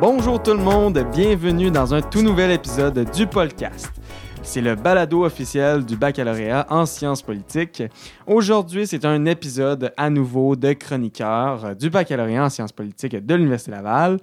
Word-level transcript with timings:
Bonjour 0.00 0.42
tout 0.42 0.52
le 0.52 0.58
monde, 0.58 1.04
bienvenue 1.12 1.70
dans 1.70 1.94
un 1.94 2.02
tout 2.02 2.22
nouvel 2.22 2.50
épisode 2.50 3.10
du 3.10 3.26
podcast. 3.26 3.89
C'est 4.52 4.60
le 4.60 4.74
balado 4.74 5.24
officiel 5.24 5.86
du 5.86 5.96
baccalauréat 5.96 6.66
en 6.70 6.84
sciences 6.84 7.22
politiques. 7.22 7.84
Aujourd'hui, 8.26 8.84
c'est 8.84 9.04
un 9.04 9.24
épisode 9.26 9.92
à 9.96 10.10
nouveau 10.10 10.56
de 10.56 10.72
chroniqueurs 10.72 11.76
du 11.76 11.88
baccalauréat 11.88 12.46
en 12.46 12.50
sciences 12.50 12.72
politiques 12.72 13.14
de 13.14 13.34
l'Université 13.36 13.70
Laval. 13.70 14.18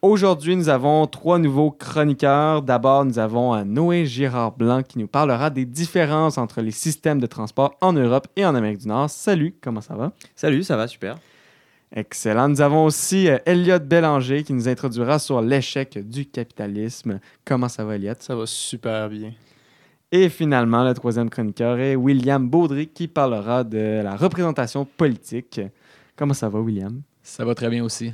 Aujourd'hui, 0.00 0.56
nous 0.56 0.70
avons 0.70 1.06
trois 1.06 1.38
nouveaux 1.38 1.70
chroniqueurs. 1.70 2.62
D'abord, 2.62 3.04
nous 3.04 3.18
avons 3.18 3.54
euh, 3.54 3.64
Noé 3.64 4.06
Girard-Blanc 4.06 4.84
qui 4.84 4.98
nous 5.00 5.06
parlera 5.06 5.50
des 5.50 5.66
différences 5.66 6.38
entre 6.38 6.62
les 6.62 6.70
systèmes 6.70 7.20
de 7.20 7.26
transport 7.26 7.76
en 7.82 7.92
Europe 7.92 8.26
et 8.36 8.46
en 8.46 8.54
Amérique 8.54 8.78
du 8.78 8.88
Nord. 8.88 9.10
Salut, 9.10 9.54
comment 9.60 9.82
ça 9.82 9.96
va? 9.96 10.12
Salut, 10.34 10.62
ça 10.62 10.78
va 10.78 10.86
super. 10.86 11.16
Excellent. 11.94 12.48
Nous 12.48 12.62
avons 12.62 12.86
aussi 12.86 13.28
euh, 13.28 13.36
Elliot 13.44 13.80
Bélanger 13.80 14.44
qui 14.44 14.54
nous 14.54 14.66
introduira 14.66 15.18
sur 15.18 15.42
l'échec 15.42 15.98
du 16.08 16.24
capitalisme. 16.24 17.20
Comment 17.44 17.68
ça 17.68 17.84
va, 17.84 17.96
Elliot? 17.96 18.14
Ça 18.18 18.34
va 18.34 18.46
super 18.46 19.10
bien. 19.10 19.34
Et 20.10 20.28
finalement, 20.30 20.84
le 20.84 20.94
troisième 20.94 21.28
chroniqueur 21.28 21.78
est 21.78 21.94
William 21.94 22.48
Baudry 22.48 22.86
qui 22.86 23.08
parlera 23.08 23.62
de 23.62 24.00
la 24.02 24.16
représentation 24.16 24.86
politique. 24.86 25.60
Comment 26.16 26.32
ça 26.34 26.48
va, 26.48 26.60
William? 26.60 27.02
Ça 27.22 27.44
va 27.44 27.54
très 27.54 27.68
bien 27.68 27.84
aussi. 27.84 28.12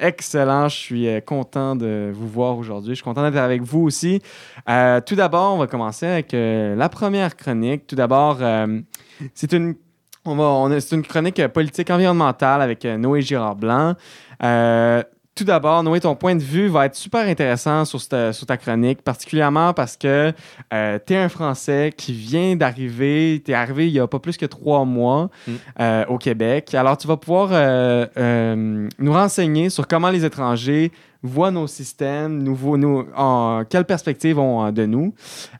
Excellent, 0.00 0.68
je 0.68 0.74
suis 0.76 1.06
euh, 1.06 1.20
content 1.20 1.76
de 1.76 2.10
vous 2.12 2.26
voir 2.26 2.58
aujourd'hui. 2.58 2.90
Je 2.90 2.94
suis 2.96 3.04
content 3.04 3.22
d'être 3.22 3.40
avec 3.40 3.62
vous 3.62 3.82
aussi. 3.82 4.20
Euh, 4.68 5.00
tout 5.00 5.14
d'abord, 5.14 5.54
on 5.54 5.58
va 5.58 5.68
commencer 5.68 6.06
avec 6.06 6.34
euh, 6.34 6.74
la 6.74 6.88
première 6.88 7.36
chronique. 7.36 7.86
Tout 7.86 7.94
d'abord, 7.94 8.38
euh, 8.40 8.80
c'est 9.32 9.52
une, 9.52 9.76
on 10.24 10.34
va, 10.34 10.42
on 10.44 10.72
a- 10.72 10.80
c'est 10.80 10.96
une 10.96 11.02
chronique 11.04 11.46
politique 11.48 11.88
environnementale 11.88 12.62
avec 12.62 12.84
Noé 12.84 13.22
Girard-Blanc. 13.22 13.94
Euh, 14.42 15.04
tout 15.34 15.44
d'abord, 15.44 15.82
Noé, 15.82 15.98
ton 16.00 16.14
point 16.14 16.34
de 16.36 16.42
vue 16.42 16.68
va 16.68 16.86
être 16.86 16.94
super 16.94 17.26
intéressant 17.26 17.84
sur, 17.84 18.00
cette- 18.00 18.32
sur 18.32 18.46
ta 18.46 18.56
chronique, 18.58 19.02
particulièrement 19.02 19.72
parce 19.72 19.96
que 19.96 20.30
tu 20.70 21.12
es 21.14 21.16
un 21.16 21.28
Français 21.30 21.92
qui 21.96 22.12
vient 22.12 22.54
d'arriver, 22.54 23.42
tu 23.44 23.50
es 23.52 23.54
arrivé 23.54 23.86
il 23.88 23.94
y 23.94 24.00
a 24.00 24.06
pas 24.06 24.18
plus 24.18 24.36
que 24.36 24.46
trois 24.46 24.84
mois 24.84 25.30
Mm. 25.46 25.52
euh, 25.80 26.04
au 26.08 26.18
Québec. 26.18 26.74
Alors, 26.74 26.96
tu 26.98 27.06
vas 27.08 27.16
pouvoir 27.16 27.48
euh, 27.52 28.06
euh, 28.18 28.88
nous 28.98 29.12
renseigner 29.12 29.70
sur 29.70 29.86
comment 29.88 30.10
les 30.10 30.24
étrangers 30.24 30.92
voient 31.22 31.50
nos 31.52 31.66
systèmes, 31.68 32.42
nous, 32.42 32.76
nous, 32.76 33.06
en, 33.16 33.62
quelle 33.68 33.84
perspective 33.84 34.38
ont 34.38 34.66
euh, 34.66 34.70
de 34.72 34.84
nous. 34.86 35.14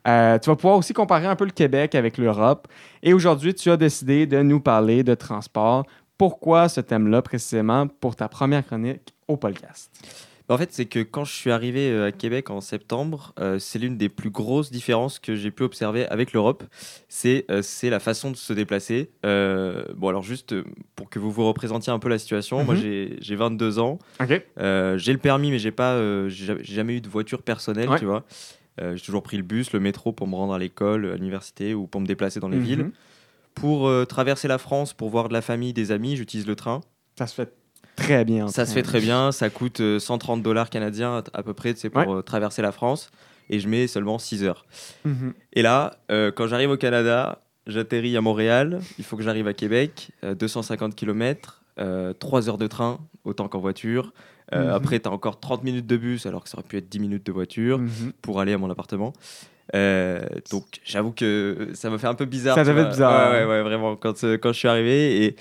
Euh, 0.09 0.39
tu 0.39 0.51
vas 0.51 0.57
pouvoir 0.57 0.77
aussi 0.77 0.93
comparer 0.93 1.27
un 1.27 1.37
peu 1.37 1.45
le 1.45 1.51
Québec 1.53 1.95
avec 1.95 2.19
l'Europe. 2.19 2.67
Et 3.03 3.13
aujourd'hui, 3.15 3.55
tu 3.55 3.71
as 3.71 3.77
décidé 3.77 4.27
de 4.27 4.43
nous 4.43 4.61
parler 4.61 5.03
de 5.05 5.15
transport. 5.15 5.85
Pourquoi 6.19 6.69
ce 6.69 6.81
thème-là 6.81 7.23
précisément 7.23 7.87
pour 7.87 8.17
ta 8.17 8.29
première 8.29 8.67
chronique 8.67 9.15
au 9.33 9.37
podcast? 9.37 9.91
Bah, 10.49 10.57
En 10.57 10.59
fait, 10.59 10.73
c'est 10.73 10.87
que 10.87 10.99
quand 11.01 11.25
je 11.25 11.33
suis 11.33 11.51
arrivé 11.53 11.89
euh, 11.91 12.07
à 12.09 12.13
Québec 12.13 12.51
en 12.51 12.61
septembre, 12.61 13.33
euh, 13.39 13.59
c'est 13.61 13.79
l'une 13.79 13.97
des 13.97 14.09
plus 14.09 14.31
grosses 14.31 14.73
différences 14.73 15.19
que 15.21 15.37
j'ai 15.37 15.51
pu 15.53 15.63
observer 15.63 16.07
avec 16.09 16.33
l'Europe. 16.33 16.65
C'est 17.09 17.45
euh, 17.51 17.63
c'est 17.63 17.91
la 17.91 18.01
façon 18.01 18.31
de 18.33 18.37
se 18.37 18.53
déplacer. 18.53 19.11
Euh, 19.25 19.85
bon, 19.97 20.09
alors 20.09 20.23
juste 20.25 20.55
pour 20.97 21.11
que 21.11 21.19
vous 21.21 21.31
vous 21.31 21.47
représentiez 21.47 21.93
un 21.93 21.99
peu 22.01 22.09
la 22.09 22.19
situation, 22.19 22.65
moi 22.65 22.75
Mhm. 22.75 22.81
j'ai 22.81 23.17
j'ai 23.21 23.37
22 23.37 23.79
ans, 23.79 23.99
j'ai 24.21 25.13
le 25.13 25.19
permis, 25.19 25.51
mais 25.53 25.59
j'ai 25.61 25.71
pas, 25.73 25.97
j'ai 26.29 26.57
jamais- 26.65 26.95
eu 26.97 27.01
de 27.01 27.09
voiture 27.09 27.43
personnelle, 27.43 27.89
Ouais. 27.89 27.99
tu 27.99 28.05
vois. 28.05 28.25
J'ai 28.81 29.01
toujours 29.05 29.23
pris 29.23 29.37
le 29.37 29.43
bus, 29.45 29.73
le 29.73 29.79
métro 29.81 30.13
pour 30.13 30.27
me 30.27 30.35
rendre 30.35 30.55
à 30.55 30.59
l'école, 30.59 31.07
à 31.13 31.15
l'université 31.17 31.73
ou 31.75 31.87
pour 31.87 32.01
me 32.01 32.07
déplacer 32.07 32.41
dans 32.41 32.49
les 32.49 32.57
Mhm. 32.59 32.65
villes. 32.65 32.91
Pour 33.55 33.89
traverser 34.09 34.49
la 34.49 34.59
France, 34.59 34.93
pour 34.93 35.09
voir 35.11 35.29
de 35.29 35.35
la 35.35 35.43
famille, 35.43 35.73
des 35.73 35.93
amis, 35.93 36.17
j'utilise 36.17 36.47
le 36.49 36.57
train. 36.57 36.81
Ça 37.19 37.27
se 37.27 37.35
fait 37.35 37.53
très 37.97 38.25
bien. 38.25 38.47
en 38.47 38.49
Ça 38.49 38.67
se 38.67 38.73
fait 38.75 38.83
très 38.83 39.01
bien, 39.01 39.33
ça 39.33 39.51
coûte 39.51 39.81
euh, 39.81 39.99
130 39.99 40.43
dollars 40.43 40.71
canadiens 40.71 41.23
à, 41.33 41.43
peu 41.43 41.55
près 41.55 41.75
c'est 41.77 41.91
pour 41.91 42.07
Ouais. 42.07 42.19
euh, 42.19 42.23
traverser 42.23 42.63
la 42.63 42.73
France 42.73 43.11
et 43.51 43.59
je 43.61 43.69
mets 43.69 43.87
seulement 43.87 44.19
6 44.19 44.45
heures. 44.45 44.65
Mhm. 45.05 45.33
Et 45.53 45.63
là, 45.63 45.93
euh, 46.11 46.31
quand 46.31 46.47
j'arrive 46.47 46.71
au 46.71 46.77
Canada, 46.77 47.43
j'atterris 47.67 48.17
à 48.17 48.21
Montréal, 48.21 48.81
il 48.99 49.05
faut 49.05 49.17
que 49.17 49.23
j'arrive 49.23 49.47
à 49.49 49.53
Québec, 49.55 50.11
euh, 50.25 50.35
250 50.35 50.95
km, 50.95 51.63
3 52.19 52.49
heures 52.49 52.59
de 52.59 52.67
train, 52.67 52.99
autant 53.25 53.49
qu'en 53.49 53.59
voiture. 53.61 54.13
Euh, 54.55 54.65
Mhm. 54.65 54.71
Après, 54.75 55.01
tu 55.01 55.09
as 55.09 55.13
encore 55.13 55.41
30 55.41 55.65
minutes 55.65 55.87
de 55.87 55.97
bus 55.97 56.27
alors 56.27 56.43
que 56.45 56.49
ça 56.51 56.59
aurait 56.59 56.67
pu 56.67 56.77
être 56.77 56.89
10 56.89 56.99
minutes 56.99 57.25
de 57.25 57.33
voiture 57.33 57.79
Mhm. 57.79 58.13
pour 58.21 58.41
aller 58.41 58.53
à 58.53 58.59
mon 58.59 58.69
appartement. 58.71 59.13
Euh, 59.75 60.21
donc 60.51 60.65
j'avoue 60.85 61.13
que 61.13 61.69
ça 61.73 61.89
m'a 61.89 61.97
fait 61.99 62.07
un 62.09 62.15
peu 62.15 62.25
bizarre. 62.27 62.57
Ça 62.57 62.65
t'a 62.65 62.75
fait 62.75 62.85
bizarre, 62.85 63.31
Ouais, 63.31 63.39
hein. 63.39 63.47
ouais, 63.47 63.51
ouais, 63.51 63.63
vraiment. 63.63 63.97
Quand, 63.97 64.23
euh, 64.25 64.37
quand 64.37 64.53
je 64.53 64.59
suis 64.59 64.69
arrivé 64.69 65.25
et, 65.25 65.37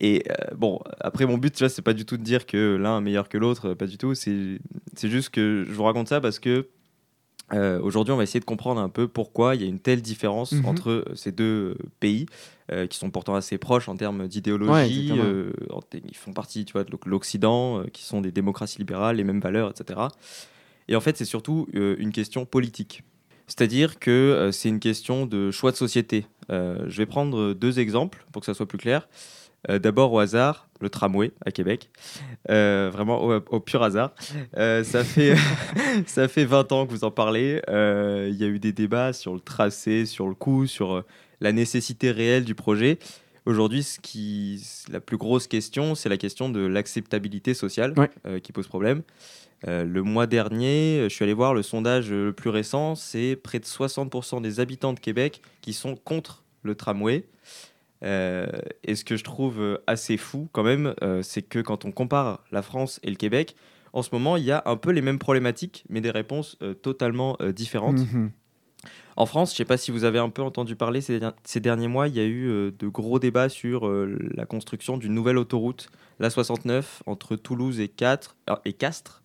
et 0.00 0.24
euh, 0.30 0.54
bon, 0.56 0.80
après 1.00 1.26
mon 1.26 1.36
but, 1.38 1.52
tu 1.54 1.58
vois, 1.62 1.68
c'est 1.68 1.82
pas 1.82 1.92
du 1.92 2.04
tout 2.04 2.16
de 2.16 2.22
dire 2.22 2.46
que 2.46 2.76
l'un 2.76 2.98
est 2.98 3.02
meilleur 3.02 3.28
que 3.28 3.38
l'autre, 3.38 3.74
pas 3.74 3.86
du 3.86 3.98
tout. 3.98 4.14
C'est 4.14 4.58
juste 5.02 5.30
que 5.30 5.64
je 5.68 5.72
vous 5.72 5.84
raconte 5.84 6.08
ça 6.08 6.20
parce 6.20 6.38
que 6.38 6.68
euh, 7.52 7.80
aujourd'hui, 7.82 8.12
on 8.12 8.16
va 8.16 8.22
essayer 8.22 8.38
de 8.38 8.44
comprendre 8.44 8.80
un 8.80 8.88
peu 8.88 9.08
pourquoi 9.08 9.56
il 9.56 9.62
y 9.62 9.64
a 9.64 9.68
une 9.68 9.80
telle 9.80 10.02
différence 10.02 10.52
Mhm. 10.52 10.64
entre 10.66 10.90
euh, 10.90 11.04
ces 11.16 11.32
deux 11.32 11.76
pays 11.98 12.26
euh, 12.70 12.86
qui 12.86 12.96
sont 12.96 13.10
pourtant 13.10 13.34
assez 13.34 13.58
proches 13.58 13.88
en 13.88 13.96
termes 13.96 14.20
Ouais, 14.20 14.28
d'idéologie. 14.28 15.10
en- 15.70 15.80
ils 16.08 16.16
font 16.16 16.32
partie, 16.32 16.64
tu 16.64 16.72
vois, 16.74 16.84
de 16.84 16.92
l'Occident, 17.06 17.82
qui 17.92 18.04
sont 18.04 18.20
des 18.20 18.30
démocraties 18.30 18.78
libérales, 18.78 19.16
les 19.16 19.24
mêmes 19.24 19.40
valeurs, 19.40 19.70
etc. 19.70 20.00
Et 20.86 20.94
en 20.94 21.00
fait, 21.00 21.16
c'est 21.16 21.24
surtout 21.24 21.66
une 21.72 22.12
question 22.12 22.44
politique. 22.46 23.02
C'est-à-dire 23.48 23.98
que 23.98 24.50
c'est 24.52 24.68
une 24.68 24.78
question 24.78 25.26
de 25.26 25.50
choix 25.50 25.72
de 25.72 25.76
société. 25.76 26.26
Euh, 26.50 26.84
je 26.88 26.98
vais 26.98 27.06
prendre 27.06 27.52
deux 27.52 27.78
exemples 27.78 28.24
pour 28.32 28.40
que 28.40 28.46
ça 28.46 28.54
soit 28.54 28.66
plus 28.66 28.78
clair. 28.78 29.08
Euh, 29.68 29.78
D'abord 29.78 30.12
au 30.12 30.18
hasard, 30.18 30.68
le 30.80 30.88
tramway 30.88 31.32
à 31.44 31.50
Québec. 31.50 31.90
Euh, 32.48 32.90
vraiment 32.92 33.22
au, 33.22 33.60
pur 33.60 33.82
hasard. 33.82 34.14
Ça, 34.54 35.04
fait, 35.04 35.36
ça 36.06 36.28
fait 36.28 36.44
20 36.44 36.72
ans 36.72 36.86
que 36.86 36.90
vous 36.90 37.04
en 37.04 37.10
parlez. 37.10 37.60
Il 37.68 38.36
y 38.36 38.44
a 38.44 38.48
eu 38.48 38.58
des 38.58 38.72
débats 38.72 39.12
sur 39.12 39.34
le 39.34 39.40
tracé, 39.40 40.06
sur 40.06 40.28
le 40.28 40.34
coût, 40.34 40.66
sur 40.66 41.04
la 41.40 41.52
nécessité 41.52 42.10
réelle 42.10 42.44
du 42.44 42.54
projet. 42.54 42.98
Aujourd'hui, 43.50 43.82
ce 43.82 43.98
qui, 43.98 44.64
la 44.92 45.00
plus 45.00 45.16
grosse 45.16 45.48
question, 45.48 45.96
c'est 45.96 46.08
la 46.08 46.16
question 46.16 46.50
de 46.50 46.60
l'acceptabilité 46.60 47.52
sociale 47.52 47.94
Ouais. 47.96 48.08
euh, 48.26 48.38
qui 48.38 48.52
pose 48.52 48.68
problème. 48.68 49.02
Euh, 49.66 49.82
le 49.84 50.02
mois 50.04 50.28
dernier, 50.28 51.00
je 51.08 51.08
suis 51.08 51.24
allé 51.24 51.32
voir 51.34 51.52
le 51.52 51.62
sondage 51.62 52.12
le 52.12 52.32
plus 52.32 52.48
récent, 52.50 52.94
c'est 52.94 53.34
près 53.34 53.58
de 53.58 53.64
60% 53.64 54.40
des 54.40 54.60
habitants 54.60 54.92
de 54.92 55.00
Québec 55.00 55.42
qui 55.62 55.72
sont 55.72 55.96
contre 55.96 56.44
le 56.62 56.76
tramway. 56.76 57.24
Euh, 58.04 58.46
et 58.84 58.94
ce 58.94 59.04
que 59.04 59.16
je 59.16 59.24
trouve 59.24 59.60
euh, 59.60 59.78
assez 59.88 60.16
fou 60.16 60.48
quand 60.52 60.62
même, 60.62 60.94
euh, 61.02 61.20
c'est 61.22 61.42
que 61.42 61.58
quand 61.58 61.84
on 61.84 61.90
compare 61.90 62.44
la 62.52 62.62
France 62.62 63.00
et 63.02 63.10
le 63.10 63.16
Québec, 63.16 63.56
en 63.92 64.02
ce 64.02 64.10
moment, 64.12 64.36
il 64.36 64.44
y 64.44 64.52
a 64.52 64.62
un 64.66 64.76
peu 64.76 64.90
les 64.92 65.02
mêmes 65.02 65.18
problématiques, 65.18 65.84
mais 65.88 66.00
des 66.00 66.12
réponses 66.12 66.56
euh, 66.62 66.72
totalement 66.74 67.36
euh, 67.42 67.50
différentes. 67.52 67.98
Mhm. 67.98 68.30
En 69.16 69.26
France, 69.26 69.50
je 69.50 69.54
ne 69.54 69.56
sais 69.58 69.64
pas 69.64 69.76
si 69.76 69.90
vous 69.90 70.04
avez 70.04 70.18
un 70.18 70.30
peu 70.30 70.42
entendu 70.42 70.76
parler 70.76 71.00
ces, 71.00 71.20
der- 71.20 71.34
ces 71.44 71.60
derniers 71.60 71.88
mois, 71.88 72.08
il 72.08 72.16
y 72.16 72.20
a 72.20 72.24
eu 72.24 72.48
euh, 72.48 72.70
de 72.78 72.88
gros 72.88 73.18
débats 73.18 73.48
sur 73.48 73.86
euh, 73.86 74.16
la 74.34 74.46
construction 74.46 74.96
d'une 74.96 75.12
nouvelle 75.14 75.36
autoroute, 75.38 75.90
la 76.18 76.30
69, 76.30 77.02
entre 77.06 77.36
Toulouse 77.36 77.80
et, 77.80 77.90
ah, 78.46 78.60
et 78.64 78.72
Castres. 78.72 79.22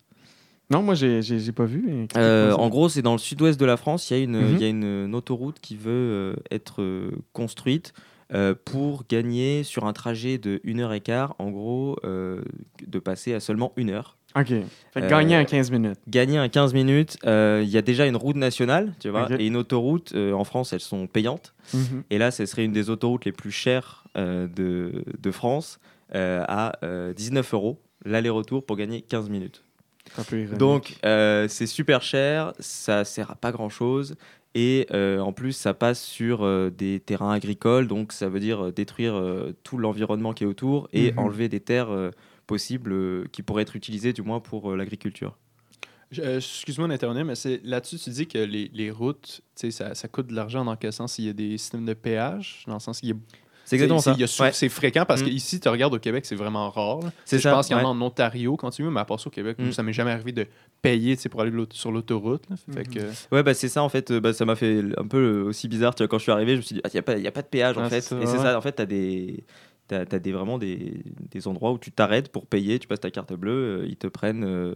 Non, 0.68 0.82
moi, 0.82 0.94
j'ai 0.94 1.22
j'ai 1.22 1.52
pas 1.52 1.64
vu. 1.64 2.06
Euh, 2.16 2.52
en 2.52 2.68
gros, 2.68 2.88
c'est 2.88 3.00
dans 3.02 3.12
le 3.12 3.18
sud-ouest 3.18 3.58
de 3.58 3.64
la 3.64 3.76
France, 3.76 4.10
il 4.10 4.16
y 4.16 4.20
a 4.20 4.22
une, 4.22 4.36
Mhm. 4.40 4.54
il 4.56 4.60
y 4.60 4.64
a 4.64 4.68
une, 4.68 4.84
une 5.06 5.14
autoroute 5.14 5.60
qui 5.60 5.76
veut 5.76 5.90
euh, 5.92 6.34
être 6.50 6.82
euh, 6.82 7.12
construite 7.32 7.92
euh, 8.34 8.54
pour 8.64 9.04
gagner 9.08 9.62
sur 9.62 9.84
un 9.86 9.92
trajet 9.92 10.36
de 10.38 10.60
1 10.66 10.80
heure 10.80 10.92
et 10.92 11.00
quart, 11.00 11.36
en 11.38 11.50
gros, 11.50 11.96
euh, 12.04 12.42
de 12.84 12.98
passer 12.98 13.32
à 13.32 13.38
seulement 13.40 13.72
1 13.78 13.88
heure. 13.90 14.16
OK. 14.36 14.48
Fait 14.48 15.00
que 15.00 15.04
Euh, 15.04 15.08
gagner 15.08 15.36
en 15.38 15.44
15 15.44 15.70
minutes. 15.70 15.98
Gagner 16.08 16.38
un 16.38 16.48
15 16.48 16.74
minutes, 16.74 17.16
euh, 17.24 17.62
il 17.64 17.70
y 17.70 17.78
a 17.78 17.82
déjà 17.82 18.06
une 18.06 18.16
route 18.16 18.36
nationale, 18.36 18.92
tu 19.00 19.08
vois, 19.08 19.28
et 19.38 19.46
une 19.46 19.56
autoroute, 19.56 20.12
euh, 20.14 20.32
en 20.32 20.44
France, 20.44 20.72
elles 20.72 20.80
sont 20.80 21.06
payantes. 21.06 21.54
Mhm. 21.72 22.02
Et 22.10 22.18
là, 22.18 22.30
ce 22.30 22.44
serait 22.46 22.64
une 22.64 22.72
des 22.72 22.90
autoroutes 22.90 23.24
les 23.24 23.32
plus 23.32 23.50
chères 23.50 24.04
de, 24.14 25.04
de 25.18 25.30
France 25.30 25.78
à 26.14 26.72
euh, 26.84 27.12
19 27.12 27.52
euros 27.54 27.80
l'aller-retour 28.04 28.64
pour 28.64 28.76
gagner 28.76 29.02
15 29.02 29.28
minutes. 29.28 29.64
Donc, 30.58 30.96
c'est 31.02 31.66
super 31.66 32.02
cher, 32.02 32.52
ça 32.60 33.04
sert 33.04 33.30
à 33.30 33.34
pas 33.34 33.52
grand-chose. 33.52 34.14
Et 34.54 34.86
euh, 34.94 35.18
en 35.18 35.34
plus, 35.34 35.52
ça 35.52 35.74
passe 35.74 36.00
sur 36.00 36.42
euh, 36.42 36.70
des 36.70 36.98
terrains 37.00 37.32
agricoles, 37.32 37.88
donc 37.88 38.12
ça 38.12 38.30
veut 38.30 38.40
dire 38.40 38.72
détruire 38.72 39.14
euh, 39.14 39.54
tout 39.64 39.76
l'environnement 39.76 40.32
qui 40.32 40.44
est 40.44 40.46
autour 40.46 40.88
et 40.94 41.12
Mhm. 41.12 41.18
enlever 41.18 41.48
des 41.50 41.60
terres 41.60 41.88
possibles 42.46 42.92
euh, 42.92 43.24
qui 43.32 43.42
pourraient 43.42 43.62
être 43.62 43.76
utilisées 43.76 44.12
du 44.12 44.22
moins 44.22 44.40
pour 44.40 44.70
euh, 44.72 44.76
l'agriculture. 44.76 45.36
Euh, 46.18 46.36
Excuse-moi 46.36 46.86
d'intervenir, 46.88 47.24
mais 47.24 47.34
c'est 47.34 47.60
là-dessus, 47.64 47.96
tu 47.98 48.10
dis 48.10 48.26
que 48.28 48.38
les, 48.38 48.70
les 48.72 48.90
routes, 48.92 49.40
tu 49.56 49.60
sais, 49.66 49.70
ça, 49.72 49.94
ça 49.94 50.06
coûte 50.06 50.28
de 50.28 50.34
l'argent 50.34 50.64
dans 50.64 50.76
quel 50.76 50.92
sens? 50.92 51.18
Il 51.18 51.24
y 51.24 51.28
a 51.28 51.32
des 51.32 51.58
systèmes 51.58 51.84
de 51.84 51.94
péage, 51.94 52.62
dans 52.68 52.74
le 52.74 52.80
sens 52.80 53.00
qu'il 53.00 53.08
y 53.08 53.12
a. 53.12 53.16
C'est 53.64 53.74
exactement 53.74 53.98
ça. 54.00 54.12
Ouais. 54.14 54.52
C'est 54.52 54.68
fréquent 54.68 55.04
parce 55.04 55.22
Mm. 55.22 55.24
que 55.24 55.30
ici, 55.30 55.58
tu 55.58 55.68
regardes 55.68 55.92
au 55.92 55.98
Québec, 55.98 56.24
c'est 56.24 56.36
vraiment 56.36 56.70
rare. 56.70 57.00
Je 57.28 57.36
ça, 57.38 57.50
pense 57.50 57.66
qu'il 57.66 57.76
y 57.76 57.80
en 57.80 57.80
a 57.80 57.82
ouais. 57.82 57.88
en 57.88 58.00
Ontario 58.00 58.56
quand 58.56 58.70
tu 58.70 58.84
veux, 58.84 58.90
mais 58.90 59.00
à 59.00 59.04
part 59.04 59.18
ça 59.18 59.26
au 59.26 59.30
Québec, 59.30 59.56
Mm. 59.58 59.72
ça 59.72 59.82
m'est 59.82 59.92
jamais 59.92 60.12
arrivé 60.12 60.30
de 60.30 60.46
payer 60.82 61.16
pour 61.28 61.40
aller 61.40 61.50
sur 61.72 61.90
l'autoroute. 61.90 62.44
Mhm. 62.68 62.84
que- 62.86 63.34
Ouais, 63.34 63.42
bah 63.42 63.54
c'est 63.54 63.68
ça 63.68 63.82
en 63.82 63.88
fait. 63.88 64.12
Bah, 64.12 64.32
ça 64.32 64.44
m'a 64.44 64.54
fait 64.54 64.84
un 64.96 65.06
peu 65.08 65.40
aussi 65.40 65.66
bizarre. 65.66 65.96
Tu 65.96 66.04
vois, 66.04 66.08
quand 66.08 66.18
je 66.18 66.22
suis 66.22 66.30
arrivé, 66.32 66.52
je 66.52 66.56
me 66.58 66.62
suis 66.62 66.74
dit, 66.76 66.80
il 66.84 66.90
n'y 66.94 66.98
a, 67.00 67.02
pas- 67.02 67.18
y 67.18 67.26
a 67.26 67.32
pas 67.32 67.42
de 67.42 67.48
péage 67.48 67.76
en 67.76 67.82
Ah, 67.82 67.90
fait. 67.90 68.02
ça, 68.02 68.16
Et 68.20 68.26
c'est 68.26 68.38
ça, 68.38 68.56
en 68.56 68.60
fait, 68.60 68.76
tu 68.76 68.82
as 68.82 68.86
des. 68.86 69.42
T'as, 69.88 70.04
t'as 70.04 70.18
des, 70.18 70.32
vraiment 70.32 70.58
des, 70.58 71.02
des 71.30 71.46
endroits 71.48 71.72
où 71.72 71.78
tu 71.78 71.92
t'arrêtes 71.92 72.30
pour 72.30 72.46
payer, 72.46 72.78
tu 72.78 72.88
passes 72.88 73.00
ta 73.00 73.10
carte 73.10 73.32
bleue, 73.34 73.82
euh, 73.82 73.86
ils 73.88 73.96
te 73.96 74.08
prennent 74.08 74.44
euh, 74.44 74.74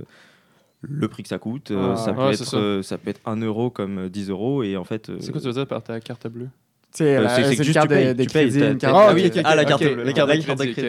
le 0.82 1.08
prix 1.08 1.22
que 1.24 1.28
ça 1.28 1.38
coûte. 1.38 1.72
euh, 1.72 1.92
Ah, 1.92 1.96
ça, 1.96 2.12
peut 2.12 2.20
ouais, 2.22 2.34
être, 2.34 2.44
ça. 2.44 2.56
euh, 2.56 2.82
ça 2.82 2.96
peut 2.96 3.10
être 3.10 3.20
1 3.26 3.36
euro 3.42 3.70
comme 3.70 3.98
euh, 4.06 4.08
10 4.08 4.30
euros. 4.30 4.62
Et 4.62 4.76
en 4.76 4.84
fait, 4.84 5.10
euh, 5.10 5.16
C'est 5.20 5.32
quoi 5.32 5.40
tu 5.40 5.46
veux 5.48 5.52
dire 5.52 5.66
par 5.66 5.82
ta 5.82 5.98
carte 6.00 6.26
bleue? 6.28 6.48
Tu 6.94 7.02
Euh, 7.04 7.28
c'est- 7.28 7.56
une 7.56 7.62
juste 7.64 7.72
carte 7.74 7.88
tu 7.88 7.94
payes, 7.94 8.06
de, 8.08 8.12
de 8.14 8.22
tu 8.24 8.30
payes, 8.30 8.42
crédit, 8.48 8.58
t'as- 8.60 8.70
une 8.72 8.78
t'as- 8.78 8.86
carte 8.92 9.06
Ah 9.08 9.14
oui, 9.14 9.30
ah, 9.44 9.54
la 9.56 9.64
carte- 9.64 9.82
la 9.82 10.12
carte 10.12 10.60
de 10.60 10.72
crédit. 10.72 10.88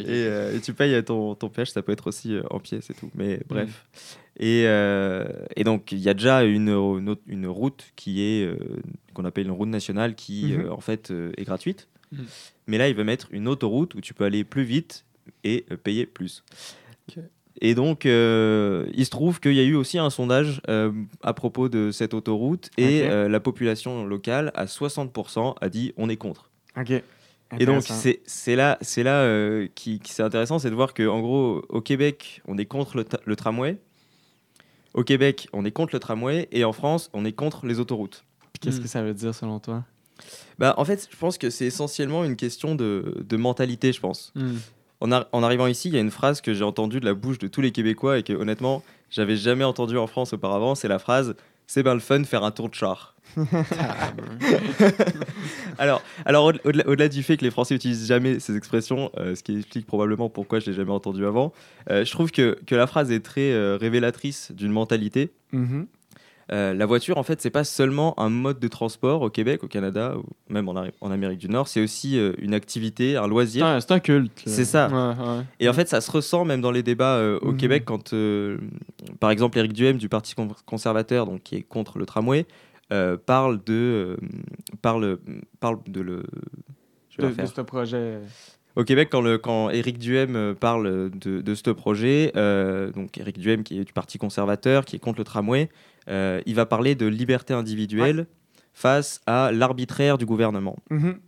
Et, 0.00 0.04
euh, 0.26 0.56
et 0.56 0.60
tu 0.60 0.72
payes 0.74 1.02
ton, 1.04 1.34
ton 1.34 1.48
péage, 1.48 1.70
ça 1.70 1.82
peut 1.82 1.92
être 1.92 2.06
aussi 2.08 2.34
euh, 2.34 2.42
en 2.50 2.60
pièces 2.60 2.90
et 2.90 2.94
tout. 2.94 3.10
Mais 3.14 3.40
bref. 3.48 3.86
Et, 4.38 4.64
euh, 4.66 5.24
et 5.56 5.64
donc, 5.64 5.92
il 5.92 5.98
y 5.98 6.08
a 6.08 6.14
déjà 6.14 6.44
une, 6.44 6.68
une, 6.70 7.08
autre- 7.10 7.22
une 7.26 7.46
route 7.46 7.84
qui 7.96 8.22
est, 8.22 8.44
euh, 8.46 8.56
qu'on 9.14 9.24
appelle 9.24 9.46
une 9.46 9.52
route 9.52 9.68
nationale, 9.68 10.14
qui 10.14 10.54
Mhm. 10.56 10.64
euh, 10.66 10.72
en 10.72 10.80
fait 10.80 11.10
euh, 11.10 11.32
est 11.38 11.44
gratuite. 11.44 11.88
Mhm. 12.12 12.26
Mais 12.66 12.78
là, 12.78 12.88
il 12.88 12.94
veut 12.94 13.04
mettre 13.04 13.28
une 13.30 13.48
autoroute 13.48 13.94
où 13.94 14.00
tu 14.00 14.14
peux 14.14 14.24
aller 14.24 14.44
plus 14.44 14.62
vite 14.64 15.04
et 15.44 15.64
euh, 15.70 15.76
payer 15.76 16.06
plus. 16.06 16.44
Et 17.62 17.74
donc, 17.74 18.06
euh, 18.06 18.86
il 18.94 19.04
se 19.04 19.10
trouve 19.10 19.38
qu'il 19.40 19.52
y 19.52 19.60
a 19.60 19.64
eu 19.64 19.74
aussi 19.74 19.98
un 19.98 20.08
sondage 20.08 20.62
euh, 20.68 20.92
à 21.22 21.34
propos 21.34 21.68
de 21.68 21.90
cette 21.90 22.14
autoroute 22.14 22.70
et 22.78 23.02
euh, 23.02 23.28
la 23.28 23.40
population 23.40 24.06
locale, 24.06 24.50
à 24.54 24.64
60%, 24.64 25.56
a 25.60 25.68
dit 25.68 25.92
on 25.96 26.08
est 26.08 26.16
contre. 26.16 26.48
OK. 26.78 26.90
Et 27.58 27.66
donc, 27.66 27.82
c'est 27.82 28.56
là, 28.56 28.78
c'est 28.80 29.02
là 29.02 29.22
euh, 29.22 29.66
qui, 29.74 29.98
qui 29.98 30.12
c'est 30.12 30.22
intéressant, 30.22 30.58
c'est 30.60 30.70
de 30.70 30.74
voir 30.76 30.94
qu'en 30.94 31.20
gros, 31.20 31.62
au 31.68 31.80
Québec, 31.80 32.40
on 32.46 32.56
est 32.56 32.64
contre 32.66 33.04
le, 33.26 33.36
tramway. 33.36 33.76
Au 34.94 35.02
Québec, 35.02 35.48
on 35.52 35.64
est 35.64 35.72
contre 35.72 35.94
le 35.94 35.98
tramway. 36.00 36.48
Et 36.52 36.64
en 36.64 36.72
France, 36.72 37.10
on 37.12 37.24
est 37.24 37.32
contre 37.32 37.66
les 37.66 37.80
autoroutes. 37.80 38.24
Qu'est-ce 38.60 38.78
Mm. 38.78 38.82
que 38.82 38.88
ça 38.88 39.02
veut 39.02 39.14
dire 39.14 39.34
selon 39.34 39.58
toi? 39.58 39.84
Bah, 40.58 40.74
en 40.76 40.84
fait, 40.84 41.08
je 41.10 41.16
pense 41.16 41.38
que 41.38 41.50
c'est 41.50 41.66
essentiellement 41.66 42.24
une 42.24 42.36
question 42.36 42.74
de, 42.74 43.24
de 43.26 43.36
mentalité, 43.36 43.92
je 43.92 44.00
pense. 44.00 44.32
Mm. 44.34 44.52
En, 45.00 45.12
ar- 45.12 45.26
en 45.32 45.42
arrivant 45.42 45.66
ici, 45.66 45.88
il 45.88 45.94
y 45.94 45.96
a 45.96 46.00
une 46.00 46.10
phrase 46.10 46.40
que 46.40 46.52
j'ai 46.54 46.64
entendue 46.64 47.00
de 47.00 47.06
la 47.06 47.14
bouche 47.14 47.38
de 47.38 47.48
tous 47.48 47.60
les 47.62 47.72
Québécois 47.72 48.18
et 48.18 48.22
que 48.22 48.32
honnêtement, 48.34 48.82
j'avais 49.10 49.36
jamais 49.36 49.64
entendue 49.64 49.96
en 49.98 50.06
France 50.06 50.32
auparavant. 50.34 50.74
C'est 50.74 50.88
la 50.88 50.98
phrase 50.98 51.34
C'est 51.66 51.82
bien 51.82 51.94
le 51.94 52.00
fun 52.00 52.22
faire 52.24 52.44
un 52.44 52.50
tour 52.50 52.68
de 52.68 52.74
char. 52.74 53.14
Alors, 55.78 56.02
alors 56.26 56.44
au- 56.46 56.68
au-delà, 56.68 57.08
du 57.08 57.22
fait 57.22 57.36
que 57.36 57.44
les 57.44 57.50
Français 57.50 57.74
utilisent 57.74 58.06
jamais 58.06 58.38
ces 58.40 58.56
expressions, 58.56 59.10
euh, 59.18 59.34
ce 59.34 59.42
qui 59.42 59.56
explique 59.56 59.86
probablement 59.86 60.28
pourquoi 60.28 60.58
je 60.60 60.66
l'ai 60.66 60.72
jamais 60.76 60.90
entendu 60.92 61.24
avant, 61.24 61.52
euh, 61.90 62.04
je 62.04 62.10
trouve 62.10 62.30
que, 62.30 62.58
que 62.66 62.74
la 62.74 62.86
phrase 62.86 63.10
est 63.10 63.20
très 63.20 63.52
euh, 63.52 63.76
révélatrice 63.80 64.52
d'une 64.52 64.72
mentalité. 64.72 65.30
Mhm. 65.52 65.86
Euh, 66.52 66.74
la 66.74 66.84
voiture, 66.86 67.16
en 67.16 67.22
fait, 67.22 67.40
c'est 67.40 67.50
pas 67.50 67.62
seulement 67.62 68.18
un 68.18 68.28
mode 68.28 68.58
de 68.58 68.66
transport 68.66 69.22
au 69.22 69.30
Québec, 69.30 69.62
au 69.62 69.68
Canada, 69.68 70.16
ou 70.16 70.24
même 70.52 70.68
en, 70.68 71.10
Amérique 71.10 71.38
du 71.38 71.48
Nord, 71.48 71.68
c'est 71.68 71.80
aussi 71.80 72.18
euh, 72.18 72.32
une 72.38 72.54
activité, 72.54 73.16
un 73.16 73.28
loisir. 73.28 73.78
c'est 73.80 73.92
un 73.92 74.00
culte. 74.00 74.42
C'est 74.46 74.64
ça. 74.64 74.88
Ouais, 74.88 75.24
ouais. 75.24 75.42
Et 75.60 75.68
en 75.68 75.72
fait, 75.72 75.88
ça 75.88 76.00
se 76.00 76.10
ressent 76.10 76.44
même 76.44 76.60
dans 76.60 76.72
les 76.72 76.82
débats 76.82 77.16
euh, 77.16 77.38
au 77.42 77.52
Mhm. 77.52 77.56
Québec 77.56 77.84
quand, 77.86 78.12
par 79.20 79.30
exemple, 79.30 79.58
Éric 79.58 79.72
Duhem 79.72 79.96
du 79.96 80.08
Parti 80.08 80.34
con- 80.34 80.48
conservateur, 80.66 81.26
donc 81.26 81.42
qui 81.44 81.54
est 81.56 81.62
contre 81.62 81.98
le 81.98 82.06
tramway, 82.06 82.46
parle 83.26 83.62
de, 83.64 84.16
parle, 84.82 85.18
parle 85.60 85.78
de 85.86 86.00
le. 86.00 86.22
Je 87.10 87.26
de, 87.26 87.46
ce 87.46 87.60
projet. 87.60 88.18
Au 88.76 88.82
Québec, 88.84 89.08
quand, 89.12 89.20
le, 89.20 89.38
quand 89.38 89.70
Éric 89.70 89.98
Duhem 89.98 90.54
parle 90.58 91.10
de, 91.10 91.40
de 91.40 91.54
ce 91.54 91.70
projet, 91.70 92.32
donc 92.94 93.18
Éric 93.18 93.38
Duhem 93.38 93.62
qui 93.62 93.78
est 93.78 93.84
du 93.84 93.92
Parti 93.92 94.18
conservateur, 94.18 94.84
qui 94.84 94.96
est 94.96 95.00
contre 95.00 95.18
le 95.18 95.24
tramway, 95.24 95.68
euh, 96.08 96.40
il 96.46 96.54
va 96.54 96.66
parler 96.66 96.94
de 96.94 97.06
liberté 97.06 97.54
individuelle 97.54 98.26
face 98.72 99.20
à 99.26 99.52
l'arbitraire 99.52 100.18
du 100.18 100.26
gouvernement. 100.26 100.76
Mhm. 100.90 101.18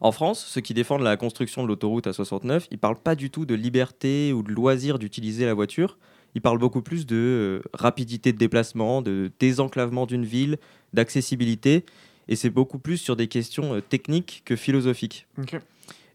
En 0.00 0.12
France, 0.12 0.44
ceux 0.44 0.60
qui 0.60 0.74
défendent 0.74 1.02
la 1.02 1.16
construction 1.16 1.62
de 1.62 1.68
l'autoroute 1.68 2.06
à 2.06 2.12
69, 2.12 2.68
ils 2.70 2.78
parlent 2.78 3.00
pas 3.00 3.14
du 3.14 3.30
tout 3.30 3.46
de 3.46 3.54
liberté 3.54 4.32
ou 4.32 4.42
de 4.42 4.52
loisir 4.52 4.98
d'utiliser 4.98 5.46
la 5.46 5.54
voiture. 5.54 5.98
Ils 6.34 6.40
parlent 6.40 6.58
beaucoup 6.58 6.82
plus 6.82 7.06
de 7.06 7.16
euh, 7.16 7.62
rapidité 7.72 8.32
de 8.32 8.38
déplacement, 8.38 9.02
de 9.02 9.30
désenclavement 9.38 10.06
d'une 10.06 10.24
ville, 10.24 10.58
d'accessibilité. 10.92 11.84
Et 12.28 12.36
c'est 12.36 12.50
beaucoup 12.50 12.78
plus 12.78 12.98
sur 12.98 13.16
des 13.16 13.28
questions 13.28 13.74
euh, 13.74 13.80
techniques 13.80 14.42
que 14.44 14.56
philosophiques. 14.56 15.26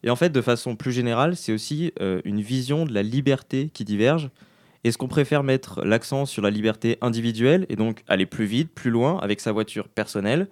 Et 0.04 0.10
en 0.10 0.16
fait, 0.16 0.30
de 0.30 0.42
façon 0.42 0.76
plus 0.76 0.92
générale, 0.92 1.36
c'est 1.36 1.52
aussi 1.52 1.94
euh, 2.00 2.22
une 2.26 2.42
vision 2.42 2.86
de 2.86 2.94
la 2.94 3.04
liberté 3.04 3.70
qui 3.74 3.86
diverge. 3.86 4.30
Est-ce 4.84 4.98
qu'on 4.98 5.08
préfère 5.08 5.44
mettre 5.44 5.84
l'accent 5.84 6.26
sur 6.26 6.42
la 6.42 6.50
liberté 6.50 6.98
individuelle 7.02 7.66
et 7.70 7.76
donc 7.76 8.04
aller 8.08 8.26
plus 8.26 8.46
vite, 8.46 8.72
plus 8.74 8.92
loin 8.92 9.18
avec 9.20 9.42
sa 9.42 9.52
voiture 9.52 9.88
personnelle 9.90 10.48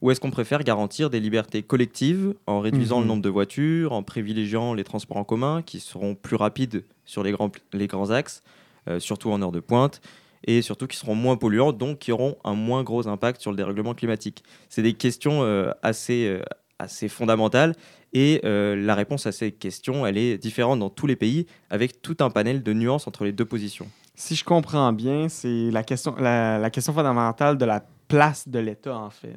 Ou 0.00 0.10
est-ce 0.10 0.20
qu'on 0.20 0.30
préfère 0.30 0.62
garantir 0.64 1.10
des 1.10 1.20
libertés 1.20 1.62
collectives 1.62 2.34
en 2.46 2.60
réduisant 2.60 2.96
Mhm. 2.98 3.02
le 3.02 3.08
nombre 3.08 3.22
de 3.22 3.28
voitures, 3.28 3.92
en 3.92 4.02
privilégiant 4.02 4.74
les 4.74 4.84
transports 4.84 5.16
en 5.16 5.24
commun 5.24 5.62
qui 5.62 5.80
seront 5.80 6.14
plus 6.14 6.36
rapides 6.36 6.84
sur 7.04 7.22
les 7.22 7.30
grands, 7.32 7.50
les 7.72 7.86
grands 7.86 8.10
axes, 8.10 8.42
euh, 8.88 8.98
surtout 9.00 9.30
en 9.30 9.40
heure 9.42 9.52
de 9.52 9.60
pointe, 9.60 10.00
et 10.46 10.62
surtout 10.62 10.86
qui 10.86 10.96
seront 10.96 11.14
moins 11.16 11.36
polluants, 11.36 11.72
donc 11.72 11.98
qui 11.98 12.12
auront 12.12 12.36
un 12.44 12.54
moins 12.54 12.82
gros 12.84 13.08
impact 13.08 13.40
sur 13.40 13.50
le 13.50 13.56
dérèglement 13.56 13.94
climatique? 13.94 14.44
C'est 14.68 14.82
des 14.82 14.94
questions 14.94 15.42
euh, 15.42 15.72
assez, 15.82 16.26
euh, 16.28 16.42
assez 16.78 17.08
fondamentales 17.08 17.74
et 18.12 18.40
euh, 18.44 18.74
la 18.76 18.94
réponse 18.94 19.26
à 19.26 19.32
ces 19.32 19.52
questions, 19.52 20.06
elle 20.06 20.16
est 20.18 20.38
différente 20.38 20.78
dans 20.80 20.90
tous 20.90 21.06
les 21.06 21.16
pays, 21.16 21.46
avec 21.70 22.00
tout 22.02 22.16
un 22.20 22.30
panel 22.30 22.62
de 22.62 22.72
nuances 22.72 23.06
entre 23.06 23.24
les 23.24 23.32
deux 23.32 23.44
positions. 23.44 23.86
Si 24.14 24.34
je 24.34 24.44
comprends 24.44 24.92
bien, 24.92 25.28
c'est 25.28 25.70
la 25.70 25.82
question, 25.82 26.14
la, 26.18 26.58
la 26.58 26.70
question 26.70 26.92
fondamentale 26.92 27.56
de 27.58 27.64
la 27.64 27.84
place 28.08 28.48
de 28.48 28.58
l'État, 28.58 28.96
en 28.96 29.10
fait. 29.10 29.36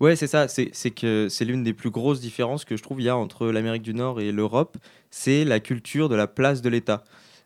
Ouais, 0.00 0.16
c'est 0.16 0.26
ça. 0.26 0.48
C'est 0.48 0.90
que 0.90 1.28
c'est 1.28 1.44
l'une 1.44 1.62
des 1.62 1.74
plus 1.74 1.90
grosses 1.90 2.20
différences 2.20 2.64
que 2.64 2.76
je 2.76 2.82
trouve 2.82 3.00
il 3.00 3.04
y 3.04 3.08
a 3.10 3.16
entre 3.16 3.48
l'Amérique 3.48 3.82
du 3.82 3.92
Nord 3.94 4.20
et 4.20 4.32
l'Europe. 4.32 4.78
C'est 5.10 5.44
la 5.44 5.60
culture 5.60 6.08
de 6.08 6.16
la 6.16 6.26
place 6.26 6.62
de 6.62 6.68
l'État. 6.70 7.04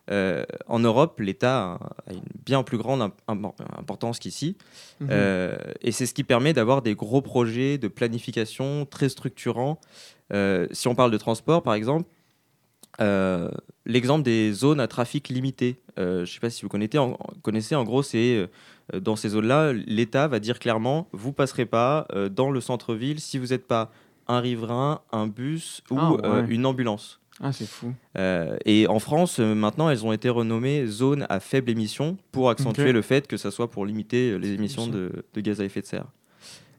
Euh, 0.09 0.43
en 0.65 0.79
Europe, 0.79 1.19
l'État 1.19 1.73
a 1.73 1.79
a 2.09 2.13
une 2.13 2.21
bien 2.45 2.63
plus 2.63 2.77
grande 2.77 3.01
im- 3.01 3.13
im- 3.27 3.51
importance 3.77 4.17
qu'ici. 4.17 4.57
Mhm. 5.01 5.07
Euh, 5.11 5.57
et 5.81 5.91
c'est 5.91 6.05
ce 6.07 6.13
qui 6.13 6.23
permet 6.23 6.53
d'avoir 6.53 6.81
des 6.81 6.95
gros 6.95 7.21
projets 7.21 7.77
de 7.77 7.87
planification 7.87 8.85
très 8.85 9.09
structurants. 9.09 9.79
Euh, 10.33 10.67
si 10.71 10.87
on 10.87 10.95
parle 10.95 11.11
de 11.11 11.17
transport, 11.17 11.63
par 11.63 11.73
exemple, 11.73 12.05
euh, 12.99 13.49
l'exemple 13.85 14.23
des 14.23 14.51
zones 14.51 14.79
à 14.79 14.87
trafic 14.87 15.29
limité. 15.29 15.77
Euh, 15.97 16.17
je 16.17 16.21
ne 16.21 16.25
sais 16.25 16.39
pas 16.39 16.49
si 16.49 16.63
vous 16.63 16.69
connaissez, 16.69 16.97
en, 16.97 17.17
connaissez, 17.41 17.75
en 17.75 17.83
gros, 17.83 18.03
c'est 18.03 18.47
euh, 18.93 18.99
dans 18.99 19.15
ces 19.15 19.29
zones-là, 19.29 19.73
l'État 19.73 20.27
va 20.27 20.39
dire 20.39 20.59
clairement, 20.59 21.07
vous 21.13 21.31
passerez 21.31 21.65
pas 21.65 22.07
dans 22.31 22.51
le 22.51 22.59
centre-ville 22.59 23.19
si 23.19 23.37
vous 23.37 23.47
n'êtes 23.47 23.65
pas 23.65 23.91
un 24.27 24.39
riverain, 24.39 25.01
un 25.11 25.27
bus 25.27 25.81
ou 25.89 25.97
Ah, 25.97 26.11
ouais. 26.13 26.45
une 26.49 26.65
ambulance. 26.65 27.19
Ah, 27.41 27.53
c'est 27.53 27.67
fou. 27.67 27.93
Et 28.65 28.85
en 28.87 28.99
France, 28.99 29.39
maintenant, 29.39 29.89
elles 29.89 30.05
ont 30.05 30.11
été 30.11 30.29
renommées 30.29 30.85
zones 30.87 31.25
à 31.29 31.39
faible 31.39 31.71
émission 31.71 32.17
pour 32.33 32.49
accentuer 32.49 32.91
le 32.91 33.01
fait 33.01 33.27
que 33.27 33.37
ça 33.37 33.49
soit 33.49 33.71
pour 33.71 33.85
limiter 33.85 34.37
les 34.37 34.51
émissions 34.51 34.87
de 34.87 35.23
gaz 35.37 35.61
à 35.61 35.63
effet 35.65 35.81
de 35.81 35.87
serre. 35.87 36.07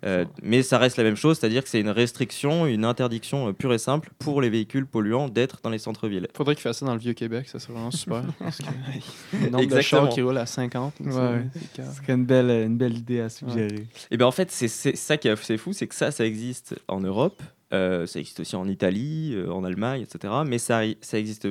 Euh, 0.04 0.24
mais 0.42 0.62
ça 0.62 0.78
reste 0.78 0.96
la 0.96 1.04
même 1.04 1.14
chose, 1.16 1.38
c'est-à-dire 1.38 1.62
que 1.62 1.68
c'est 1.68 1.78
une 1.80 1.88
restriction, 1.90 2.66
une 2.66 2.84
interdiction 2.84 3.48
euh, 3.48 3.52
pure 3.52 3.72
et 3.72 3.78
simple 3.78 4.10
pour 4.18 4.40
les 4.40 4.50
véhicules 4.50 4.84
polluants 4.84 5.28
d'être 5.28 5.60
dans 5.62 5.70
les 5.70 5.78
centres-villes. 5.78 6.26
Faudrait 6.34 6.56
qu'il 6.56 6.62
fasse 6.62 6.78
ça 6.78 6.86
dans 6.86 6.94
le 6.94 6.98
Vieux-Québec, 7.00 7.48
ça 7.48 7.60
serait 7.60 7.74
vraiment 7.74 7.90
super. 7.92 8.24
parce 8.40 8.58
que, 8.58 8.64
le 9.34 9.44
nombre 9.50 9.58
de 9.58 9.62
Exactement. 9.62 10.02
chars 10.06 10.08
qui 10.08 10.22
roulent 10.22 10.38
à 10.38 10.46
50. 10.46 10.94
là, 11.00 11.06
Ouais, 11.06 11.12
c'est- 11.52 11.82
ouais. 11.82 11.88
Ce 11.88 11.96
serait 12.02 12.14
une 12.14 12.24
belle, 12.24 12.50
une 12.50 12.76
belle 12.76 12.96
idée 12.98 13.20
à 13.20 13.28
suggérer. 13.28 13.86
Et 14.10 14.16
bien 14.16 14.26
en 14.26 14.32
fait, 14.32 14.50
c'est 14.50 14.66
ça 14.68 15.16
qui 15.16 15.28
est 15.28 15.30
assez 15.30 15.56
fou, 15.56 15.72
c'est 15.72 15.86
que 15.86 15.94
ça, 15.94 16.10
ça 16.10 16.26
existe 16.26 16.74
en 16.88 17.00
Europe, 17.00 17.40
euh, 17.72 18.04
ça 18.06 18.18
existe 18.18 18.40
aussi 18.40 18.56
en 18.56 18.66
Italie, 18.66 19.32
euh, 19.34 19.52
en 19.52 19.62
Allemagne, 19.62 20.02
etc. 20.02 20.34
Mais 20.44 20.58
ça, 20.58 20.80
ça 21.00 21.18
existe 21.18 21.46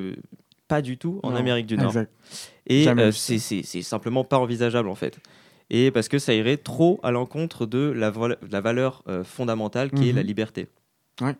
pas 0.67 0.81
du 0.81 0.97
tout 0.97 1.19
en 1.23 1.31
Non, 1.31 1.37
Amérique 1.37 1.67
du 1.67 1.77
Nord. 1.77 1.87
Exact. 1.87 2.11
Et 2.67 2.87
euh, 2.87 3.11
c'est 3.11 3.81
simplement 3.81 4.23
pas 4.25 4.37
envisageable 4.39 4.89
en 4.89 4.95
fait. 4.95 5.17
Et 5.73 5.89
parce 5.89 6.09
que 6.09 6.19
ça 6.19 6.33
irait 6.33 6.57
trop 6.57 6.99
à 7.01 7.11
l'encontre 7.11 7.65
de 7.65 7.79
la, 7.95 8.11
valeur 8.61 9.03
euh, 9.07 9.23
fondamentale 9.23 9.89
qui 9.89 10.09
est 10.09 10.11
Mhm. 10.11 10.17
la 10.17 10.23
liberté. 10.23 10.67
Ouais. 11.21 11.35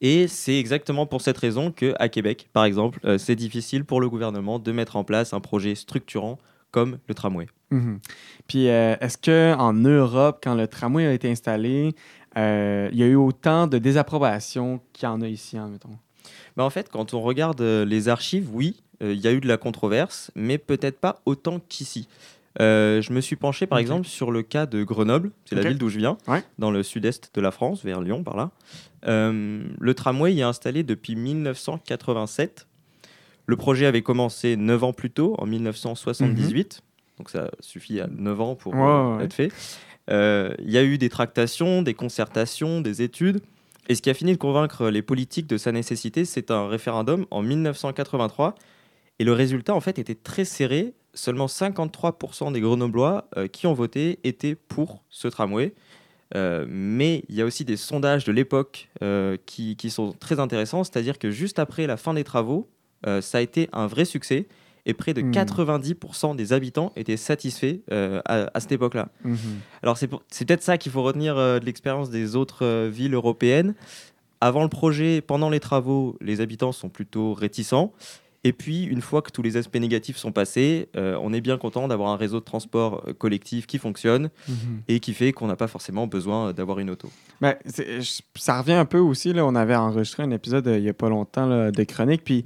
Et 0.00 0.26
c'est 0.28 0.58
exactement 0.58 1.06
pour 1.06 1.22
cette 1.22 1.38
raison 1.38 1.70
que 1.70 1.94
à 1.98 2.08
Québec, 2.08 2.48
par 2.52 2.64
exemple, 2.64 2.98
euh, 3.04 3.18
c'est 3.18 3.36
difficile 3.36 3.84
pour 3.84 4.00
le 4.00 4.10
gouvernement 4.10 4.58
de 4.58 4.72
mettre 4.72 4.96
en 4.96 5.04
place 5.04 5.32
un 5.32 5.40
projet 5.40 5.74
structurant 5.76 6.38
comme 6.72 6.98
le 7.08 7.14
tramway. 7.14 7.46
Mhm. 7.70 8.00
Puis, 8.48 8.68
euh, 8.68 8.96
est-ce 9.00 9.16
qu'en 9.16 9.72
Europe, 9.72 10.40
quand 10.42 10.54
le 10.54 10.66
tramway 10.66 11.06
a 11.06 11.12
été 11.12 11.30
installé, 11.30 11.94
il 12.36 12.96
y 12.98 13.02
a 13.02 13.06
eu 13.06 13.16
autant 13.16 13.66
de 13.66 13.78
désapprobation 13.78 14.80
qu'il 14.92 15.06
y 15.08 15.10
en 15.10 15.20
a 15.22 15.28
ici, 15.28 15.56
admettons? 15.56 15.98
Bah, 16.56 16.64
en 16.64 16.70
fait, 16.70 16.88
quand 16.88 17.14
on 17.14 17.20
regarde 17.20 17.60
les 17.60 18.08
archives, 18.08 18.48
oui, 18.52 18.82
euh, 19.02 19.12
il 19.12 19.20
y 19.20 19.26
a 19.28 19.32
eu 19.32 19.40
de 19.40 19.48
la 19.48 19.56
controverse, 19.56 20.30
mais 20.34 20.58
peut-être 20.58 20.98
pas 20.98 21.20
autant 21.24 21.60
qu'ici. 21.68 22.08
Euh, 22.60 23.00
je 23.02 23.12
me 23.12 23.20
suis 23.20 23.36
penché 23.36 23.66
par 23.66 23.78
exemple 23.78 24.06
sur 24.06 24.30
le 24.32 24.42
cas 24.42 24.66
de 24.66 24.82
Grenoble, 24.82 25.30
c'est 25.44 25.54
la 25.54 25.62
ville 25.62 25.78
d'où 25.78 25.88
je 25.88 25.98
viens, 25.98 26.18
Ouais. 26.26 26.42
dans 26.58 26.70
le 26.72 26.82
sud-est 26.82 27.30
de 27.34 27.40
la 27.40 27.50
France, 27.52 27.84
vers 27.84 28.00
Lyon 28.00 28.24
par 28.24 28.36
là. 28.36 28.50
Euh, 29.06 29.62
le 29.78 29.94
tramway 29.94 30.34
y 30.34 30.40
est 30.40 30.44
installé 30.44 30.82
depuis 30.82 31.14
1987. 31.14 32.66
Le 33.46 33.56
projet 33.56 33.86
avait 33.86 34.02
commencé 34.02 34.56
9 34.56 34.84
ans 34.84 34.92
plus 34.92 35.10
tôt, 35.10 35.34
en 35.38 35.46
1978. 35.46 36.82
Donc 37.18 37.30
ça 37.30 37.50
suffit 37.60 38.00
à 38.00 38.06
9 38.08 38.40
ans 38.40 38.54
pour 38.56 38.74
euh, 38.74 39.16
ouais. 39.18 39.24
être 39.24 39.32
fait. 39.32 39.52
Il 40.10 40.70
y 40.70 40.78
a 40.78 40.82
eu 40.84 40.98
des 40.98 41.08
tractations, 41.08 41.82
des 41.82 41.94
concertations, 41.94 42.80
des 42.80 43.02
études. 43.02 43.40
Et 43.88 43.94
ce 43.94 44.02
qui 44.02 44.10
a 44.10 44.14
fini 44.14 44.32
de 44.32 44.36
convaincre 44.38 44.88
les 44.90 45.00
politiques 45.02 45.46
de 45.46 45.56
sa 45.56 45.72
nécessité, 45.72 46.24
c'est 46.24 46.50
un 46.50 46.68
référendum 46.68 47.24
en 47.30 47.40
1983. 47.42 48.54
Et 49.18 49.24
le 49.24 49.32
résultat, 49.32 49.74
en 49.74 49.80
fait, 49.80 49.98
était 49.98 50.14
très 50.14 50.44
serré. 50.44 50.92
Seulement 51.14 51.46
53% 51.46 52.52
des 52.52 52.60
Grenoblois 52.60 53.28
euh, 53.36 53.48
qui 53.48 53.66
ont 53.66 53.74
voté 53.74 54.18
étaient 54.24 54.54
pour 54.54 55.02
ce 55.10 55.28
tramway. 55.28 55.74
Euh, 56.34 56.66
mais 56.68 57.24
il 57.28 57.36
y 57.36 57.42
a 57.42 57.46
aussi 57.46 57.64
des 57.64 57.78
sondages 57.78 58.24
de 58.24 58.32
l'époque 58.32 58.90
euh, 59.02 59.36
qui, 59.46 59.76
qui 59.76 59.88
sont 59.90 60.12
très 60.12 60.40
intéressants, 60.40 60.84
c'est-à-dire 60.84 61.18
que 61.18 61.30
juste 61.30 61.58
après 61.58 61.86
la 61.86 61.96
fin 61.96 62.14
des 62.14 62.24
travaux, 62.24 62.68
ça 63.20 63.38
a 63.38 63.40
été 63.40 63.68
un 63.72 63.86
vrai 63.86 64.04
succès 64.04 64.48
et 64.88 64.94
près 64.94 65.14
de 65.14 65.22
Hmm. 65.22 65.30
90% 65.30 66.34
des 66.34 66.52
habitants 66.52 66.92
étaient 66.96 67.16
satisfaits 67.16 67.80
euh, 67.92 68.20
à, 68.24 68.50
à 68.54 68.60
cette 68.60 68.72
époque-là. 68.72 69.08
Mhm. 69.24 69.38
Alors 69.82 69.98
c'est 69.98 70.08
peut-être 70.08 70.62
ça 70.62 70.78
qu'il 70.78 70.90
faut 70.90 71.02
retenir 71.02 71.36
euh, 71.36 71.58
de 71.58 71.66
l'expérience 71.66 72.10
des 72.10 72.34
autres 72.34 72.64
euh, 72.64 72.88
villes 72.90 73.14
européennes. 73.14 73.74
Avant 74.40 74.62
le 74.62 74.68
projet, 74.68 75.20
pendant 75.20 75.50
les 75.50 75.60
travaux, 75.60 76.16
les 76.20 76.40
habitants 76.40 76.72
sont 76.72 76.88
plutôt 76.88 77.34
réticents. 77.34 77.92
Et 78.44 78.52
puis, 78.52 78.84
une 78.84 79.00
fois 79.00 79.20
que 79.20 79.30
tous 79.32 79.42
les 79.42 79.56
aspects 79.56 79.76
négatifs 79.76 80.16
sont 80.16 80.30
passés, 80.30 80.88
euh, 80.96 81.18
on 81.20 81.32
est 81.32 81.40
bien 81.40 81.58
content 81.58 81.88
d'avoir 81.88 82.10
un 82.12 82.16
réseau 82.16 82.38
de 82.38 82.44
transport 82.44 83.02
euh, 83.08 83.12
collectif 83.12 83.66
qui 83.66 83.78
fonctionne 83.78 84.30
Mhm. 84.48 84.54
et 84.86 85.00
qui 85.00 85.12
fait 85.12 85.32
qu'on 85.32 85.48
n'a 85.48 85.56
pas 85.56 85.66
forcément 85.66 86.06
besoin 86.06 86.52
d'avoir 86.52 86.78
une 86.78 86.90
auto. 86.90 87.08
Ben, 87.40 87.56
ça 88.36 88.60
revient 88.60 88.74
un 88.74 88.84
peu 88.84 88.98
aussi. 88.98 89.32
Là, 89.32 89.44
on 89.44 89.54
avait 89.56 89.74
enregistré 89.74 90.22
un 90.22 90.30
épisode 90.30 90.66
euh, 90.68 90.76
il 90.78 90.82
n'y 90.84 90.88
a 90.88 90.94
pas 90.94 91.08
longtemps 91.08 91.46
là, 91.46 91.70
de 91.72 91.82
chronique. 91.84 92.22
Puis 92.24 92.44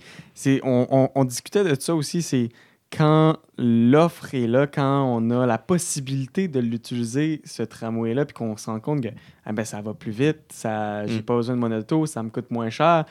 on- 0.63 1.11
on 1.15 1.25
discutait 1.25 1.63
de 1.65 1.79
ça 1.79 1.95
aussi. 1.95 2.23
C'est 2.23 2.49
quand 2.91 3.37
l'offre 3.57 4.35
est 4.35 4.47
là, 4.47 4.67
quand 4.67 5.05
on 5.05 5.31
a 5.31 5.47
la 5.47 5.59
possibilité 5.59 6.49
de 6.49 6.61
l'utiliser, 6.61 7.41
ce 7.45 7.63
tramway-là, 7.63 8.25
puis 8.27 8.35
qu'on 8.35 8.57
se 8.57 8.67
rend 8.71 8.81
compte 8.81 9.03
que 9.03 9.09
ah 9.45 9.53
ben, 9.53 9.65
ça 9.65 9.81
va 9.81 9.95
plus 9.95 10.13
vite, 10.13 10.41
ça, 10.51 11.07
j'ai 11.07 11.19
Mm. 11.21 11.23
pas 11.23 11.37
besoin 11.37 11.55
de 11.57 11.61
mon 11.61 11.73
auto, 11.73 12.05
ça 12.07 12.23
me 12.23 12.29
coûte 12.31 12.51
moins 12.51 12.71
cher. 12.71 13.05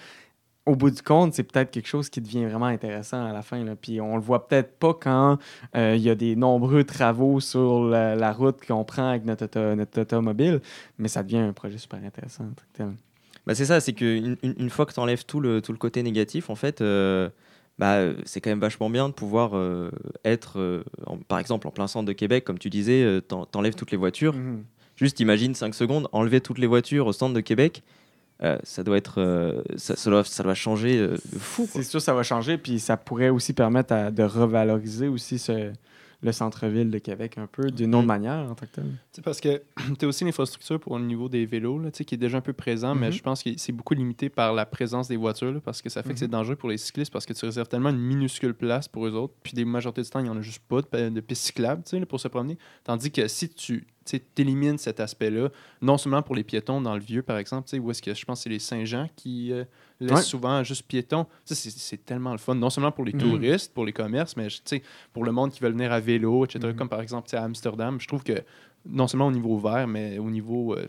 Au 0.67 0.75
bout 0.75 0.91
du 0.91 1.01
compte, 1.01 1.33
c'est 1.33 1.43
peut-être 1.43 1.71
quelque 1.71 1.87
chose 1.87 2.09
qui 2.09 2.21
devient 2.21 2.45
vraiment 2.45 2.67
intéressant 2.67 3.25
à 3.25 3.33
la 3.33 3.41
fin. 3.41 3.63
Là. 3.63 3.75
Puis 3.75 3.99
on 3.99 4.15
le 4.15 4.21
voit 4.21 4.47
peut-être 4.47 4.77
pas 4.77 4.93
quand 4.93 5.39
euh, 5.75 5.95
il 5.95 6.01
y 6.03 6.09
a 6.09 6.13
des 6.15 6.35
nombreux 6.35 6.83
travaux 6.83 7.39
sur 7.39 7.83
la, 7.85 8.15
la 8.15 8.31
route 8.31 8.63
qu'on 8.65 8.83
prend 8.83 9.09
avec 9.09 9.25
notre, 9.25 9.45
auto- 9.45 9.75
notre 9.75 10.01
automobile, 10.01 10.61
mais 10.99 11.07
ça 11.07 11.23
devient 11.23 11.37
un 11.39 11.53
projet 11.53 11.79
super 11.79 11.99
intéressant. 12.03 12.45
en. 12.79 12.93
Bah, 13.47 13.55
c'est 13.55 13.65
ça, 13.65 13.79
c'est 13.79 13.93
qu'une 13.93 14.37
une, 14.43 14.69
fois 14.69 14.85
que 14.85 14.93
tu 14.93 14.99
enlèves 14.99 15.25
tout 15.25 15.39
le, 15.39 15.61
tout 15.63 15.71
le 15.71 15.79
côté 15.79 16.03
négatif, 16.03 16.51
en 16.51 16.55
fait, 16.55 16.81
euh, 16.81 17.27
bah, 17.79 18.01
c'est 18.25 18.39
quand 18.39 18.51
même 18.51 18.59
vachement 18.59 18.91
bien 18.91 19.09
de 19.09 19.13
pouvoir 19.15 19.51
euh, 19.57 19.89
être, 20.25 20.83
en- 21.07 21.17
par 21.17 21.39
exemple, 21.39 21.67
en 21.67 21.71
plein 21.71 21.87
centre 21.87 22.05
de 22.05 22.13
Québec, 22.13 22.43
comme 22.43 22.59
tu 22.59 22.69
disais, 22.69 23.19
t'en- 23.27 23.47
t'enlèves 23.47 23.73
toutes 23.73 23.89
les 23.89 23.97
voitures. 23.97 24.33
Mhm. 24.35 24.63
Juste 24.95 25.19
imagine 25.19 25.55
5 25.55 25.73
secondes, 25.73 26.07
enlever 26.11 26.39
toutes 26.41 26.59
les 26.59 26.67
voitures 26.67 27.07
au 27.07 27.13
centre 27.13 27.33
de 27.33 27.39
Québec, 27.41 27.81
euh, 28.43 28.57
ça 28.63 28.83
doit 28.83 28.97
être, 28.97 29.21
euh, 29.21 29.61
ça, 29.77 30.09
doit, 30.09 30.23
ça 30.23 30.43
doit 30.43 30.53
changer 30.55 30.97
euh, 30.97 31.17
fou. 31.39 31.67
C'est 31.71 31.83
sûr, 31.83 32.01
ça 32.01 32.13
va 32.13 32.23
changer, 32.23 32.57
puis 32.57 32.79
ça 32.79 32.97
pourrait 32.97 33.29
aussi 33.29 33.53
permettre 33.53 33.93
à- 33.93 34.11
de 34.11 34.23
revaloriser 34.23 35.07
aussi 35.07 35.37
ce- 35.39 35.71
le 36.23 36.31
centre-ville 36.31 36.91
de 36.91 36.97
Québec 36.99 37.37
un 37.37 37.47
peu 37.47 37.71
d'une 37.71 37.95
autre 37.95 38.01
Mhm. 38.03 38.07
manière 38.07 38.51
en 38.51 38.53
tant 38.55 38.65
que 38.67 38.71
tel. 38.75 38.85
C'est 39.11 39.23
parce 39.23 39.39
que 39.41 39.61
tu 39.99 40.05
as 40.05 40.07
aussi 40.07 40.23
l'infrastructure 40.23 40.79
pour 40.79 40.97
le 40.99 41.05
niveau 41.05 41.27
des 41.29 41.45
vélos, 41.45 41.79
là, 41.79 41.89
qui 41.91 42.13
est 42.13 42.17
déjà 42.17 42.37
un 42.37 42.41
peu 42.41 42.53
présent, 42.53 42.93
mais 42.93 43.07
Mhm. 43.07 43.13
je 43.13 43.21
pense 43.23 43.41
que 43.43 43.49
c'est 43.57 43.71
beaucoup 43.71 43.93
limité 43.95 44.29
par 44.29 44.53
la 44.53 44.65
présence 44.65 45.07
des 45.07 45.17
voitures, 45.17 45.51
là, 45.51 45.59
parce 45.59 45.81
que 45.81 45.89
ça 45.89 46.03
fait 46.03 46.09
Mhm. 46.09 46.13
que 46.13 46.19
c'est 46.19 46.27
dangereux 46.27 46.55
pour 46.55 46.69
les 46.69 46.77
cyclistes, 46.77 47.11
parce 47.11 47.25
que 47.25 47.33
tu 47.33 47.43
réserves 47.45 47.67
tellement 47.67 47.89
une 47.89 47.97
minuscule 47.99 48.53
place 48.53 48.87
pour 48.87 49.07
eux 49.07 49.11
autres, 49.13 49.33
puis 49.41 49.53
des 49.53 49.65
majorités 49.65 50.03
du 50.03 50.09
temps, 50.09 50.19
il 50.19 50.23
n'y 50.23 50.29
en 50.29 50.37
a 50.37 50.41
juste 50.41 50.61
pas 50.67 50.81
de, 50.81 50.87
pa- 50.87 51.09
de 51.09 51.19
pistes 51.21 51.43
cyclables 51.43 51.83
tu 51.83 51.91
sais, 51.91 51.99
là, 51.99 52.05
pour 52.05 52.19
se 52.19 52.27
promener. 52.27 52.57
Tandis 52.83 53.11
que 53.11 53.27
si 53.27 53.49
tu 53.49 53.85
élimines 54.37 54.77
cet 54.77 54.99
aspect-là, 54.99 55.49
non 55.81 55.97
seulement 55.97 56.21
pour 56.21 56.35
les 56.35 56.43
piétons 56.43 56.81
dans 56.81 56.95
le 56.95 56.99
vieux, 57.01 57.21
par 57.21 57.37
exemple, 57.37 57.69
où 57.79 57.91
est-ce 57.91 58.01
que 58.01 58.13
je 58.13 58.25
pense 58.25 58.39
que 58.39 58.43
c'est 58.43 58.49
les 58.49 58.59
Saint-Jean 58.59 59.07
qui 59.15 59.51
euh, 59.53 59.63
Ouais. 60.09 60.21
souvent 60.21 60.63
juste 60.63 60.83
piétons, 60.83 61.25
ça, 61.45 61.53
c'est- 61.55 62.03
tellement 62.05 62.31
le 62.31 62.37
fun, 62.37 62.55
non 62.55 62.69
seulement 62.69 62.91
pour 62.91 63.05
les 63.05 63.13
Mhm. 63.13 63.19
touristes, 63.19 63.73
pour 63.73 63.85
les 63.85 63.93
commerces, 63.93 64.35
mais 64.35 64.47
pour 65.13 65.23
le 65.23 65.31
monde 65.31 65.51
qui 65.51 65.59
veut 65.59 65.69
venir 65.69 65.91
à 65.91 65.99
vélo, 65.99 66.45
etc., 66.45 66.59
Mhm. 66.69 66.75
comme 66.75 66.89
par 66.89 67.01
exemple 67.01 67.33
à 67.35 67.43
Amsterdam, 67.43 67.99
je 67.99 68.07
trouve 68.07 68.23
que 68.23 68.41
non 68.85 69.07
seulement 69.07 69.27
au 69.27 69.31
niveau 69.31 69.57
vert, 69.59 69.87
mais 69.87 70.17
au 70.17 70.29
niveau. 70.29 70.75
euh, 70.75 70.87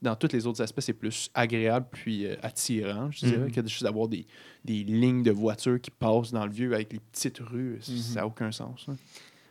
dans 0.00 0.14
tous 0.14 0.32
les 0.32 0.46
autres 0.46 0.62
aspects, 0.62 0.80
c'est 0.80 0.92
plus 0.92 1.28
agréable 1.34 1.86
puis 1.90 2.24
euh, 2.24 2.36
attirant, 2.40 3.10
je 3.10 3.26
dirais, 3.26 3.46
Mhm. 3.46 3.50
que 3.50 3.60
de 3.62 3.68
juste 3.68 3.84
avoir 3.84 4.06
des, 4.06 4.26
des 4.64 4.84
lignes 4.84 5.24
de 5.24 5.32
voitures 5.32 5.80
qui 5.80 5.90
passent 5.90 6.30
dans 6.30 6.46
le 6.46 6.52
vieux 6.52 6.72
avec 6.72 6.92
les 6.92 7.00
petites 7.00 7.38
rues. 7.40 7.78
Ça 7.82 8.20
n'a 8.20 8.26
aucun 8.28 8.52
sens. 8.52 8.86
hein. 8.88 8.94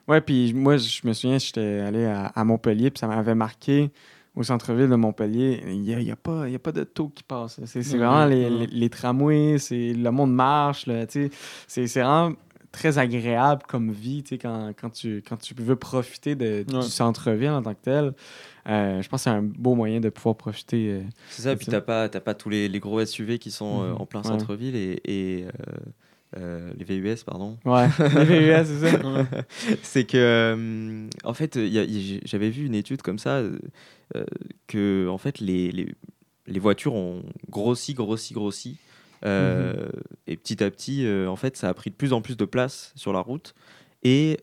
Ouais, 0.07 0.21
puis 0.21 0.53
moi, 0.53 0.77
je 0.77 1.05
me 1.05 1.11
souviens, 1.11 1.37
j'étais 1.37 1.79
allé 1.81 2.05
à, 2.05 2.27
à 2.27 2.45
Montpellier, 2.45 2.91
puis 2.91 2.99
ça 2.99 3.07
m'avait 3.07 3.35
marqué 3.35 3.91
au 4.37 4.43
centre-ville 4.43 4.87
de 4.89 4.95
Montpellier. 4.95 5.61
Il 5.67 5.81
n'y 5.81 5.93
a, 5.93 5.99
y 5.99 6.11
a 6.11 6.15
pas, 6.15 6.47
y 6.47 6.55
a 6.55 6.59
pas 6.59 6.71
de 6.71 6.83
taux 6.83 7.09
qui 7.09 7.23
passe. 7.23 7.59
C'est 7.65 7.81
vraiment 7.97 8.25
les, 8.25 8.49
les- 8.49 8.67
les 8.67 8.89
tramways, 8.89 9.57
c'est 9.57 9.93
le 9.93 10.11
monde 10.11 10.33
marche. 10.33 10.85
tu. 11.09 11.29
C'est 11.67 11.85
vraiment 11.87 12.33
très 12.71 12.97
agréable 12.99 13.63
comme 13.67 13.91
vie 13.91 14.21
tu 14.23 14.37
quand, 14.37 14.71
quand, 14.79 14.91
tu, 14.91 15.23
quand 15.27 15.37
tu 15.37 15.55
veux 15.55 15.75
profiter 15.75 16.35
de- 16.35 16.63
Ouais. 16.71 16.81
du 16.81 16.87
centre-ville 16.87 17.49
en 17.49 17.61
tant 17.63 17.73
que 17.73 17.81
tel. 17.81 18.13
Euh, 18.69 19.01
je 19.01 19.07
pense 19.09 19.21
que 19.21 19.23
c'est 19.23 19.29
un 19.35 19.41
beau 19.41 19.73
moyen 19.73 19.99
de 19.99 20.09
pouvoir 20.09 20.35
profiter. 20.35 20.91
euh, 20.91 21.01
C'est 21.29 21.41
ça, 21.43 21.53
et 21.53 21.55
puis 21.55 21.65
C'est 21.65 21.71
t'as 21.71 21.81
pas, 21.81 22.07
pas 22.09 22.33
tous 22.35 22.49
les, 22.49 22.67
les 22.67 22.79
gros 22.79 23.03
SUV 23.03 23.39
qui 23.39 23.49
sont 23.49 23.81
euh, 23.81 23.93
Mhm. 23.93 24.01
en 24.01 24.05
plein 24.05 24.21
Ouais. 24.21 24.27
centre-ville 24.27 24.75
et, 24.75 25.01
et, 25.05 25.45
euh, 26.35 26.71
les 26.77 26.83
VUS, 26.83 27.23
pardon. 27.25 27.57
Ouais, 27.65 27.87
les 28.25 28.39
VUS, 28.63 28.65
c'est 28.65 28.91
ça. 28.91 28.99
c'est 29.81 30.03
que, 30.05 30.17
euh, 30.17 31.07
en 31.23 31.33
fait, 31.33 31.57
j'avais 32.25 32.49
vu 32.49 32.65
une 32.65 32.75
étude 32.75 33.01
comme 33.01 33.19
ça, 33.19 33.37
euh, 33.37 34.25
que 34.67 35.07
en 35.07 35.17
fait, 35.17 35.39
les, 35.39 35.71
les, 35.71 35.87
les 36.47 36.59
voitures 36.59 36.95
ont 36.95 37.23
grossi, 37.49 37.93
grossi, 37.93 38.33
grossi. 38.33 38.77
euh, 39.25 39.87
Et 40.27 40.35
petit 40.37 40.63
à 40.63 40.69
petit, 40.69 41.07
en 41.27 41.35
fait, 41.35 41.55
ça 41.57 41.69
a 41.69 41.73
pris 41.73 41.89
de 41.91 41.95
plus 41.95 42.13
en 42.13 42.21
plus 42.21 42.35
de 42.37 42.45
place 42.45 42.91
sur 42.95 43.13
la 43.13 43.19
route. 43.19 43.53
Et 44.03 44.37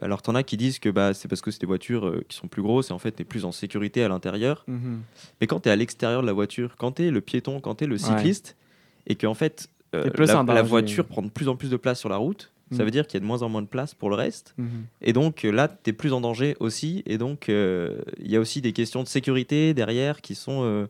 alors, 0.00 0.22
t'en 0.22 0.34
as 0.34 0.42
qui 0.42 0.56
disent 0.56 0.78
que 0.78 0.88
bah, 0.88 1.14
c'est 1.14 1.28
parce 1.28 1.40
que 1.40 1.50
c'est 1.50 1.60
des 1.60 1.66
voitures 1.66 2.20
qui 2.28 2.36
sont 2.36 2.48
plus 2.48 2.62
grosses 2.62 2.90
et 2.90 2.92
en 2.92 2.98
fait, 2.98 3.12
t'es 3.12 3.24
plus 3.24 3.44
en 3.44 3.52
sécurité 3.52 4.02
à 4.02 4.08
l'intérieur. 4.08 4.64
Mhm. 4.66 5.00
Mais 5.40 5.46
quand 5.46 5.60
tu 5.60 5.68
es 5.68 5.72
à 5.72 5.76
l'extérieur 5.76 6.22
de 6.22 6.26
la 6.26 6.32
voiture, 6.32 6.76
quand 6.78 6.92
tu 6.92 7.04
es 7.06 7.10
le 7.10 7.20
piéton, 7.20 7.60
quand 7.60 7.76
tu 7.76 7.84
es 7.84 7.86
le 7.86 7.94
Ouais. 7.94 7.98
cycliste, 7.98 8.56
et 9.08 9.14
qu'en 9.16 9.34
fait, 9.34 9.66
euh, 9.66 9.68
T'es 9.68 9.71
plus 10.10 10.26
la, 10.26 10.42
la 10.42 10.62
voiture 10.62 11.04
prend 11.06 11.22
de 11.22 11.28
plus 11.30 11.48
en 11.48 11.56
plus 11.56 11.70
de 11.70 11.76
place 11.76 11.98
sur 12.00 12.08
la 12.08 12.16
route, 12.16 12.50
ça 12.70 12.82
Mm. 12.82 12.84
veut 12.84 12.90
dire 12.90 13.06
qu'il 13.06 13.14
y 13.14 13.16
a 13.18 13.20
de 13.20 13.26
moins 13.26 13.42
en 13.42 13.48
moins 13.50 13.60
de 13.62 13.66
place 13.66 13.94
pour 13.94 14.08
le 14.08 14.16
reste. 14.16 14.54
Mhm. 14.56 14.66
Et 15.02 15.12
donc 15.12 15.44
euh, 15.44 15.50
là, 15.50 15.68
tu 15.68 15.90
es 15.90 15.92
plus 15.92 16.12
en 16.14 16.20
danger 16.22 16.56
aussi. 16.60 17.02
Et 17.06 17.18
donc, 17.18 17.48
euh, 17.50 17.98
il 18.18 18.30
y 18.30 18.36
a 18.36 18.40
aussi 18.40 18.62
des 18.62 18.72
questions 18.72 19.02
de 19.02 19.08
sécurité 19.08 19.74
derrière 19.74 20.22
qui 20.22 20.34
sont, 20.34 20.62
euh, 20.64 20.86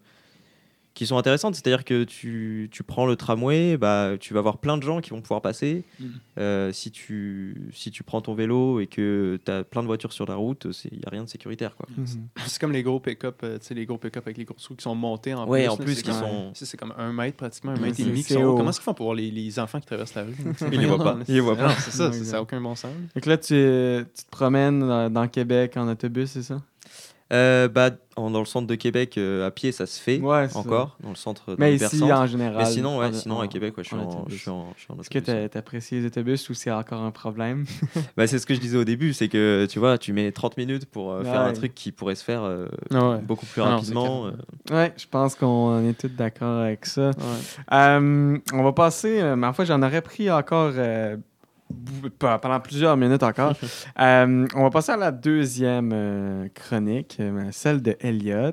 qui 0.95 1.07
sont 1.07 1.17
intéressantes. 1.17 1.55
C'est-à-dire 1.55 1.85
que 1.85 2.05
tu, 2.05 2.69
tu 2.71 2.83
prends 2.83 3.07
le 3.07 3.17
tramway, 3.17 3.77
bah, 3.79 4.13
tu 4.21 4.35
vas 4.35 4.41
avoir 4.41 4.59
plein 4.59 4.77
de 4.77 4.83
gens 4.83 5.01
qui 5.01 5.11
vont 5.11 5.21
pouvoir 5.23 5.41
passer. 5.41 5.85
Mm. 5.99 6.05
Euh, 6.39 6.73
si, 6.73 6.91
tu, 6.91 7.71
si 7.73 7.91
tu 7.91 8.03
prends 8.03 8.21
ton 8.21 8.35
vélo 8.35 8.79
et 8.81 8.87
que 8.87 9.39
tu 9.45 9.51
as 9.51 9.65
plein 9.65 9.81
de 9.83 9.87
voitures 9.87 10.13
sur 10.13 10.27
la 10.27 10.35
route, 10.35 10.67
il 10.91 10.99
n'y 10.99 11.05
a 11.07 11.11
rien 11.11 11.25
de 11.25 11.29
sécuritaire. 11.29 11.77
Quoi. 11.77 11.87
Mhm. 11.97 12.07
C'est 12.47 12.61
comme 12.61 12.73
les 12.73 12.83
gros 12.83 13.01
pick-up, 13.01 13.41
euh, 13.43 13.59
tu 13.59 13.67
sais, 13.67 13.75
les 13.75 13.87
gros 13.87 13.97
pick-up 13.99 14.25
avec 14.27 14.37
les 14.39 14.45
grosses 14.45 14.67
roues 14.67 14.75
qui 14.77 14.83
sont 14.83 14.95
montés 14.95 15.35
en 15.35 15.47
Ouais, 15.49 15.63
plus. 15.65 15.69
en 15.71 15.77
plus, 15.77 15.95
c'est 15.95 16.03
qui 16.03 16.11
comme- 16.11 16.21
sont- 16.21 16.51
C'est 16.55 16.77
comme 16.79 16.93
un 16.99 17.13
mètre 17.13 17.37
pratiquement, 17.39 17.73
un 17.73 17.77
mètre 17.81 17.99
et 18.01 18.05
demi. 18.05 18.23
qui 18.25 18.33
sont-. 18.35 18.55
Comment 18.57 18.71
est-ce 18.71 18.79
qu'ils 18.81 18.85
font 18.85 18.95
pour 18.95 19.07
voir 19.07 19.17
les, 19.17 19.31
les 19.31 19.59
enfants 19.59 19.81
qui 19.81 19.87
traversent 19.87 20.15
la 20.15 20.25
rue? 20.25 20.35
Ils 20.73 20.81
les 20.81 20.87
voient 20.87 20.99
pas. 21.03 21.19
Ils 21.29 21.35
les 21.35 21.41
voient 21.41 21.57
pas. 21.57 21.69
Non, 21.69 21.75
C'est 21.79 21.91
ça, 21.91 22.13
ça 22.13 22.33
n'a 22.33 22.43
aucun 22.43 22.61
bon 22.61 22.75
sens. 22.75 22.93
Que 23.21 23.29
là, 23.29 23.39
tu, 23.39 23.49
tu 24.15 24.25
te 24.25 24.31
promènes 24.31 24.81
dans, 24.81 25.11
dans 25.11 25.29
Québec 25.29 25.77
en 25.77 25.89
autobus, 25.89 26.31
c'est 26.31 26.43
ça? 26.43 26.61
Euh, 27.33 27.67
bah, 27.69 27.91
en- 28.17 28.31
dans 28.31 28.41
le 28.41 28.45
centre 28.45 28.67
de 28.67 28.75
Québec, 28.75 29.17
euh, 29.17 29.47
à 29.47 29.51
pied, 29.51 29.73
ça 29.73 29.87
se 29.87 29.99
fait 29.99 30.21
Ouais, 30.21 30.49
c'est 30.51 30.57
encore. 30.59 30.99
Dans 31.03 31.09
le 31.09 31.15
centre, 31.15 31.53
dans 31.53 31.57
Mais 31.59 31.71
le 31.71 31.77
ici, 31.77 31.97
hypercentre. 31.97 32.21
en 32.21 32.27
général. 32.27 32.57
Mais 32.59 32.65
sinon, 32.67 32.99
ouais, 32.99 33.07
en- 33.07 33.13
sinon 33.15 33.37
en- 33.37 33.41
à 33.41 33.49
Québec, 33.49 33.75
ouais, 33.79 33.83
je, 33.85 33.89
suis 33.89 33.97
en 33.97 34.01
en, 34.03 34.09
autobus. 34.19 34.35
je 34.37 34.41
suis 34.43 34.51
en, 34.51 34.67
je 34.77 34.83
suis 34.83 34.93
en 34.93 35.01
Est-ce 35.01 35.09
que 35.09 35.19
autobus, 35.19 35.41
ouais. 35.41 35.49
tu 35.49 35.57
apprécies 35.59 35.95
les 36.01 36.07
autobus 36.07 36.51
ou 36.51 36.55
c'est 36.55 36.71
encore 36.71 37.01
un 37.01 37.11
problème? 37.11 37.65
Bah, 38.19 38.27
c'est 38.27 38.39
ce 38.39 38.45
que 38.45 38.53
je 38.55 38.61
disais 38.61 38.77
au 38.77 38.85
début, 38.85 39.15
c'est 39.15 39.29
que 39.29 39.67
tu 39.71 39.79
vois, 39.79 39.97
tu 39.97 40.13
mets 40.13 40.31
30 40.31 40.59
minutes 40.59 40.85
pour 40.85 41.11
euh, 41.13 41.25
faire 41.25 41.41
un 41.41 41.47
Ouais. 41.49 41.53
truc 41.55 41.75
qui 41.75 41.91
pourrait 41.91 42.17
se 42.17 42.25
faire 42.25 42.43
euh, 42.43 42.67
ouais. 42.91 43.19
beaucoup 43.23 43.47
plus 43.47 43.63
Ah 43.63 43.65
non, 43.71 43.77
rapidement. 43.77 44.27
euh. 44.27 44.33
Ouais, 44.71 44.93
je 44.99 45.07
pense 45.11 45.35
qu'on 45.35 45.89
est 45.89 45.99
tous 45.99 46.09
d'accord 46.09 46.61
avec 46.61 46.85
ça. 46.85 47.13
Euh, 47.73 48.39
on 48.53 48.63
va 48.63 48.73
passer, 48.73 49.21
euh, 49.23 49.37
mais 49.37 49.47
en 49.47 49.53
fait, 49.55 49.65
j'en 49.65 49.83
aurais 49.83 50.03
pris 50.03 50.31
encore 50.31 50.73
euh, 50.77 51.17
pendant 52.19 52.61
plusieurs 52.61 52.97
minutes 52.97 53.23
encore. 53.23 53.55
Euh, 54.01 54.47
on 54.55 54.63
va 54.65 54.71
passer 54.71 54.93
à 54.93 54.97
la 54.97 55.11
deuxième 55.13 55.91
euh, 55.93 56.49
chronique, 56.55 57.17
euh, 57.21 57.49
celle 57.53 57.83
de 57.83 57.97
Elliot. 58.01 58.53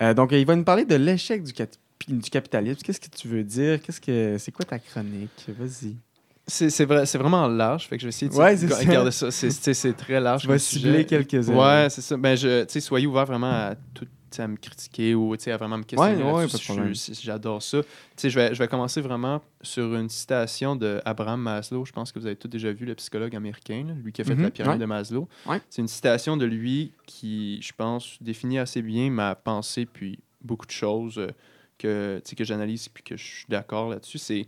Euh, 0.00 0.14
donc, 0.14 0.32
il 0.32 0.44
va 0.46 0.56
nous 0.56 0.64
parler 0.64 0.84
de 0.84 0.94
l'échec 0.96 1.42
du, 1.42 1.52
cap- 1.52 1.70
du 2.08 2.30
capitalisme. 2.30 2.80
Qu'est-ce 2.82 3.00
que 3.00 3.08
tu 3.14 3.28
veux 3.28 3.44
dire? 3.44 3.80
Qu'est-ce 3.82 4.00
que 4.00 4.36
c'est 4.38 4.52
quoi 4.52 4.64
ta 4.64 4.78
chronique? 4.78 5.44
Vas-y. 5.48 5.96
C'est 6.46 6.68
c'est 6.70 6.84
vrai, 6.84 7.06
c'est 7.06 7.16
vraiment 7.18 7.46
large, 7.46 7.86
fait 7.88 7.96
que 7.96 8.02
je 8.02 8.06
vais 8.06 8.10
essayer 8.10 8.30
de 8.30 8.34
Ouais, 8.36 8.54
ga- 8.54 9.10
ça. 9.10 9.30
ça. 9.30 9.50
C'est- 9.72 9.92
très 9.96 10.20
large. 10.20 10.42
Vas 10.46 10.54
comme 10.54 10.58
cibler 10.58 11.04
quelques-uns. 11.06 11.54
Ouais, 11.54 11.88
c'est 11.90 12.02
ça. 12.02 12.16
Ben, 12.18 12.36
je, 12.36 12.66
soyez 12.80 13.06
ouverts 13.06 13.24
vraiment 13.26 13.50
à 13.50 13.74
tout, 13.94 14.06
à 14.42 14.48
me 14.48 14.56
critiquer 14.56 15.14
ou 15.14 15.32
à 15.34 15.56
vraiment 15.56 15.78
me 15.78 15.82
questionner. 15.84 16.22
Ouais, 16.22 16.32
ouais, 16.32 16.94
J'adore 17.22 17.62
ça. 17.62 17.80
Je 18.22 18.28
vais, 18.28 18.54
je 18.54 18.58
vais 18.58 18.68
commencer 18.68 19.00
vraiment 19.00 19.42
sur 19.62 19.94
une 19.94 20.08
citation 20.08 20.76
de 20.76 21.00
Abraham 21.04 21.40
Maslow. 21.40 21.84
Je 21.84 21.92
pense 21.92 22.12
que 22.12 22.18
vous 22.18 22.26
avez 22.26 22.36
tous 22.36 22.48
déjà 22.48 22.72
vu 22.72 22.86
le 22.86 22.94
psychologue 22.94 23.34
américain, 23.36 23.86
lui 24.02 24.12
qui 24.12 24.20
a 24.20 24.24
fait 24.24 24.34
Mhm, 24.34 24.42
la 24.42 24.50
pyramide 24.50 24.80
de 24.80 24.86
Maslow. 24.86 25.28
C'est 25.70 25.82
une 25.82 25.88
citation 25.88 26.36
de 26.36 26.44
lui 26.46 26.92
qui, 27.06 27.60
je 27.62 27.72
pense, 27.76 28.16
définit 28.20 28.58
assez 28.58 28.82
bien 28.82 29.10
ma 29.10 29.34
pensée 29.34 29.86
puis 29.86 30.18
beaucoup 30.42 30.66
de 30.66 30.70
choses 30.72 31.18
euh, 31.18 31.28
que, 31.78 32.22
que 32.36 32.44
j'analyse 32.44 32.88
puis 32.88 33.02
que 33.02 33.16
je 33.16 33.24
suis 33.24 33.46
d'accord 33.48 33.88
là-dessus. 33.90 34.18
C'est 34.18 34.46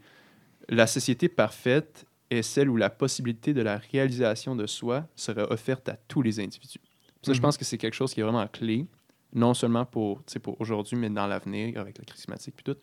la 0.69 0.87
société 0.87 1.28
parfaite 1.28 2.05
est 2.31 2.43
celle 2.43 2.69
où 2.69 2.76
la 2.76 2.90
possibilité 2.90 3.55
de 3.55 3.62
la 3.62 3.78
réalisation 3.78 4.57
de 4.57 4.66
soi 4.66 5.07
serait 5.14 5.47
offerte 5.50 5.88
à 5.88 5.97
tous 6.09 6.23
les 6.23 6.40
individus. 6.40 6.81
Ça, 7.23 7.33
je 7.33 7.38
Mhm. 7.38 7.43
pense 7.43 7.57
que 7.57 7.64
c'est 7.64 7.78
quelque 7.78 7.95
chose 7.95 8.12
qui 8.12 8.21
est 8.21 8.25
vraiment 8.25 8.47
clé, 8.49 8.85
non 9.37 9.55
seulement 9.55 9.85
pour, 9.85 10.23
pour 10.43 10.61
aujourd'hui, 10.61 10.97
mais 10.97 11.09
dans 11.11 11.26
l'avenir, 11.28 11.78
avec 11.78 11.99
la 11.99 12.05
crise 12.05 12.25
climatique 12.25 12.55
puis 12.57 12.64
tout. 12.64 12.78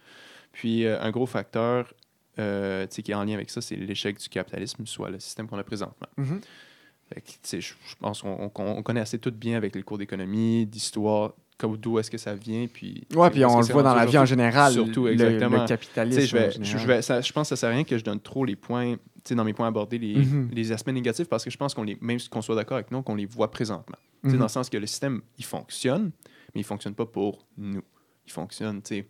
Puis 0.53 0.85
euh, 0.85 1.01
un 1.01 1.11
gros 1.11 1.25
facteur 1.25 1.93
euh, 2.39 2.85
qui 2.87 3.11
est 3.11 3.15
en 3.15 3.23
lien 3.25 3.33
avec 3.33 3.49
ça, 3.49 3.59
c'est 3.59 3.75
l'échec 3.75 4.17
du 4.17 4.29
capitalisme, 4.29 4.85
soit 4.85 5.09
le 5.09 5.19
système 5.19 5.47
qu'on 5.47 5.57
a 5.57 5.63
présentement. 5.63 6.07
Tu 6.17 7.21
sais, 7.43 7.61
je, 7.61 7.73
pense 7.99 8.21
qu'on 8.23 8.51
on- 8.55 8.77
on 8.77 8.81
connaît 8.81 9.01
assez 9.01 9.19
tout 9.19 9.31
bien 9.31 9.55
avec 9.57 9.75
les 9.75 9.83
cours 9.83 9.97
d'économie, 9.99 10.65
d'histoire, 10.65 11.33
d'où 11.59 11.99
est-ce 11.99 12.09
que 12.09 12.17
ça 12.17 12.33
vient. 12.33 12.65
Puis, 12.67 13.03
Ouais, 13.15 13.29
puis 13.29 13.45
on 13.45 13.59
le 13.59 13.65
voit 13.65 13.83
dans 13.83 13.93
la 13.93 14.05
vie 14.05 14.17
en 14.17 14.25
général. 14.25 14.73
Surtout, 14.73 15.05
le- 15.05 15.11
exactement. 15.13 15.57
Le, 15.61 15.65
Tu 15.65 15.67
capitalisme. 15.67 16.21
je, 16.21 16.37
vais, 16.37 16.47
en 16.47 16.51
je, 16.51 16.57
je 16.57 16.63
général. 16.63 16.87
vais, 16.87 17.01
ça- 17.03 17.21
je 17.21 17.31
pense 17.31 17.49
que 17.49 17.55
ça 17.55 17.59
sert 17.59 17.69
à 17.69 17.73
rien 17.73 17.83
que 17.83 17.97
je 17.97 18.03
donne 18.03 18.19
trop 18.19 18.45
les 18.45 18.55
points, 18.55 18.95
dans 19.31 19.43
mes 19.43 19.53
points 19.53 19.67
abordés, 19.67 19.99
les, 19.99 20.15
Mhm. 20.15 20.49
les 20.53 20.71
aspects 20.71 20.89
négatifs, 20.91 21.27
parce 21.29 21.43
que 21.43 21.49
je 21.51 21.57
pense 21.57 21.73
qu'on 21.73 21.83
les, 21.83 21.97
même 22.01 22.19
qu'on 22.31 22.41
soit 22.41 22.55
d'accord 22.55 22.75
avec 22.77 22.89
nous, 22.91 23.01
qu'on 23.03 23.15
les 23.15 23.25
voit 23.27 23.49
présentement. 23.51 23.97
Sais, 24.23 24.29
Mhm. 24.31 24.37
Dans 24.37 24.45
le 24.45 24.49
sens 24.49 24.69
que 24.69 24.77
le 24.77 24.87
système, 24.87 25.21
il 25.37 25.45
fonctionne, 25.45 26.11
mais 26.53 26.61
il 26.61 26.63
fonctionne 26.63 26.95
pas 26.95 27.05
pour 27.05 27.45
nous. 27.57 27.83
Il 28.25 28.31
fonctionne, 28.31 28.81
tu 28.81 28.95
sais, 28.95 29.07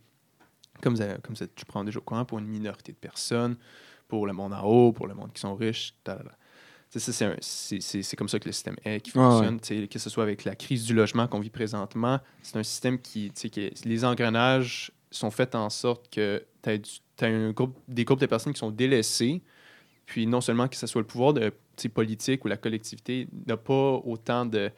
comme, 0.81 0.95
ça, 0.95 1.17
comme 1.19 1.35
ça, 1.35 1.45
tu 1.47 1.65
prends 1.65 1.83
déjà 1.83 1.99
au 1.99 2.01
courant, 2.01 2.25
pour 2.25 2.39
une 2.39 2.47
minorité 2.47 2.91
de 2.91 2.97
personnes, 2.97 3.57
pour 4.07 4.27
le 4.27 4.33
monde 4.33 4.53
en 4.53 4.63
haut, 4.63 4.91
pour 4.91 5.07
le 5.07 5.13
monde 5.13 5.31
qui 5.33 5.41
sont 5.41 5.55
riches, 5.55 5.95
c'est 6.91 8.15
comme 8.15 8.29
ça 8.29 8.39
que 8.39 8.45
le 8.45 8.51
système 8.51 8.75
est, 8.83 9.01
qui 9.01 9.11
fonctionne. 9.11 9.59
Que 9.59 9.99
ce 9.99 10.09
soit 10.09 10.23
avec 10.23 10.43
la 10.45 10.55
crise 10.55 10.85
du 10.85 10.93
logement 10.93 11.27
qu'on 11.27 11.39
vit 11.39 11.49
présentement, 11.49 12.19
c'est 12.41 12.57
un 12.57 12.63
système 12.63 12.99
qui, 12.99 13.31
qui 13.31 13.71
les 13.85 14.05
engrenages 14.05 14.91
sont 15.11 15.31
faits 15.31 15.55
en 15.55 15.69
sorte 15.69 16.09
que 16.13 16.43
tu 16.61 16.69
as, 16.69 17.25
un 17.25 17.51
groupe, 17.51 17.77
des 17.87 18.03
groupes 18.03 18.19
de 18.19 18.25
personnes 18.25 18.53
qui 18.53 18.59
sont 18.59 18.71
délaissées, 18.71 19.41
puis 20.05 20.27
non 20.27 20.41
seulement 20.41 20.67
que 20.67 20.75
ce 20.75 20.87
soit 20.87 21.01
le 21.01 21.07
pouvoir 21.07 21.33
de, 21.33 21.51
politique 21.93 22.45
ou 22.45 22.47
la 22.47 22.57
collectivité 22.57 23.27
n'a 23.47 23.57
pas 23.57 23.93
autant 24.05 24.45
de... 24.45 24.71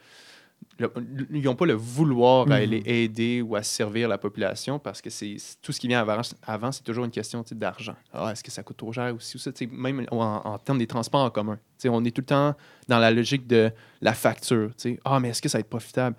le- 0.78 0.92
ils 1.32 1.42
n'ont 1.42 1.54
pas 1.56 1.64
le 1.66 1.72
vouloir 1.72 2.42
à 2.42 2.46
Mhm. 2.46 2.52
aller 2.52 2.82
aider 2.84 3.40
ou 3.40 3.56
à 3.56 3.62
servir 3.62 4.08
la 4.08 4.18
population 4.18 4.78
parce 4.78 5.00
que 5.00 5.08
c'est 5.08 5.36
tout 5.62 5.72
ce 5.72 5.80
qui 5.80 5.88
vient 5.88 6.00
avant, 6.00 6.20
avant 6.42 6.70
c'est 6.70 6.82
toujours 6.82 7.04
une 7.06 7.10
question 7.10 7.42
d'argent. 7.52 7.96
Ah, 8.12 8.30
est-ce 8.32 8.44
que 8.44 8.50
ça 8.50 8.62
coûte 8.62 8.76
trop 8.76 8.92
cher 8.92 9.14
aussi 9.14 9.36
ou 9.36 9.38
ça? 9.38 9.50
Même 9.70 10.06
en, 10.10 10.18
en 10.44 10.58
termes 10.58 10.78
des 10.78 10.86
transports 10.86 11.24
en 11.24 11.30
commun. 11.30 11.58
On 11.88 12.04
est 12.04 12.10
tout 12.10 12.20
le 12.20 12.26
temps 12.26 12.54
dans 12.88 12.98
la 12.98 13.10
logique 13.10 13.46
de 13.46 13.70
la 14.02 14.12
facture. 14.12 14.70
Ah, 15.04 15.18
mais 15.18 15.30
est-ce 15.30 15.40
que 15.40 15.48
ça 15.48 15.56
va 15.58 15.60
être 15.60 15.70
profitable? 15.70 16.14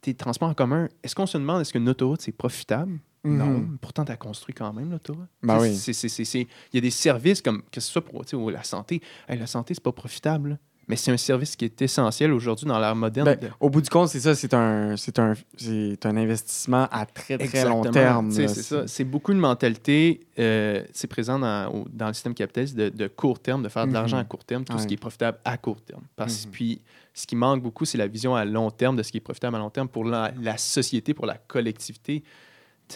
Tes 0.00 0.14
transports 0.14 0.48
en 0.48 0.54
commun, 0.54 0.88
est-ce 1.04 1.14
qu'on 1.14 1.26
se 1.26 1.38
demande 1.38 1.60
est-ce 1.60 1.72
qu'une 1.72 1.88
autoroute 1.88 2.22
c'est 2.22 2.32
profitable? 2.32 2.98
Mhm. 3.24 3.36
Non. 3.36 3.68
Pourtant, 3.80 4.04
tu 4.04 4.10
as 4.10 4.16
construit 4.16 4.52
quand 4.52 4.72
même 4.72 4.90
l'autoroute. 4.90 5.28
Ben 5.44 5.60
oui. 5.60 5.70
Il 5.70 6.46
y 6.74 6.78
a 6.78 6.80
des 6.80 6.90
services 6.90 7.40
comme 7.40 7.62
que 7.70 7.80
ce 7.80 7.88
soit 7.88 8.04
pour 8.04 8.24
la 8.50 8.64
santé. 8.64 9.00
Hey, 9.28 9.38
la 9.38 9.46
santé, 9.46 9.74
c'est 9.74 9.82
pas 9.82 9.92
profitable. 9.92 10.48
là. 10.50 10.56
Mais 10.88 10.96
c'est 10.96 11.12
un 11.12 11.16
service 11.16 11.54
qui 11.54 11.64
est 11.64 11.80
essentiel 11.80 12.32
aujourd'hui 12.32 12.66
dans 12.66 12.78
l'ère 12.78 12.96
moderne. 12.96 13.24
Ben, 13.26 13.38
de- 13.38 13.48
au 13.60 13.70
bout 13.70 13.80
du 13.80 13.88
compte, 13.88 14.08
c'est 14.08 14.18
ça, 14.20 14.34
c'est 14.34 14.52
un, 14.52 14.96
c'est 14.96 15.18
un, 15.18 15.34
c'est 15.56 16.04
un 16.06 16.16
investissement 16.16 16.88
à 16.90 17.06
très 17.06 17.38
très 17.38 17.64
long 17.64 17.82
terme. 17.82 18.30
C'est 18.32 18.48
ça. 18.48 18.86
C'est 18.88 19.04
beaucoup 19.04 19.32
une 19.32 19.38
mentalité, 19.38 20.20
euh, 20.38 20.82
c'est 20.92 21.06
présent 21.06 21.38
dans, 21.38 21.68
au- 21.72 21.86
dans 21.88 22.08
le 22.08 22.14
système 22.14 22.34
capitaliste 22.34 22.76
de, 22.76 22.88
de 22.88 23.06
court 23.06 23.38
terme, 23.38 23.62
de 23.62 23.68
faire 23.68 23.84
de 23.84 23.88
Mhm. 23.90 23.94
l'argent 23.94 24.18
à 24.18 24.24
court 24.24 24.44
terme, 24.44 24.64
tout 24.64 24.74
Ouais. 24.74 24.82
ce 24.82 24.86
qui 24.88 24.94
est 24.94 24.98
profitable 24.98 25.38
à 25.44 25.56
court 25.56 25.80
terme. 25.80 26.02
Parce, 26.16 26.46
Mhm. 26.46 26.50
Puis, 26.52 26.80
ce 27.14 27.26
qui 27.26 27.36
manque 27.36 27.62
beaucoup, 27.62 27.84
c'est 27.84 27.98
la 27.98 28.06
vision 28.08 28.34
à 28.34 28.44
long 28.44 28.70
terme 28.70 28.96
de 28.96 29.02
ce 29.02 29.12
qui 29.12 29.18
est 29.18 29.20
profitable 29.20 29.54
à 29.56 29.58
long 29.60 29.70
terme 29.70 29.88
pour 29.88 30.04
la, 30.04 30.32
la 30.42 30.56
société, 30.58 31.14
pour 31.14 31.26
la 31.26 31.36
collectivité. 31.36 32.24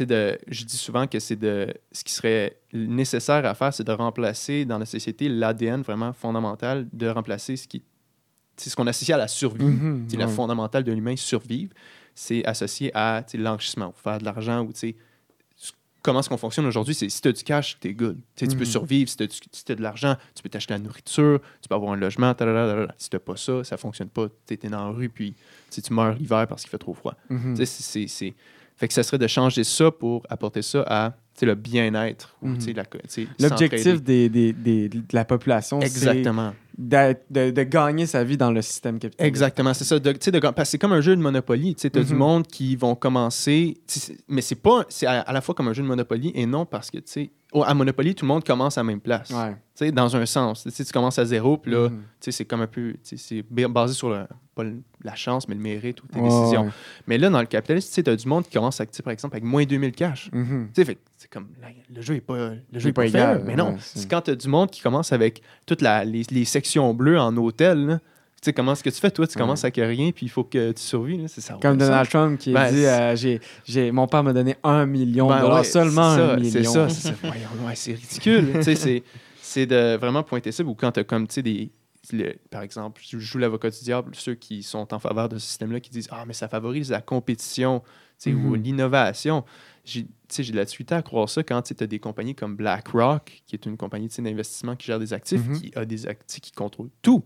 De, 0.05 0.39
je 0.49 0.65
dis 0.65 0.77
souvent 0.77 1.07
que 1.07 1.19
c'est 1.21 1.37
de 1.37 1.73
ce 1.93 2.05
qui 2.05 2.13
serait 2.13 2.59
nécessaire 2.73 3.47
à 3.47 3.55
faire, 3.55 3.73
c'est 3.73 3.85
de 3.85 3.93
remplacer 3.93 4.65
dans 4.67 4.79
la 4.79 4.85
société 4.85 5.29
l'ADN 5.29 5.81
vraiment 5.83 6.13
fondamental, 6.13 6.87
de 6.93 7.09
remplacer 7.09 7.57
ce 7.57 7.67
qui 7.67 7.83
c'est 8.59 8.69
ce 8.71 8.77
qu'on 8.77 8.87
associe 8.87 9.15
à 9.15 9.19
la 9.19 9.29
survie. 9.29 9.79
C'est 10.09 10.17
la 10.17 10.27
ouais. 10.27 10.33
fondamentale 10.33 10.83
de 10.83 10.91
l'humain, 10.93 11.15
survivre, 11.17 11.73
c'est 12.15 12.45
associé 12.47 12.91
à 12.95 13.25
l'enrichissement, 13.35 13.93
faire 13.93 14.19
de 14.19 14.25
l'argent, 14.25 14.63
ou 14.63 14.73
comment 16.03 16.21
est-ce 16.21 16.29
qu'on 16.29 16.37
fonctionne 16.37 16.67
aujourd'hui, 16.67 16.95
c'est 16.95 17.09
si 17.09 17.21
tu 17.21 17.29
as 17.29 17.33
du 17.33 17.43
cash, 17.43 17.79
t'es 17.81 17.93
good. 17.93 18.17
Tu 18.37 18.45
sais, 18.45 18.47
Tu 18.51 18.57
peux 18.57 18.63
Mhm. 18.65 18.71
survivre, 18.71 19.11
si 19.11 19.17
tu 19.17 19.25
as, 19.73 19.75
de 19.75 19.83
l'argent, 19.83 20.17
tu 20.35 20.43
peux 20.43 20.49
t'acheter 20.49 20.73
la 20.75 20.79
nourriture, 20.79 21.41
tu 21.61 21.69
peux 21.69 21.75
avoir 21.75 21.93
un 21.93 21.97
logement, 21.97 22.33
talala, 22.33 22.67
talala. 22.73 22.95
si 22.97 23.11
tu 23.11 23.19
pas 23.19 23.37
ça, 23.37 23.65
ça 23.65 23.77
fonctionne 23.77 24.09
pas, 24.09 24.29
tu 24.47 24.55
es 24.55 24.69
dans 24.69 24.87
la 24.87 24.91
rue, 24.93 25.09
puis 25.09 25.35
tu 25.71 25.93
meurs 25.93 26.15
l'hiver 26.15 26.47
parce 26.49 26.63
qu'il 26.63 26.71
fait 26.71 26.79
trop 26.79 26.95
froid. 26.95 27.15
C'est- 27.57 28.07
c'est- 28.09 28.35
Fait 28.77 28.89
que 28.89 28.95
ça 28.95 29.03
serait 29.03 29.19
de 29.19 29.27
changer 29.27 29.65
ça 29.65 29.91
pour 29.91 30.23
apporter 30.29 30.63
ça 30.63 30.85
à 30.87 31.15
le 31.47 31.55
bien-être. 31.55 32.37
sais, 33.09 33.27
L'objectif 33.41 34.03
des, 34.03 34.29
des, 34.29 34.53
des- 34.53 34.89
de 34.89 35.03
la 35.13 35.25
population, 35.25 35.81
c'est 35.81 35.87
Exactement. 35.87 36.55
De, 36.79 37.51
de 37.51 37.63
gagner 37.63 38.07
sa 38.07 38.23
vie 38.25 38.37
dans 38.37 38.51
le 38.53 38.61
système 38.63 38.99
capitaliste. 38.99 39.27
Exactement, 39.27 39.73
c'est 39.75 39.85
ça. 39.85 39.99
De- 39.99 40.13
de- 40.13 40.39
parce 40.39 40.55
que 40.57 40.65
c'est 40.65 40.79
comme 40.79 40.93
un 40.93 41.01
jeu 41.01 41.17
de 41.17 41.21
Monopoly. 41.23 41.75
Tu 41.75 41.87
as 41.87 41.91
du 41.91 42.13
Mhm. 42.13 42.19
monde 42.19 42.47
qui 42.47 42.77
vont 42.77 42.95
commencer. 42.95 43.79
Mais 44.29 44.43
c'est 44.43 44.55
pas. 44.57 44.85
C'est 44.89 45.07
à, 45.07 45.21
à 45.21 45.33
la 45.33 45.41
fois 45.41 45.55
comme 45.55 45.69
un 45.69 45.73
jeu 45.73 45.83
de 45.83 45.89
Monopoly 45.89 46.33
et 46.35 46.47
non 46.47 46.67
parce 46.67 46.91
que, 46.91 46.99
tu 46.99 47.05
sais, 47.07 47.31
à 47.65 47.73
Monopoly, 47.75 48.15
tout 48.15 48.25
le 48.25 48.29
monde 48.29 48.45
commence 48.45 48.77
à 48.77 48.81
la 48.81 48.85
même 48.85 49.01
place. 49.01 49.31
Ouais. 49.31 49.93
Dans 49.93 50.17
un 50.17 50.25
sens. 50.27 50.67
Tu 50.75 50.85
commences 50.93 51.19
à 51.19 51.25
zéro, 51.27 51.57
puis 51.59 51.71
là, 51.73 51.89
tu 51.91 51.95
sais, 52.21 52.33
c'est 52.33 52.45
comme 52.47 52.63
un 52.63 52.67
peu. 52.67 52.95
C'est 53.03 53.43
ba- 53.51 53.69
basé 53.69 53.93
sur 53.95 54.09
le- 54.11 54.27
pas 54.55 54.65
le- 54.65 54.81
la 55.05 55.15
chance, 55.15 55.47
mais 55.49 55.55
le 55.55 55.61
mérite 55.61 56.03
ou 56.03 56.07
tes 56.07 56.19
décisions. 56.21 56.65
ouais. 56.65 56.71
Mais 57.07 57.19
là, 57.19 57.29
dans 57.29 57.41
le 57.41 57.47
capitalisme, 57.47 58.03
tu 58.03 58.11
as 58.11 58.17
du 58.17 58.27
monde 58.27 58.45
qui 58.45 58.53
commence 58.53 58.81
à, 58.81 58.87
par 59.05 59.13
exemple, 59.13 59.35
avec 59.37 59.45
moins 59.45 59.65
2000 59.65 59.93
cash. 59.93 60.31
Fait 60.75 60.95
que 60.95 61.01
c'est 61.19 61.31
comme 61.31 61.49
là, 61.61 61.69
le 61.95 62.01
jeu 62.01 62.15
est 62.17 62.21
pas 62.23 62.37
le 62.73 62.79
jeu 62.79 62.89
est 62.89 62.93
pas 62.95 63.03
pas, 63.03 63.09
égal, 63.09 63.43
mais 63.47 63.55
non, 63.55 63.73
ouais, 63.73 63.77
c'est- 63.81 64.09
quand 64.11 64.23
tu 64.23 64.31
as 64.31 64.35
du 64.37 64.49
monde 64.49 64.71
qui 64.71 64.81
commence 64.81 65.13
avec 65.13 65.43
toutes 65.67 65.83
les, 65.83 66.23
les 66.31 66.45
sections 66.47 66.66
bleues 66.95 67.19
en 67.19 67.37
hôtel, 67.37 67.87
là. 67.87 67.99
tu 67.99 68.03
sais 68.43 68.53
comment 68.53 68.73
est-ce 68.73 68.83
que 68.85 68.91
tu 68.91 69.01
fais 69.01 69.11
toi, 69.11 69.27
tu 69.27 69.39
commences 69.39 69.65
avec 69.65 69.77
rien 69.77 70.11
puis 70.13 70.27
il 70.27 70.29
faut 70.29 70.45
que 70.45 70.73
tu 70.73 70.83
survis 70.83 71.19
là, 71.19 71.29
c'est 71.29 71.41
ça. 71.41 71.59
Comme. 71.61 71.77
Donald 71.79 72.09
Trump 72.09 72.39
qui 72.39 72.53
Ben, 72.53 72.71
dit 72.73 72.85
euh, 72.85 73.17
j'ai, 73.17 73.41
j'ai, 73.65 73.91
Mon 73.93 74.07
père 74.07 74.23
m'a 74.23 74.33
donné 74.33 74.57
un 74.63 74.87
million 74.87 75.29
Ben 75.29 75.37
de 75.37 75.41
dollars, 75.43 75.59
ouais, 75.59 75.65
seulement 75.65 76.15
c'est 76.15 76.21
un 76.23 76.37
million. 76.37 76.51
C'est 76.53 76.65
ça, 76.65 76.89
c'est 76.91 77.09
ça. 77.09 77.15
Voyons, 77.23 77.67
ouais, 77.67 77.75
c'est 77.75 77.93
ridicule. 77.93 78.53
Tu 78.57 78.63
sais, 78.63 78.75
c'est 78.77 79.03
c'est 79.43 79.67
de 79.67 79.97
vraiment 79.97 80.23
pointer 80.23 80.53
ça 80.53 80.63
ou 80.65 80.75
quand 80.75 80.93
tu 80.93 81.01
as 81.01 81.05
comme 81.05 81.27
tu 81.29 81.35
sais 81.35 81.43
des 81.43 81.71
le- 82.13 82.35
par 82.51 82.63
exemple, 82.63 83.03
je 83.05 83.19
joue 83.19 83.39
l'avocat 83.39 83.69
du 83.71 83.79
diable, 83.83 84.11
ceux 84.15 84.35
qui 84.35 84.63
sont 84.63 84.95
en 84.95 84.99
faveur 85.01 85.29
de 85.29 85.39
ce 85.39 85.47
système-là 85.47 85.81
qui 85.81 85.91
disent 85.91 86.09
Ah, 86.13 86.23
mais 86.27 86.35
ça 86.35 86.47
favorise 86.47 86.91
la 86.91 87.01
compétition 87.01 87.81
tu 88.21 88.31
sais, 88.31 88.33
ou 88.33 88.55
l'innovation. 88.55 89.45
J'ai 89.87 90.03
de 90.03 90.57
la 90.57 90.65
difficulté 90.65 90.95
à 90.95 91.03
croire 91.03 91.29
ça 91.29 91.43
quand 91.45 91.63
tu 91.63 91.75
as 91.79 91.87
des 91.87 92.01
compagnies 92.01 92.35
comme 92.35 92.57
BlackRock, 92.57 93.43
qui 93.47 93.55
est 93.55 93.65
une 93.67 93.77
compagnie 93.77 94.09
d'investissement 94.19 94.75
qui 94.75 94.87
gère 94.89 94.99
des 94.99 95.13
actifs, 95.13 95.47
Mhm. 95.47 95.61
qui 95.61 95.73
a 95.77 95.85
des 95.85 96.07
actifs 96.09 96.41
qui 96.41 96.53
contrôle 96.53 96.91
tout. 97.01 97.25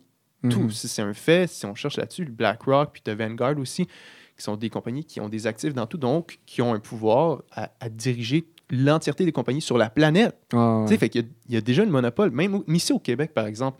Tout. 0.48 0.60
Mhm. 0.60 0.70
Si 0.70 0.88
c'est 0.88 1.02
un 1.02 1.14
fait, 1.14 1.48
si 1.48 1.64
on 1.66 1.74
cherche 1.74 1.96
là-dessus, 1.96 2.24
le 2.24 2.30
BlackRock, 2.32 2.90
puis 2.92 3.02
tu 3.02 3.12
Vanguard 3.14 3.58
aussi, 3.58 3.86
qui 3.86 4.44
sont 4.44 4.56
des 4.56 4.70
compagnies 4.70 5.04
qui 5.04 5.20
ont 5.20 5.28
des 5.28 5.46
actifs 5.46 5.74
dans 5.74 5.86
tout, 5.86 5.98
donc 5.98 6.38
qui 6.46 6.62
ont 6.62 6.72
un 6.74 6.80
pouvoir 6.80 7.42
à, 7.52 7.70
à 7.80 7.88
diriger 7.88 8.46
l'entièreté 8.70 9.24
des 9.24 9.32
compagnies 9.32 9.60
sur 9.60 9.76
la 9.76 9.90
planète. 9.90 10.36
Ouais, 10.52 10.58
ouais. 10.58 10.84
Tu 10.86 10.92
sais, 10.94 10.98
fait 10.98 11.08
qu'il 11.08 11.28
y 11.48 11.54
y, 11.54 11.56
a 11.56 11.60
déjà 11.60 11.82
une 11.82 11.90
monopole. 11.90 12.30
Même 12.30 12.62
ici 12.68 12.92
au 12.92 12.98
Québec, 12.98 13.32
par 13.34 13.46
exemple, 13.46 13.78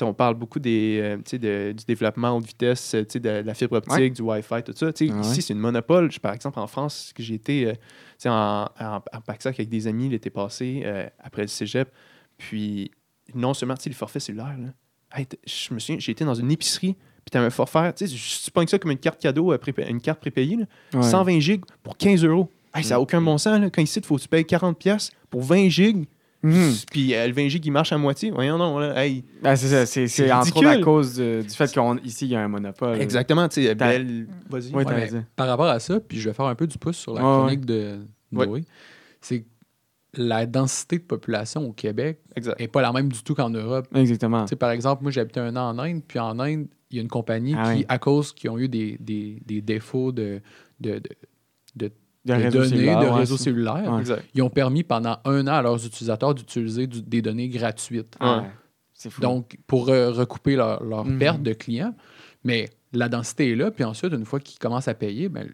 on 0.00 0.14
parle 0.14 0.34
beaucoup 0.36 0.58
des, 0.58 0.98
euh, 1.02 1.16
de- 1.38 1.72
du 1.72 1.84
développement 1.84 2.36
haute 2.36 2.46
vitesse, 2.46 2.94
de, 2.94 3.28
la 3.44 3.54
fibre 3.54 3.76
optique, 3.76 3.92
Ouais. 3.94 4.10
du 4.10 4.22
Wi-Fi, 4.22 4.62
tout 4.64 4.72
ça. 4.74 4.86
Ah 4.88 5.02
ouais. 5.04 5.20
Ici, 5.20 5.42
c'est 5.42 5.52
une 5.52 5.58
monopole. 5.60 6.10
Je- 6.10 6.18
par 6.18 6.32
exemple, 6.32 6.58
en 6.58 6.66
France, 6.66 7.12
que 7.14 7.22
j'ai 7.22 7.34
été 7.34 7.66
euh, 7.66 7.74
en, 8.30 8.68
en, 8.80 9.00
avec 9.44 9.68
des 9.68 9.86
amis 9.86 10.08
l'été 10.08 10.30
passé, 10.30 10.82
euh, 10.84 11.06
après 11.18 11.42
le 11.42 11.48
cégep. 11.48 11.90
Puis, 12.38 12.90
non 13.34 13.54
seulement, 13.54 13.74
tu 13.74 13.82
sais, 13.84 13.90
le 13.90 13.94
forfait 13.94 14.20
cellulaire, 14.20 14.56
là. 14.58 14.68
Hey, 15.14 15.26
t- 15.26 15.38
je 15.46 15.74
me 15.74 15.78
souviens, 15.78 15.98
j'ai 16.00 16.12
été 16.12 16.24
dans 16.24 16.34
une 16.34 16.50
épicerie, 16.50 16.94
puis 16.94 17.30
tu 17.30 17.36
as 17.36 17.42
un 17.42 17.50
forfait, 17.50 17.92
tu 17.92 18.08
sais, 18.08 18.16
ça 18.66 18.78
comme 18.78 18.90
une 18.92 18.98
carte 18.98 19.20
cadeau, 19.20 19.52
une 19.88 20.00
carte 20.00 20.20
prépayée, 20.20 20.56
là. 20.56 20.64
Ouais. 20.94 21.02
120 21.02 21.38
gigs 21.40 21.64
pour 21.82 21.96
15 21.98 22.24
euros. 22.24 22.50
Hey, 22.74 22.82
ça 22.82 22.94
n'a 22.94 22.98
Mm. 22.98 23.02
aucun 23.02 23.20
bon 23.20 23.36
sens. 23.36 23.60
Là. 23.60 23.68
Quand 23.68 23.82
ici, 23.82 23.98
il 23.98 24.04
faut 24.06 24.16
que 24.16 24.22
tu 24.22 24.28
payes 24.28 24.44
40$ 24.46 24.74
piastres 24.78 25.12
pour 25.28 25.42
20 25.42 25.68
gigs. 25.68 26.06
Mhm. 26.42 26.72
Puis 26.90 27.14
euh, 27.14 27.26
le 27.28 27.32
20 27.32 27.48
gigs, 27.48 27.64
il 27.64 27.70
marche 27.70 27.92
à 27.92 27.98
moitié. 27.98 28.30
Voyons 28.30 28.58
non. 28.58 28.78
Là. 28.78 29.04
Hey, 29.04 29.24
Ben, 29.42 29.54
c'est 29.56 29.68
ça, 29.68 29.86
c'est, 29.86 30.32
entre 30.32 30.56
autres 30.56 30.66
à 30.68 30.78
cause 30.78 31.16
de- 31.16 31.42
du 31.42 31.48
fait 31.54 31.72
qu'ici, 32.02 32.24
il 32.26 32.30
y 32.32 32.36
a 32.36 32.40
un 32.40 32.48
monopole. 32.48 33.00
Exactement. 33.00 33.48
Tu 33.48 33.62
sais, 33.62 33.74
belle. 33.74 34.26
Vas-y. 34.50 34.70
Ouais, 34.70 34.76
Ouais, 34.78 34.84
t'as 34.84 34.94
mais 34.96 35.06
dit. 35.08 35.16
Par 35.36 35.46
rapport 35.46 35.66
à 35.66 35.78
ça, 35.78 36.00
puis 36.00 36.18
je 36.18 36.28
vais 36.28 36.34
faire 36.34 36.46
un 36.46 36.54
peu 36.54 36.66
du 36.66 36.78
pouce 36.78 36.96
sur 36.96 37.14
la 37.14 37.20
Ouais, 37.22 37.38
chronique 37.40 37.64
de 37.64 37.98
Ouais. 38.32 38.46
Noé, 38.46 38.64
c'est 39.20 39.44
la 40.14 40.44
densité 40.46 40.98
de 40.98 41.04
population 41.04 41.66
au 41.68 41.72
Québec 41.72 42.20
Exact. 42.36 42.58
n'est 42.60 42.68
pas 42.68 42.82
la 42.82 42.92
même 42.92 43.10
du 43.10 43.22
tout 43.22 43.34
qu'en 43.34 43.48
Europe. 43.50 43.86
Exactement. 43.94 44.42
Tu 44.44 44.50
sais, 44.50 44.56
par 44.56 44.70
exemple, 44.70 45.02
moi, 45.02 45.10
j'ai 45.12 45.20
habité 45.20 45.40
un 45.40 45.54
an 45.56 45.70
en 45.70 45.78
Inde, 45.78 46.02
puis 46.06 46.18
en 46.18 46.38
Inde, 46.38 46.66
il 46.90 46.96
y 46.96 46.98
a 46.98 47.02
une 47.02 47.08
compagnie 47.08 47.54
Ah 47.56 47.74
qui, 47.74 47.84
à 47.88 47.98
cause 47.98 48.32
qu'ils 48.32 48.50
ont 48.50 48.58
eu 48.58 48.68
des, 48.68 48.98
des, 49.00 49.38
des 49.46 49.62
défauts 49.62 50.12
de, 50.12 50.40
de, 50.80 50.94
de, 50.98 51.02
de- 51.76 51.92
De 52.24 52.34
de 52.34 52.38
réseau 52.38 52.58
données, 52.58 52.68
cellulaire, 52.70 53.00
de 53.00 53.04
ouais, 53.06 53.10
réseaux 53.12 53.36
ça. 53.36 53.44
cellulaires, 53.44 53.92
Ouais. 53.92 54.00
Exact. 54.00 54.24
ils 54.34 54.42
ont 54.42 54.50
permis 54.50 54.84
pendant 54.84 55.18
un 55.24 55.46
an 55.48 55.52
à 55.54 55.62
leurs 55.62 55.84
utilisateurs 55.84 56.34
d'utiliser 56.34 56.86
du- 56.86 57.02
des 57.02 57.20
données 57.22 57.48
gratuites. 57.48 58.16
Ouais. 58.20 58.48
Fou. 59.10 59.20
Donc, 59.20 59.58
pour 59.66 59.88
euh, 59.88 60.12
recouper 60.12 60.54
leur, 60.54 60.84
leur 60.84 61.04
Mhm. 61.04 61.18
perte 61.18 61.42
de 61.42 61.52
clients. 61.52 61.94
Mais 62.44 62.68
la 62.92 63.08
densité 63.08 63.50
est 63.50 63.56
là, 63.56 63.72
puis 63.72 63.82
ensuite, 63.82 64.12
une 64.12 64.24
fois 64.24 64.38
qu'ils 64.38 64.58
commencent 64.60 64.86
à 64.86 64.94
payer, 64.94 65.28
ben, 65.28 65.48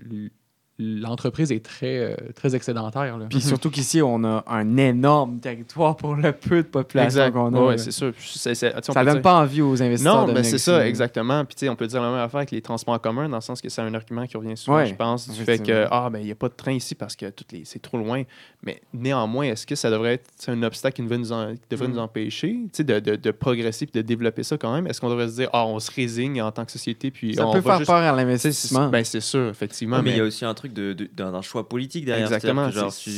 l'entreprise 0.79 1.51
est 1.51 1.65
très, 1.65 1.99
euh, 1.99 2.15
très 2.35 2.55
excédentaire. 2.55 3.19
là. 3.19 3.27
Puis 3.29 3.41
surtout 3.43 3.71
qu'ici, 3.71 4.01
on 4.03 4.23
a 4.25 4.45
un 4.47 4.77
énorme 4.77 5.39
territoire 5.41 5.97
pour 5.97 6.15
le 6.15 6.33
peu 6.33 6.63
de 6.63 6.69
population 6.69 7.31
qu'on 7.33 7.55
a. 7.55 7.61
Ouais, 7.61 7.71
là. 7.73 7.79
c'est 7.79 7.91
sûr. 7.91 8.13
Ça 8.19 8.51
peut 8.53 8.95
donne 9.05 9.15
dire- 9.15 9.23
pas 9.23 9.35
envie 9.41 9.61
aux 9.63 9.83
investisseurs. 9.83 10.21
Non, 10.21 10.27
mais 10.29 10.35
venir 10.35 10.45
c'est 10.51 10.59
ça, 10.59 10.87
exactement. 10.87 11.45
Puis, 11.45 11.57
tu 11.57 11.61
sais, 11.67 11.69
on 11.69 11.77
peut 11.77 11.87
dire 11.87 12.01
la 12.01 12.11
même 12.11 12.21
affaire 12.21 12.39
avec 12.39 12.51
les 12.53 12.63
transports 12.63 12.95
en 12.95 12.99
commun, 12.99 13.29
dans 13.29 13.37
le 13.37 13.41
sens 13.43 13.61
que 13.61 13.69
c'est 13.69 13.81
un 13.83 13.93
argument 13.95 14.27
qui 14.27 14.37
revient 14.37 14.57
souvent, 14.57 14.77
Ouais, 14.79 14.87
je 14.87 14.95
pense, 14.95 15.29
du 15.29 15.43
fait 15.45 15.59
que, 15.59 15.87
ah, 15.91 16.09
ben, 16.11 16.21
il 16.21 16.27
n'y 16.27 16.33
a 16.33 16.37
pas 16.37 16.49
de 16.49 16.55
train 16.55 16.73
ici 16.73 16.95
parce 16.95 17.17
que 17.17 17.29
toutes 17.31 17.53
les... 17.53 17.65
c'est 17.65 17.81
trop 17.83 17.99
loin. 17.99 18.23
Mais 18.63 18.81
néanmoins, 18.93 19.47
est-ce 19.47 19.67
que 19.67 19.75
ça 19.75 19.91
devrait 19.91 20.15
être 20.15 20.31
un 20.49 20.63
obstacle 20.63 20.97
qui 20.97 21.03
devrait 21.03 21.19
nous, 21.19 21.33
en- 21.33 21.55
qui 21.55 21.61
devrait 21.71 21.89
Mm. 21.89 21.93
nous 21.93 21.99
empêcher 21.99 22.49
tu 22.65 22.69
sais, 22.73 22.85
de, 22.85 22.99
de, 23.01 23.17
de 23.17 23.31
progresser 23.31 23.87
puis 23.87 24.01
de 24.01 24.07
développer 24.07 24.43
ça 24.43 24.57
quand 24.59 24.73
même? 24.73 24.87
Est-ce 24.87 25.01
qu'on 25.01 25.11
devrait 25.11 25.29
se 25.29 25.35
dire, 25.35 25.49
ah, 25.53 25.67
on 25.67 25.79
se 25.81 25.91
résigne 25.91 26.41
en 26.43 26.53
tant 26.53 26.65
que 26.65 26.73
société, 26.73 27.11
puis 27.11 27.35
Ça 27.35 27.47
on 27.47 27.53
peut 27.53 27.59
va 27.59 27.71
faire 27.73 27.79
juste... 27.79 27.91
peur 27.91 27.97
à 28.03 28.13
l'investissement. 28.13 28.89
Ben, 28.89 29.05
c'est 29.05 29.21
sûr, 29.21 29.49
effectivement. 29.49 29.97
Ouais, 29.97 30.03
mais 30.03 30.11
il 30.13 30.17
y 30.19 30.21
a 30.21 30.25
aussi 30.25 30.45
un 30.45 30.55
truc 30.55 30.68
de- 30.73 30.93
de- 30.93 31.09
d'un 31.15 31.43
choix 31.43 31.69
politique 31.69 32.05
derrière. 32.05 32.27
Exactement, 32.27 32.67
Que, 32.69 32.75
genre, 32.75 32.95
tu- 32.95 33.11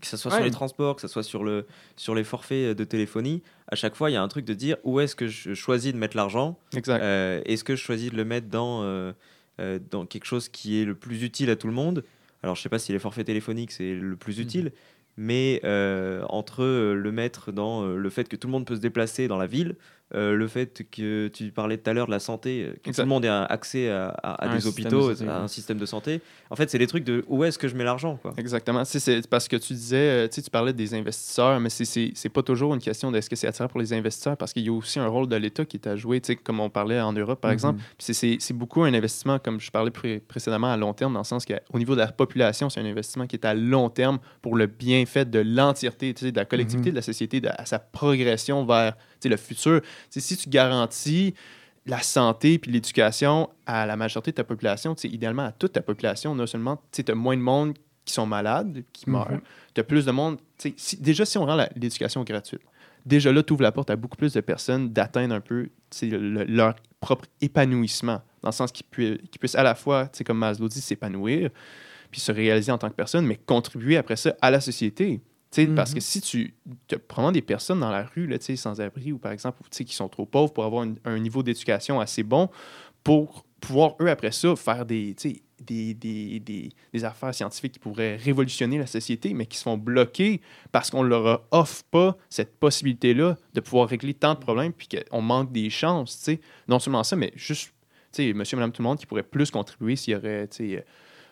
que 0.00 0.06
ce 0.06 0.16
soit 0.16 0.30
Ouais. 0.32 0.36
sur 0.38 0.44
les 0.44 0.50
transports, 0.50 0.96
que 0.96 1.02
ce 1.02 1.08
soit 1.08 1.22
sur, 1.22 1.44
le, 1.44 1.66
sur 1.96 2.14
les 2.14 2.24
forfaits 2.24 2.76
de 2.76 2.84
téléphonie, 2.84 3.42
à 3.68 3.76
chaque 3.76 3.94
fois, 3.94 4.10
il 4.10 4.14
y 4.14 4.16
a 4.16 4.22
un 4.22 4.28
truc 4.28 4.44
de 4.44 4.54
dire 4.54 4.76
où 4.84 5.00
est-ce 5.00 5.14
que 5.16 5.26
je 5.28 5.54
choisis 5.54 5.92
de 5.92 5.98
mettre 5.98 6.16
l'argent 6.16 6.58
Exact. 6.76 7.00
Euh, 7.02 7.40
Est-ce 7.44 7.64
que 7.64 7.76
je 7.76 7.82
choisis 7.82 8.10
de 8.10 8.16
le 8.16 8.24
mettre 8.24 8.48
dans, 8.48 8.82
euh, 8.82 9.12
euh, 9.60 9.78
dans 9.90 10.06
quelque 10.06 10.24
chose 10.26 10.48
qui 10.48 10.80
est 10.80 10.84
le 10.84 10.94
plus 10.94 11.22
utile 11.22 11.50
à 11.50 11.56
tout 11.56 11.66
le 11.66 11.72
monde? 11.74 12.04
Alors, 12.42 12.54
je 12.56 12.62
sais 12.62 12.68
pas 12.68 12.78
si 12.78 12.92
les 12.92 12.98
forfaits 12.98 13.26
téléphoniques, 13.26 13.72
c'est 13.72 13.94
le 13.94 14.14
plus 14.16 14.38
utile, 14.38 14.70
mais 15.16 15.60
euh, 15.64 16.22
entre 16.28 16.62
euh, 16.62 16.94
le 16.94 17.10
mettre 17.12 17.50
dans 17.50 17.82
euh, 17.82 17.96
le 17.96 18.10
fait 18.10 18.28
que 18.28 18.36
tout 18.36 18.46
le 18.46 18.52
monde 18.52 18.64
peut 18.64 18.76
se 18.76 18.80
déplacer 18.80 19.26
dans 19.26 19.36
la 19.38 19.46
ville, 19.46 19.74
euh, 20.14 20.34
le 20.34 20.48
fait 20.48 20.84
que 20.90 21.28
tu 21.28 21.50
parlais 21.52 21.76
tout 21.76 21.90
à 21.90 21.92
l'heure 21.92 22.06
de 22.06 22.10
la 22.12 22.18
santé, 22.18 22.64
euh, 22.64 22.72
que 22.82 22.90
tout 22.90 23.00
le 23.00 23.06
monde 23.06 23.24
ait 23.24 23.28
accès 23.28 23.90
à, 23.90 24.08
à- 24.22 24.44
à 24.46 24.48
Un 24.48 24.56
des 24.56 24.66
hôpitaux, 24.66 25.10
de 25.10 25.14
santé, 25.14 25.30
à 25.30 25.40
un 25.42 25.48
système 25.48 25.76
de 25.78 25.84
santé, 25.86 26.20
en 26.50 26.56
fait, 26.56 26.70
c'est 26.70 26.78
des 26.78 26.86
trucs 26.86 27.04
de 27.04 27.24
où 27.28 27.44
est-ce 27.44 27.58
que 27.58 27.68
je 27.68 27.74
mets 27.76 27.84
l'argent 27.84 28.16
quoi. 28.22 28.32
Exactement. 28.38 28.84
C'est 28.84 29.28
parce 29.28 29.48
que 29.48 29.56
tu 29.56 29.74
disais, 29.74 29.96
euh, 30.26 30.28
tu 30.28 30.40
parlais 30.50 30.72
des 30.72 30.94
investisseurs, 30.94 31.60
mais 31.60 31.68
c'est- 31.68 31.84
c'est 31.84 32.12
c'est 32.14 32.28
pas 32.30 32.42
toujours 32.42 32.74
une 32.74 32.80
question 32.80 33.10
d'est-ce 33.12 33.28
que 33.28 33.36
c'est 33.36 33.46
attirant 33.46 33.68
pour 33.68 33.80
les 33.80 33.92
investisseurs, 33.92 34.36
parce 34.36 34.52
qu'il 34.52 34.64
y 34.64 34.68
a 34.68 34.72
aussi 34.72 34.98
un 34.98 35.08
rôle 35.08 35.28
de 35.28 35.36
l'État 35.36 35.64
qui 35.64 35.76
est 35.76 35.86
à 35.86 35.94
jouer, 35.96 36.22
comme 36.42 36.60
on 36.60 36.70
parlait 36.70 37.00
en 37.00 37.12
Europe, 37.12 37.40
par 37.40 37.50
Mhm. 37.50 37.54
exemple. 37.54 37.78
Puis 37.98 38.06
c'est- 38.06 38.12
c'est 38.14 38.36
c'est 38.40 38.54
beaucoup 38.54 38.82
un 38.84 38.94
investissement, 38.94 39.38
comme 39.38 39.60
je 39.60 39.70
parlais 39.70 39.90
pré- 39.90 40.20
précédemment, 40.26 40.72
à 40.72 40.76
long 40.76 40.94
terme, 40.94 41.12
dans 41.12 41.20
le 41.20 41.24
sens 41.24 41.44
qu'au 41.44 41.78
niveau 41.78 41.94
de 41.94 42.00
la 42.00 42.08
population, 42.12 42.70
c'est 42.70 42.80
un 42.80 42.86
investissement 42.86 43.26
qui 43.26 43.36
est 43.36 43.44
à 43.44 43.52
long 43.54 43.90
terme 43.90 44.18
pour 44.40 44.56
le 44.56 44.66
bienfait 44.66 45.26
de 45.26 45.40
l'entièreté, 45.40 46.12
de 46.14 46.32
la 46.36 46.44
collectivité, 46.46 46.88
Mhm. 46.88 46.94
de 46.94 46.96
la 46.98 47.02
société, 47.02 47.40
de, 47.40 47.48
à 47.48 47.66
sa 47.66 47.78
progression 47.78 48.64
vers 48.64 48.94
le 49.24 49.36
futur. 49.36 49.80
Tu 49.80 49.88
sais, 50.10 50.20
si 50.20 50.36
tu 50.36 50.48
garantis 50.48 51.34
la 51.86 52.00
santé 52.02 52.58
puis 52.58 52.70
l'éducation 52.70 53.48
à 53.66 53.86
la 53.86 53.96
majorité 53.96 54.30
de 54.32 54.36
ta 54.36 54.44
population, 54.44 54.94
idéalement 55.04 55.46
à 55.46 55.52
toute 55.52 55.72
ta 55.72 55.80
population, 55.82 56.34
non 56.34 56.46
seulement 56.46 56.80
tu 56.92 57.02
as 57.08 57.14
moins 57.14 57.36
de 57.36 57.40
monde 57.42 57.74
qui 58.04 58.12
sont 58.14 58.26
malades, 58.26 58.84
qui 58.92 59.08
Mhm. 59.08 59.16
meurent, 59.16 59.40
tu 59.74 59.80
as 59.80 59.84
plus 59.84 60.04
de 60.04 60.10
monde. 60.12 60.38
si- 60.76 60.96
déjà, 60.96 61.24
si 61.24 61.38
on 61.38 61.46
rend 61.46 61.56
l'éducation 61.76 62.24
gratuite, 62.24 62.60
déjà 63.06 63.32
là, 63.32 63.42
tu 63.42 63.52
ouvres 63.52 63.62
la 63.62 63.70
porte 63.72 63.90
à 63.90 63.96
beaucoup 63.96 64.16
plus 64.16 64.32
de 64.34 64.40
personnes 64.40 64.92
d'atteindre 64.92 65.34
un 65.34 65.40
peu 65.40 65.68
le- 66.02 66.44
leur 66.44 66.74
propre 67.00 67.26
épanouissement, 67.40 68.20
dans 68.42 68.48
le 68.48 68.52
sens 68.52 68.72
qu'ils 68.72 68.86
pui- 68.86 69.18
qu'ils 69.30 69.38
puissent 69.38 69.54
à 69.54 69.62
la 69.62 69.74
fois, 69.74 70.10
comme 70.26 70.38
Maslow 70.38 70.68
dit, 70.68 70.80
s'épanouir, 70.80 71.50
puis 72.10 72.20
se 72.20 72.32
réaliser 72.32 72.72
en 72.72 72.78
tant 72.78 72.88
que 72.90 72.94
personne, 72.94 73.24
mais 73.26 73.36
contribuer 73.36 73.96
après 73.96 74.16
ça 74.16 74.34
à 74.42 74.50
la 74.50 74.60
société. 74.60 75.20
Sais, 75.50 75.66
Parce 75.66 75.90
Mhm. 75.90 75.94
que 75.94 76.00
si 76.00 76.20
tu 76.20 76.54
as 76.92 76.98
probablement 76.98 77.32
des 77.32 77.42
personnes 77.42 77.80
dans 77.80 77.90
la 77.90 78.04
rue, 78.04 78.26
là, 78.26 78.36
sans-abri, 78.40 79.12
ou 79.12 79.18
par 79.18 79.32
exemple, 79.32 79.62
qui 79.70 79.94
sont 79.94 80.08
trop 80.08 80.26
pauvres 80.26 80.52
pour 80.52 80.64
avoir 80.64 80.84
une- 80.84 80.98
un 81.04 81.18
niveau 81.18 81.42
d'éducation 81.42 82.00
assez 82.00 82.22
bon, 82.22 82.50
pour 83.02 83.44
pouvoir, 83.60 83.94
eux, 84.00 84.08
après 84.10 84.30
ça, 84.30 84.54
faire 84.56 84.84
des, 84.84 85.14
des, 85.58 85.94
des, 85.94 86.38
des, 86.40 86.70
des 86.92 87.04
affaires 87.04 87.34
scientifiques 87.34 87.72
qui 87.72 87.78
pourraient 87.78 88.16
révolutionner 88.16 88.78
la 88.78 88.86
société, 88.86 89.32
mais 89.34 89.46
qui 89.46 89.56
se 89.56 89.62
font 89.62 89.78
bloquer 89.78 90.40
parce 90.70 90.90
qu'on 90.90 91.02
leur 91.02 91.42
offre 91.50 91.82
pas 91.90 92.16
cette 92.28 92.58
possibilité-là 92.60 93.36
de 93.54 93.60
pouvoir 93.60 93.88
régler 93.88 94.14
tant 94.14 94.34
de 94.34 94.38
problèmes, 94.38 94.72
puis 94.72 94.86
qu'on 94.88 95.22
manque 95.22 95.50
des 95.50 95.70
chances. 95.70 96.28
Non 96.68 96.78
seulement 96.78 97.02
ça, 97.02 97.16
mais 97.16 97.32
juste, 97.34 97.72
monsieur, 98.18 98.56
madame, 98.58 98.70
tout 98.72 98.82
le 98.82 98.88
monde 98.88 98.98
qui 98.98 99.06
pourrait 99.06 99.22
plus 99.22 99.50
contribuer 99.50 99.96
s'il 99.96 100.12
y 100.12 100.16
aurait, 100.16 100.48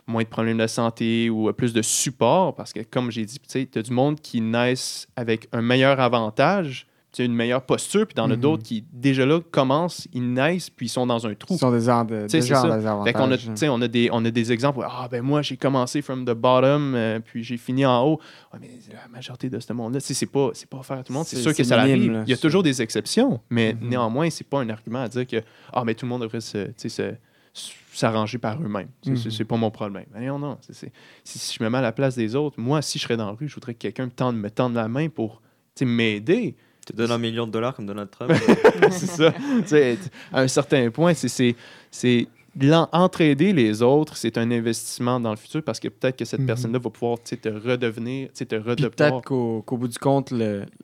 moins 0.07 0.23
de 0.23 0.29
problèmes 0.29 0.59
de 0.59 0.67
santé 0.67 1.31
ou 1.31 1.49
euh, 1.49 1.53
plus 1.53 1.73
de 1.73 1.83
support, 1.83 2.55
parce 2.55 2.73
que, 2.73 2.81
comme 2.81 3.11
j'ai 3.11 3.25
dit, 3.25 3.39
tu 3.39 3.45
sais, 3.49 3.69
as 3.77 3.83
du 3.83 3.93
monde 3.93 4.21
qui 4.21 4.41
naissent 4.41 5.09
avec 5.17 5.49
un 5.53 5.63
meilleur 5.63 5.99
avantage, 6.01 6.87
une 7.19 7.33
meilleure 7.33 7.63
posture, 7.65 8.05
puis 8.07 8.15
t'en 8.15 8.31
as 8.31 8.35
Mhm. 8.37 8.41
d'autres 8.43 8.63
qui, 8.63 8.85
déjà 8.93 9.25
là, 9.25 9.41
commencent, 9.51 10.07
ils 10.13 10.35
naissent, 10.35 10.69
puis 10.69 10.85
ils 10.85 10.89
sont 10.91 11.07
dans 11.07 11.27
un 11.27 11.35
trou. 11.35 11.55
Ils 11.55 11.59
sont 11.59 11.73
des, 11.73 11.89
en- 11.89 12.05
de- 12.05 12.25
Tu 12.25 12.29
sais, 12.29 12.41
déjà 12.41 12.57
c'est 12.61 12.69
ça. 12.69 12.77
des 12.79 12.87
avantages. 12.87 13.05
Fait 13.15 13.19
qu'on 13.19 13.33
a, 13.33 13.71
on 13.73 13.81
a, 13.81 13.89
des, 13.89 14.11
on 14.13 14.23
a 14.27 14.31
des 14.31 14.53
exemples 14.53 14.81
où, 14.81 14.83
ah 14.85 15.09
ben 15.11 15.23
moi 15.23 15.41
j'ai 15.41 15.57
commencé 15.57 16.03
from 16.03 16.27
the 16.27 16.33
bottom, 16.35 16.95
euh, 16.95 17.19
puis 17.25 17.43
j'ai 17.43 17.57
fini 17.57 17.87
en 17.87 18.05
haut. 18.05 18.21
Mais 18.61 18.69
la 18.93 19.09
majorité 19.11 19.49
de 19.49 19.59
ce 19.59 19.73
monde-là, 19.73 20.01
c'est 20.01 20.27
pas, 20.27 20.51
c'est 20.53 20.69
pas 20.69 20.77
offert 20.77 20.99
à 20.99 21.03
tout 21.03 21.11
le 21.11 21.17
monde. 21.17 21.25
C'est 21.27 21.37
sûr 21.37 21.55
que 21.55 21.65
ça 21.65 21.81
arrive. 21.81 22.13
là, 22.13 22.23
Il 22.27 22.31
y 22.31 22.35
a 22.35 22.37
toujours 22.37 22.63
des 22.63 22.83
exceptions, 22.83 23.41
mais 23.49 23.73
Mhm. 23.73 23.89
néanmoins, 23.89 24.29
c'est 24.29 24.47
pas 24.47 24.61
un 24.61 24.69
argument 24.69 25.01
à 25.01 25.09
dire 25.09 25.27
que 25.27 25.43
ah 25.73 25.85
mais 25.87 25.95
tout 25.95 26.05
le 26.05 26.11
monde 26.11 26.21
devrait 26.21 26.43
se- 26.43 26.71
s'arranger 27.93 28.39
par 28.39 28.61
eux-mêmes. 28.63 28.89
C'est-. 29.03 29.17
C'est 29.17 29.31
c'est 29.31 29.45
pas 29.45 29.57
mon 29.57 29.71
problème. 29.71 30.05
Mais 30.15 30.27
non, 30.27 30.39
non. 30.39 30.59
si, 30.61 30.91
si 31.25 31.57
je 31.59 31.65
me 31.65 31.71
mets 31.71 31.79
à 31.79 31.83
la 31.83 31.93
place 31.93 32.15
des 32.15 32.35
autres, 32.35 32.61
moi, 32.61 32.83
si 32.83 32.99
je 32.99 33.05
serais 33.05 33.17
dans 33.17 33.27
la 33.27 33.33
rue, 33.33 33.49
je 33.49 33.55
voudrais 33.55 33.75
que 33.75 33.79
quelqu'un 33.79 34.07
me 34.07 34.11
tende, 34.11 34.37
me 34.37 34.51
tende 34.51 34.75
la 34.75 34.89
main 34.89 35.09
pour 35.09 35.41
m'aider. 35.85 36.55
Tu 36.87 36.93
te 36.93 36.97
donnes 36.99 37.11
un 37.11 37.19
million 37.19 37.47
de 37.47 37.53
dollars 37.53 37.75
comme 37.75 37.87
Donald 37.87 38.11
Trump. 38.11 38.33
c'est 38.91 39.07
ça. 39.07 39.33
À 40.33 40.41
un 40.43 40.49
certain 40.49 40.91
point, 40.91 41.15
c'est- 41.15 41.29
c'est 41.29 41.57
c'est 41.91 42.21
l'en- 42.21 42.27
entraider 42.93 43.53
les 43.53 43.83
autres, 43.83 44.17
c'est 44.17 44.39
un 44.39 44.51
investissement 44.51 45.21
dans 45.21 45.31
le 45.31 45.37
futur 45.37 45.63
parce 45.63 45.79
que 45.81 45.89
peut-être 45.89 46.17
que 46.17 46.25
cette 46.25 46.41
Mhm. 46.41 46.47
personne-là 46.47 46.79
va 46.79 46.91
pouvoir 46.91 47.19
te 47.23 47.49
redevenir, 47.49 48.33
te 48.33 48.45
Puis 48.45 48.57
redevoir. 48.57 48.91
peut-être 48.93 49.21
qu'au 49.23 49.77
bout 49.77 49.89
du 49.89 49.99
compte, 49.99 50.33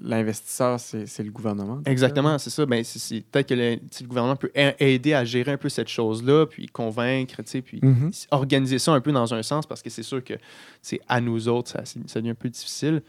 l'investisseur, 0.00 0.78
c'est 0.80 1.22
le 1.22 1.30
gouvernement. 1.30 1.80
Exactement, 1.86 2.38
c'est 2.38 2.50
ça. 2.50 2.66
Ben, 2.66 2.82
peut-être 3.30 3.48
que 3.48 3.54
le, 3.54 3.78
gouvernement 4.06 4.36
peut 4.36 4.50
aider 4.78 5.14
à 5.14 5.24
gérer 5.24 5.52
un 5.52 5.56
peu 5.56 5.68
cette 5.68 5.88
chose-là, 5.88 6.46
puis 6.46 6.66
convaincre, 6.66 7.40
puis 7.64 7.80
Mhm. 7.82 8.10
organiser 8.30 8.78
ça 8.78 8.92
un 8.92 9.00
peu 9.00 9.12
dans 9.12 9.32
un 9.34 9.42
sens, 9.42 9.66
parce 9.66 9.82
que 9.82 9.90
c'est 9.90 10.02
sûr 10.02 10.22
que 10.22 10.34
c'est 10.80 11.00
à 11.08 11.20
nous 11.20 11.48
autres, 11.48 11.70
ça, 11.70 11.82
ça 11.84 12.20
devient 12.20 12.30
un 12.30 12.34
peu 12.34 12.48
difficile. 12.48 13.02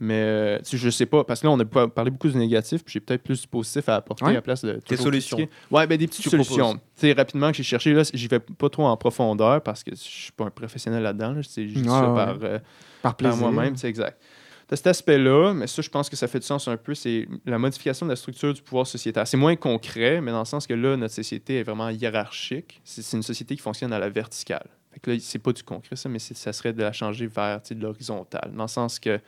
Mais 0.00 0.14
euh, 0.20 0.58
tu 0.58 0.64
sais, 0.70 0.76
je 0.78 0.90
sais 0.90 1.06
pas, 1.06 1.24
parce 1.24 1.40
que 1.40 1.46
là, 1.48 1.52
on 1.52 1.58
a 1.58 1.88
parlé 1.88 2.10
beaucoup 2.12 2.28
du 2.28 2.36
négatif, 2.36 2.84
puis 2.84 2.92
j'ai 2.92 3.00
peut-être 3.00 3.22
plus 3.24 3.40
du 3.42 3.48
positif 3.48 3.88
à 3.88 3.96
apporter 3.96 4.24
Ouais. 4.24 4.30
à 4.30 4.34
la 4.34 4.42
place 4.42 4.64
de. 4.64 4.74
toujours 4.86 5.04
solutions. 5.06 5.36
critiquer. 5.36 5.56
Ouais, 5.70 5.86
ben 5.88 5.98
des 5.98 6.06
petites 6.06 6.22
Tu 6.22 6.30
solutions. 6.30 6.78
sais, 6.94 7.12
rapidement, 7.12 7.50
que 7.50 7.56
j'ai 7.56 7.62
cherché, 7.64 7.92
là, 7.92 8.02
j'y 8.14 8.28
vais 8.28 8.38
pas 8.38 8.68
trop 8.68 8.86
en 8.86 8.96
profondeur 8.96 9.60
parce 9.62 9.82
que 9.82 9.90
je 9.92 10.00
suis 10.00 10.32
pas 10.32 10.44
un 10.44 10.50
professionnel 10.50 11.02
là-dedans. 11.02 11.32
Là, 11.32 11.40
c'est 11.42 11.66
juste 11.66 11.84
Ouais, 11.84 11.90
ça 11.90 12.08
ouais. 12.10 12.14
par, 12.14 12.36
euh, 12.42 12.58
Par 13.02 13.16
par 13.16 13.36
moi-même, 13.36 13.76
c'est 13.76 13.88
exact. 13.88 14.20
T'as 14.68 14.76
cet 14.76 14.86
aspect-là, 14.88 15.54
mais 15.54 15.66
ça, 15.66 15.80
je 15.80 15.88
pense 15.88 16.10
que 16.10 16.14
ça 16.16 16.28
fait 16.28 16.40
du 16.40 16.46
sens 16.46 16.68
un 16.68 16.76
peu, 16.76 16.94
c'est 16.94 17.26
la 17.46 17.58
modification 17.58 18.04
de 18.04 18.10
la 18.12 18.16
structure 18.16 18.52
du 18.52 18.60
pouvoir 18.60 18.86
sociétal. 18.86 19.26
C'est 19.26 19.38
moins 19.38 19.56
concret, 19.56 20.20
mais 20.20 20.30
dans 20.30 20.40
le 20.40 20.44
sens 20.44 20.66
que 20.66 20.74
là, 20.74 20.94
notre 20.96 21.14
société 21.14 21.60
est 21.60 21.62
vraiment 21.62 21.88
hiérarchique. 21.88 22.80
C'est 22.84 23.16
une 23.16 23.22
société 23.22 23.56
qui 23.56 23.62
fonctionne 23.62 23.92
à 23.94 23.98
la 23.98 24.10
verticale. 24.10 24.66
Fait 24.92 25.00
que 25.00 25.10
là, 25.10 25.16
c'est 25.20 25.38
pas 25.38 25.52
du 25.54 25.62
concret, 25.62 25.96
ça, 25.96 26.08
mais 26.10 26.18
ça 26.18 26.52
serait 26.52 26.74
de 26.74 26.82
la 26.82 26.92
changer 26.92 27.26
vers 27.26 27.60
de 27.70 27.82
l'horizontal. 27.82 28.52
Dans 28.54 28.64
le 28.64 28.68
sens 28.68 28.98
que 29.00 29.18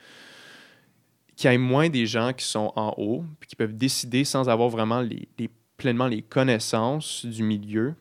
qu'il 1.40 1.50
y 1.50 1.55
ait 1.55 1.59
moins 1.59 1.88
des 1.88 2.07
gens 2.07 2.33
qui 2.33 2.44
sont 2.44 2.72
en 2.76 2.94
haut, 2.96 3.24
puis 3.40 3.48
qui 3.48 3.57
peuvent 3.57 3.76
décider 3.76 4.24
sans 4.24 4.48
avoir 4.48 4.68
vraiment 4.68 5.00
les, 5.00 5.29
les- 5.38 5.50
pleinement 5.76 6.07
les 6.07 6.22
connaissances 6.22 7.24
du 7.24 7.42
milieu, 7.42 7.94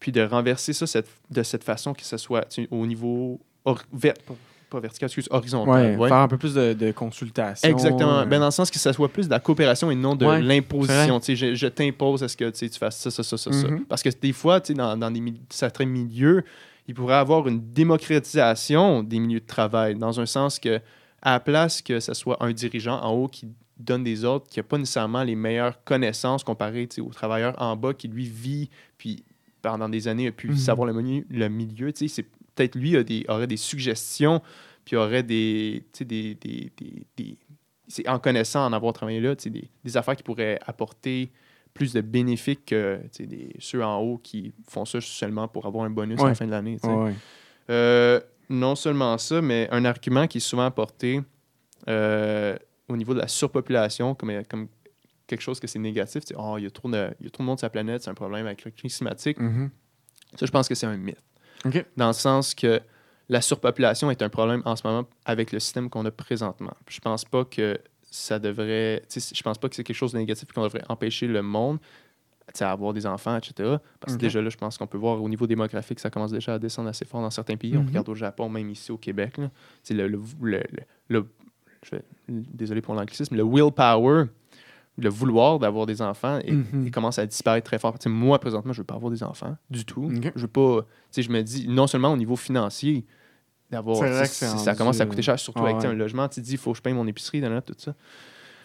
puis 0.00 0.10
de 0.12 0.22
renverser 0.22 0.72
ça 0.72 0.86
cette- 0.86 1.08
de 1.30 1.42
cette 1.42 1.62
façon 1.64 1.94
que 1.94 2.02
ce 2.04 2.16
soit 2.16 2.46
au 2.70 2.86
niveau 2.86 3.40
pas- 3.64 3.76
vertical, 4.80 5.06
excuse, 5.08 5.26
horizontal. 5.30 5.92
Ouais, 5.92 5.96
ouais. 5.96 6.08
faire 6.08 6.18
un 6.18 6.28
peu 6.28 6.38
plus 6.38 6.54
de, 6.54 6.72
de 6.74 6.92
consultation. 6.92 7.68
Exactement. 7.68 8.20
euh, 8.20 8.24
Ben, 8.24 8.38
dans 8.38 8.46
le 8.46 8.50
sens 8.52 8.70
que 8.70 8.78
ça 8.78 8.92
soit 8.92 9.08
plus 9.08 9.26
de 9.26 9.30
la 9.32 9.40
coopération 9.40 9.90
et 9.90 9.94
non 9.96 10.14
de 10.16 10.24
Ouais, 10.26 10.40
l'imposition. 10.40 11.20
Je, 11.22 11.54
je 11.54 11.66
t'impose 11.66 12.22
à 12.22 12.28
ce 12.28 12.36
que 12.36 12.50
tu 12.50 12.68
fasses 12.78 12.98
ça, 12.98 13.10
ça, 13.10 13.22
ça, 13.24 13.36
ça, 13.36 13.52
ça. 13.52 13.68
Mhm. 13.68 13.84
Parce 13.86 14.02
que 14.02 14.08
des 14.20 14.32
fois, 14.32 14.60
dans, 14.60 14.96
dans 14.96 15.10
des 15.10 15.22
certains 15.48 15.86
milieux, 15.86 16.44
il 16.88 16.94
pourrait 16.94 17.16
avoir 17.16 17.46
une 17.48 17.60
démocratisation 17.72 19.02
des 19.02 19.18
milieux 19.18 19.40
de 19.40 19.46
travail, 19.46 19.94
dans 19.96 20.18
un 20.20 20.26
sens 20.26 20.58
que, 20.58 20.80
à 21.22 21.32
la 21.32 21.40
place 21.40 21.82
que 21.82 22.00
ce 22.00 22.14
soit 22.14 22.36
un 22.42 22.52
dirigeant 22.52 23.00
en 23.02 23.12
haut 23.12 23.28
qui 23.28 23.48
donne 23.78 24.04
des 24.04 24.24
ordres, 24.24 24.46
qui 24.48 24.58
n'a 24.58 24.62
pas 24.62 24.78
nécessairement 24.78 25.22
les 25.22 25.34
meilleures 25.36 25.82
connaissances 25.84 26.44
comparé 26.44 26.86
tu 26.86 26.96
sais, 26.96 27.00
au 27.00 27.10
travailleur 27.10 27.54
en 27.60 27.76
bas 27.76 27.94
qui, 27.94 28.08
lui, 28.08 28.24
vit, 28.26 28.68
puis 28.98 29.24
pendant 29.62 29.88
des 29.88 30.08
années 30.08 30.26
a 30.28 30.32
pu 30.32 30.48
Mhm. 30.48 30.56
savoir 30.56 30.86
le, 30.86 30.92
menu- 30.94 31.26
le 31.30 31.48
milieu, 31.48 31.90
c'est 31.94 32.22
peut-être 32.54 32.74
lui 32.74 32.96
a 32.96 33.02
des, 33.02 33.24
aurait 33.28 33.46
des 33.46 33.56
suggestions, 33.56 34.42
puis 34.84 34.96
aurait 34.96 35.22
des, 35.22 35.82
des, 36.00 36.34
des, 36.34 36.72
des- 37.16 37.38
c'est 37.88 38.08
en 38.08 38.18
connaissant, 38.18 38.64
en 38.66 38.72
avoir 38.72 38.92
travaillé 38.92 39.20
là, 39.20 39.34
des, 39.34 39.68
des 39.84 39.96
affaires 39.96 40.16
qui 40.16 40.22
pourraient 40.22 40.58
apporter 40.66 41.30
plus 41.74 41.92
de 41.92 42.00
bénéfices 42.00 42.58
que 42.66 43.00
des, 43.18 43.50
ceux 43.58 43.82
en 43.84 43.98
haut 44.00 44.18
qui 44.18 44.52
font 44.68 44.84
ça 44.84 45.00
seulement 45.00 45.48
pour 45.48 45.66
avoir 45.66 45.84
un 45.84 45.90
bonus 45.90 46.20
à 46.20 46.24
la 46.28 46.34
fin 46.34 46.46
de 46.46 46.50
l'année. 46.50 46.78
Ouais, 46.82 46.94
ouais. 47.04 47.14
Euh, 47.70 48.20
non 48.50 48.74
seulement 48.74 49.16
ça, 49.16 49.40
mais 49.40 49.68
un 49.70 49.84
argument 49.84 50.26
qui 50.26 50.38
est 50.38 50.42
souvent 50.42 50.66
apporté 50.66 51.22
euh, 51.88 52.56
au 52.88 52.96
niveau 52.96 53.14
de 53.14 53.20
la 53.20 53.28
surpopulation 53.28 54.14
comme, 54.14 54.42
comme 54.44 54.68
quelque 55.26 55.40
chose 55.40 55.60
que 55.60 55.68
c'est 55.68 55.78
négatif. 55.78 56.24
tu 56.24 56.34
sais, 56.34 56.34
Oh, 56.36 56.56
il, 56.58 56.64
y 56.64 56.66
a 56.66 56.70
trop 56.70 56.90
de, 56.90 57.10
il 57.20 57.24
y 57.24 57.26
a 57.28 57.30
trop 57.30 57.44
de 57.44 57.46
monde 57.46 57.58
sur 57.58 57.66
la 57.66 57.70
planète, 57.70 58.02
c'est 58.02 58.10
un 58.10 58.14
problème 58.14 58.46
avec 58.46 58.64
la 58.64 58.72
crise 58.72 58.96
climatique. 58.96 59.38
Mhm. 59.38 59.70
Ça, 60.36 60.46
je 60.46 60.50
pense 60.50 60.68
que 60.68 60.74
c'est 60.74 60.86
un 60.86 60.96
mythe. 60.96 61.22
Dans 61.96 62.08
le 62.08 62.12
sens 62.12 62.54
que 62.54 62.80
la 63.28 63.40
surpopulation 63.40 64.10
est 64.10 64.22
un 64.22 64.28
problème 64.28 64.62
en 64.64 64.74
ce 64.74 64.86
moment 64.86 65.08
avec 65.24 65.52
le 65.52 65.60
système 65.60 65.88
qu'on 65.88 66.04
a 66.04 66.10
présentement. 66.10 66.74
Je 66.88 66.98
pense 67.00 67.24
pas 67.24 67.44
que 67.44 67.78
ça 68.10 68.40
devrait. 68.40 69.02
Je 69.08 69.42
pense 69.42 69.58
pas 69.58 69.68
que 69.68 69.76
c'est 69.76 69.84
quelque 69.84 69.96
chose 69.96 70.12
de 70.12 70.18
négatif 70.18 70.50
qu'on 70.52 70.64
devrait 70.64 70.82
empêcher 70.88 71.28
le 71.28 71.42
monde 71.42 71.78
à 72.60 72.70
avoir 72.72 72.92
des 72.92 73.06
enfants, 73.06 73.36
etc. 73.36 73.76
Parce 74.00 74.14
que 74.14 74.20
déjà 74.20 74.40
là, 74.42 74.48
je 74.50 74.56
pense 74.56 74.76
qu'on 74.78 74.86
peut 74.86 74.98
voir 74.98 75.22
au 75.22 75.28
niveau 75.28 75.46
démographique, 75.46 76.00
ça 76.00 76.10
commence 76.10 76.32
déjà 76.32 76.54
à 76.54 76.58
descendre 76.58 76.88
assez 76.88 77.04
fort 77.04 77.22
dans 77.22 77.30
certains 77.30 77.56
pays. 77.56 77.76
On 77.76 77.80
Mhm. 77.82 77.88
regarde 77.88 78.08
au 78.08 78.14
Japon, 78.14 78.48
même 78.48 78.70
ici 78.70 78.90
au 78.92 78.96
Québec. 78.98 79.38
là. 79.38 79.50
Le, 79.90 80.06
le, 80.08 80.20
le- 80.42 80.58
le- 80.70 80.84
le- 81.08 81.26
je 81.84 81.90
vais- 81.92 82.02
désolé 82.28 82.80
pour 82.82 82.94
l'anglicisme, 82.94 83.34
le 83.36 83.42
willpower, 83.44 84.24
le 84.98 85.08
vouloir 85.08 85.58
d'avoir 85.58 85.86
des 85.86 86.02
enfants, 86.02 86.38
et, 86.44 86.52
Mhm. 86.52 86.84
il 86.86 86.90
commence 86.90 87.18
à 87.18 87.24
disparaître 87.26 87.64
très 87.66 87.78
fort. 87.78 87.94
Moi, 88.06 88.38
présentement, 88.38 88.72
je 88.72 88.80
veux 88.82 88.84
pas 88.86 88.94
avoir 88.96 89.10
des 89.10 89.22
enfants 89.22 89.56
du 89.70 89.84
tout. 89.84 90.10
Je 90.34 90.40
veux 90.42 90.46
pas. 90.48 90.80
Je 91.16 91.28
me 91.30 91.42
dis, 91.42 91.66
non 91.68 91.86
seulement 91.86 92.12
au 92.12 92.16
niveau 92.16 92.36
financier, 92.36 93.06
d'avoir. 93.70 93.96
Ça 94.26 94.74
commence 94.74 95.00
à 95.00 95.06
coûter 95.06 95.22
cher, 95.22 95.38
surtout 95.38 95.62
ah 95.64 95.68
avec 95.70 95.80
ouais. 95.82 95.86
un 95.86 95.92
logement. 95.94 96.28
Tu 96.28 96.40
dis, 96.40 96.52
il 96.52 96.58
faut 96.58 96.72
que 96.72 96.78
je 96.78 96.82
paye 96.82 96.92
mon 96.92 97.06
épicerie, 97.06 97.40
nan, 97.40 97.62
tout 97.62 97.74
ça. 97.78 97.94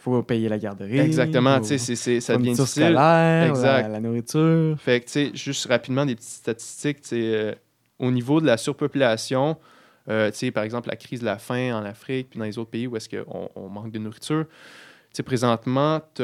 Faut 0.05 0.21
payer 0.21 0.49
la 0.49 0.59
garderie. 0.59 0.99
Exactement. 0.99 1.59
Tu 1.59 1.79
sais, 1.79 2.19
ça 2.19 2.37
devient 2.37 2.51
difficile. 2.51 2.83
scolaire, 2.83 3.49
Exact. 3.49 3.81
La, 3.81 3.87
la 3.87 3.99
nourriture. 3.99 4.79
Fait 4.79 4.99
que, 4.99 5.05
tu 5.05 5.11
sais, 5.11 5.31
juste 5.33 5.65
rapidement, 5.65 6.05
des 6.05 6.13
petites 6.13 6.29
statistiques, 6.29 7.01
tu 7.01 7.07
sais, 7.07 7.33
euh, 7.33 7.55
au 7.97 8.11
niveau 8.11 8.39
de 8.39 8.45
la 8.45 8.57
surpopulation, 8.57 9.57
euh, 10.07 10.29
tu 10.29 10.37
sais, 10.37 10.51
par 10.51 10.63
exemple, 10.63 10.89
la 10.89 10.95
crise 10.95 11.21
de 11.21 11.25
la 11.25 11.39
faim 11.39 11.75
en 11.75 11.83
Afrique, 11.83 12.29
puis 12.29 12.37
dans 12.37 12.45
les 12.45 12.55
autres 12.59 12.69
pays 12.69 12.85
où 12.85 12.95
est-ce 12.95 13.09
qu'on 13.09 13.49
on 13.55 13.67
manque 13.67 13.91
de 13.91 13.97
nourriture, 13.97 14.45
tu 14.45 14.53
sais, 15.13 15.23
présentement, 15.23 15.99
tu 16.13 16.21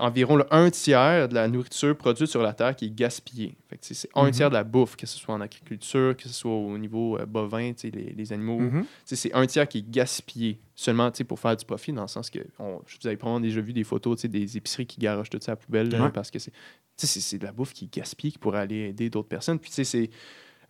environ 0.00 0.36
le 0.36 0.44
un 0.52 0.70
tiers 0.70 1.28
de 1.28 1.34
la 1.34 1.48
nourriture 1.48 1.96
produite 1.96 2.26
sur 2.28 2.42
la 2.42 2.52
Terre 2.52 2.74
qui 2.76 2.86
est 2.86 2.94
gaspillée. 2.94 3.56
C'est 3.80 4.08
un 4.14 4.24
Mhm. 4.26 4.30
tiers 4.32 4.48
de 4.50 4.54
la 4.54 4.64
bouffe, 4.64 4.96
que 4.96 5.06
ce 5.06 5.16
soit 5.18 5.34
en 5.34 5.40
agriculture, 5.40 6.16
que 6.16 6.24
ce 6.24 6.34
soit 6.34 6.50
au 6.52 6.76
niveau 6.78 7.18
euh, 7.18 7.26
bovin, 7.26 7.72
les, 7.82 7.90
les 8.16 8.32
animaux, 8.32 8.58
Mhm. 8.60 8.84
c'est 9.04 9.32
un 9.34 9.46
tiers 9.46 9.66
qui 9.68 9.78
est 9.78 9.90
gaspillé 9.90 10.58
seulement 10.74 11.10
pour 11.28 11.38
faire 11.38 11.56
du 11.56 11.64
profit, 11.64 11.92
dans 11.92 12.02
le 12.02 12.08
sens 12.08 12.28
que 12.30 12.40
on, 12.58 12.80
je 12.86 12.96
vous 13.00 13.06
avais 13.06 13.16
probablement 13.16 13.40
déjà 13.46 13.60
vu 13.60 13.72
des 13.72 13.84
photos 13.84 14.24
des 14.26 14.56
épiceries 14.56 14.86
qui 14.86 14.98
garochent 15.00 15.30
tout 15.30 15.38
ça 15.40 15.52
à 15.52 15.54
la 15.54 15.56
poubelle 15.56 15.88
là, 15.90 16.04
Ouais. 16.04 16.10
parce 16.10 16.30
que 16.30 16.38
c'est 16.38 17.38
de 17.38 17.44
la 17.44 17.52
bouffe 17.52 17.72
qui 17.72 17.86
est 17.86 17.94
gaspillée 17.94 18.32
qui 18.32 18.38
pourrait 18.38 18.60
aller 18.60 18.88
aider 18.90 19.10
d'autres 19.10 19.28
personnes. 19.28 19.58
Puis 19.58 19.70
c'est 19.72 20.10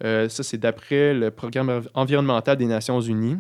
euh, 0.05 0.29
ça, 0.29 0.43
c'est 0.43 0.59
d'après 0.59 1.15
le 1.15 1.31
programme 1.31 1.69
env- 1.69 1.89
environnemental 1.95 2.57
des 2.57 2.67
Nations 2.67 3.01
Unies. 3.01 3.39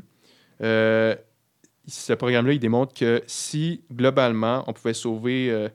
Ce 1.87 2.12
programme-là, 2.12 2.53
il 2.53 2.61
démontre 2.61 2.95
que 2.95 3.23
si 3.27 3.83
globalement 3.92 4.64
on 4.66 4.73
pouvait 4.73 4.95
sauver 4.95 5.51
euh, 5.51 5.68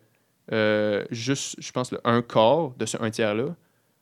euh, 0.54 1.06
juste, 1.12 1.56
je 1.60 1.72
pense, 1.72 1.92
le 1.92 2.00
un 2.06 2.22
quart 2.22 2.72
de 2.78 2.86
ce 2.86 2.98
un 3.02 3.10
tiers-là, 3.10 3.56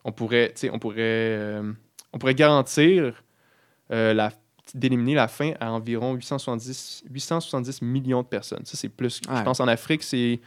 on 0.04 0.12
pourrait, 0.12 0.54
on 0.72 0.80
pourrait, 0.80 1.00
euh, 1.00 1.74
on 2.14 2.20
pourrait 2.20 2.36
garantir 2.36 3.24
la 3.90 4.32
d'éliminer 4.74 5.14
la 5.14 5.28
faim 5.28 5.54
à 5.60 5.72
environ 5.72 6.14
870, 6.14 7.04
870 7.12 7.82
millions 7.84 8.24
de 8.24 8.28
personnes. 8.28 8.66
Ça, 8.66 8.76
c'est 8.76 8.90
plus. 8.90 9.22
Je 9.24 9.44
pense 9.44 9.60
en 9.60 9.68
Afrique, 9.68 10.02
c'est 10.02 10.40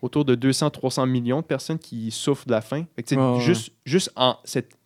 autour 0.00 0.24
de 0.24 0.34
200-300 0.34 1.08
millions 1.08 1.40
de 1.40 1.46
personnes 1.46 1.78
qui 1.78 2.10
souffrent 2.10 2.46
de 2.46 2.50
la 2.50 2.60
faim. 2.60 2.84
Fait 2.96 3.04
que, 3.04 3.14
Ouais, 3.14 3.40
juste, 3.40 3.72
juste 3.84 4.10
en 4.16 4.36
cette, 4.44 4.76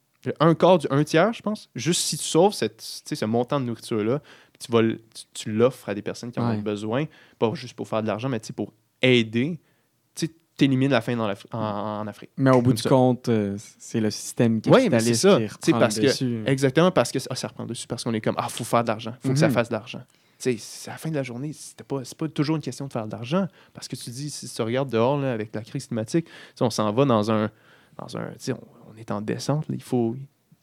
un 0.41 0.55
quart 0.55 0.79
du 0.79 0.87
un 0.91 1.03
tiers, 1.05 1.33
je 1.33 1.43
pense, 1.43 1.71
juste 1.75 2.03
si 2.03 2.19
tu 2.19 2.25
sauves 2.25 2.53
cette, 2.53 2.83
ce 2.83 3.25
montant 3.25 3.61
de 3.61 3.65
nourriture-là, 3.65 4.21
tu, 4.59 4.71
vas 4.73 4.83
tu, 4.83 4.97
tu 5.35 5.53
l'offres 5.53 5.89
à 5.89 5.95
des 5.95 6.03
personnes 6.03 6.31
qui 6.33 6.41
en 6.41 6.49
Ouais. 6.51 6.57
ont 6.57 6.63
besoin, 6.63 7.05
pas 7.39 7.53
juste 7.55 7.75
pour 7.75 7.89
faire 7.89 8.03
de 8.03 8.07
l'argent, 8.09 8.29
mais 8.29 8.41
pour 8.55 8.73
aider, 9.03 9.61
tu 10.15 10.27
sais, 10.27 10.33
t'élimines 10.57 10.91
la 10.91 11.01
faim 11.01 11.17
dans 11.17 11.29
en, 11.53 11.59
en 12.01 12.07
Afrique. 12.07 12.31
Mais 12.37 12.51
au 12.51 12.63
bout 12.63 12.73
du 12.73 12.83
ça. 12.83 12.89
compte, 12.89 13.29
euh, 13.29 13.57
c'est 13.79 14.01
le 14.01 14.11
système 14.11 14.61
Ouais, 14.67 14.89
mais 14.89 15.01
c'est 15.01 15.13
capitaliste 15.13 15.23
ça. 15.23 15.37
qui 15.39 15.47
reprend 15.73 15.79
parce 15.81 15.97
le 15.97 16.03
que- 16.03 16.07
dessus. 16.07 16.43
Exactement, 16.47 16.91
parce 16.91 17.13
que 17.13 17.19
ah, 17.29 17.35
ça 17.35 17.49
reprend 17.49 17.67
dessus, 17.67 17.87
parce 17.87 18.05
qu'on 18.05 18.15
est 18.15 18.21
comme, 18.21 18.37
ah, 18.39 18.49
faut 18.49 18.65
faire 18.65 18.83
de 18.83 18.89
l'argent, 18.89 19.13
faut 19.21 19.33
que 19.33 19.39
ça 19.39 19.49
Mhm. 19.49 19.55
fasse 19.55 19.69
de 19.69 19.75
l'argent. 19.75 20.01
Tu 20.39 20.53
sais, 20.53 20.57
c'est 20.59 20.91
à 20.91 20.95
la 20.95 20.99
fin 20.99 21.11
de 21.11 21.15
la 21.15 21.23
journée, 21.23 21.53
c'était 21.55 21.85
pas, 21.85 22.05
c'est 22.05 22.17
pas 22.17 22.29
toujours 22.29 22.57
une 22.57 22.63
question 22.63 22.87
de 22.87 22.93
faire 22.93 23.07
de 23.07 23.13
l'argent, 23.13 23.49
parce 23.73 23.89
que 23.89 23.97
tu 23.97 24.11
dis, 24.11 24.29
si 24.31 24.49
tu 24.49 24.63
regardes 24.63 24.91
dehors 24.91 25.19
là, 25.19 25.33
avec 25.33 25.55
la 25.55 25.63
crise 25.63 25.87
climatique, 25.87 26.27
on 26.61 26.69
s'en 26.71 26.93
va 26.93 27.05
dans 27.07 27.31
un, 27.31 27.51
dans 27.99 28.17
un, 28.19 28.27
tu 28.33 28.35
sais, 28.39 28.53
on, 28.53 28.61
on 28.93 28.97
est 28.99 29.11
en 29.11 29.21
descente, 29.23 29.67
là, 29.69 29.75
il 29.75 29.83
faut, 29.83 30.15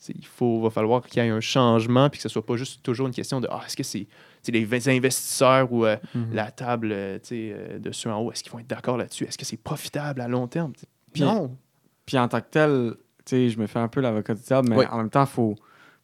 il 0.10 0.26
faut, 0.26 0.62
va 0.62 0.70
falloir 0.70 1.02
qu'il 1.04 1.22
y 1.24 1.26
ait 1.26 1.30
un 1.30 1.39
changement, 1.42 2.10
puis 2.10 2.18
que 2.20 2.24
ce 2.24 2.30
soit 2.30 2.46
pas 2.46 2.56
juste 2.58 2.82
toujours 2.84 3.08
une 3.08 3.13
question 3.13 3.39
de, 3.39 3.48
ah, 3.52 3.62
est-ce 3.66 3.76
que 3.78 3.84
c'est, 3.84 4.08
les 4.48 4.89
investisseurs 4.89 5.72
ou 5.72 5.86
euh, 5.86 5.96
Mhm. 6.16 6.34
la 6.34 6.52
table, 6.52 6.89
euh, 6.92 7.18
euh, 7.32 7.80
de 7.80 7.92
ceux 7.92 8.10
en 8.12 8.20
haut, 8.20 8.32
est-ce 8.32 8.44
qu'ils 8.44 8.52
vont 8.52 8.60
être 8.60 8.68
d'accord 8.68 8.98
là-dessus, 8.98 9.24
est-ce 9.26 9.38
que 9.38 9.46
c'est 9.46 9.58
profitable 9.58 10.22
à 10.22 10.28
long 10.28 10.48
terme? 10.48 10.74
Puis- 11.13 11.22
non. 11.24 11.56
Puis 12.06 12.18
en 12.18 12.28
tant 12.28 12.42
que 12.42 12.48
tel, 12.52 12.94
je 13.30 13.58
me 13.58 13.68
fais 13.68 13.80
un 13.80 13.88
peu 13.88 14.02
l'avocat 14.02 14.34
du 14.34 14.42
diable, 14.42 14.68
mais 14.70 14.78
Oui. 14.80 14.86
en 14.92 14.98
même 14.98 15.10
temps, 15.10 15.24
il 15.24 15.28
faut, 15.30 15.56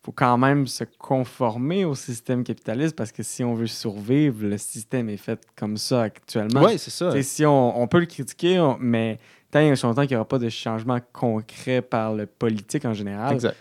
faut 0.01 0.13
quand 0.13 0.37
même 0.37 0.65
se 0.65 0.85
conformer 0.97 1.83
au 1.83 1.93
système 1.93 2.45
capitaliste 2.45 2.95
parce 2.95 3.11
que 3.11 3.21
si 3.21 3.43
on 3.43 3.53
veut 3.53 3.67
survivre, 3.67 4.45
le 4.47 4.57
système 4.57 5.09
est 5.09 5.17
fait 5.17 5.41
comme 5.57 5.75
ça 5.75 6.03
actuellement. 6.03 6.63
Oui, 6.63 6.79
c'est 6.79 6.89
ça. 6.91 7.21
Si 7.21 7.45
on, 7.45 7.81
on 7.81 7.87
peut 7.89 7.99
le 7.99 8.05
critiquer, 8.05 8.59
on- 8.61 8.77
mais 8.79 9.19
tant 9.51 9.59
et 9.59 9.71
aussi 9.73 9.83
longtemps 9.85 10.03
qu'il 10.03 10.11
n'y 10.11 10.15
aura 10.15 10.27
pas 10.27 10.39
de 10.39 10.47
changement 10.47 10.99
concret 11.11 11.81
par 11.81 12.13
le 12.13 12.25
politique 12.27 12.85
en 12.85 12.93
général, 12.93 13.33
Exact. 13.33 13.57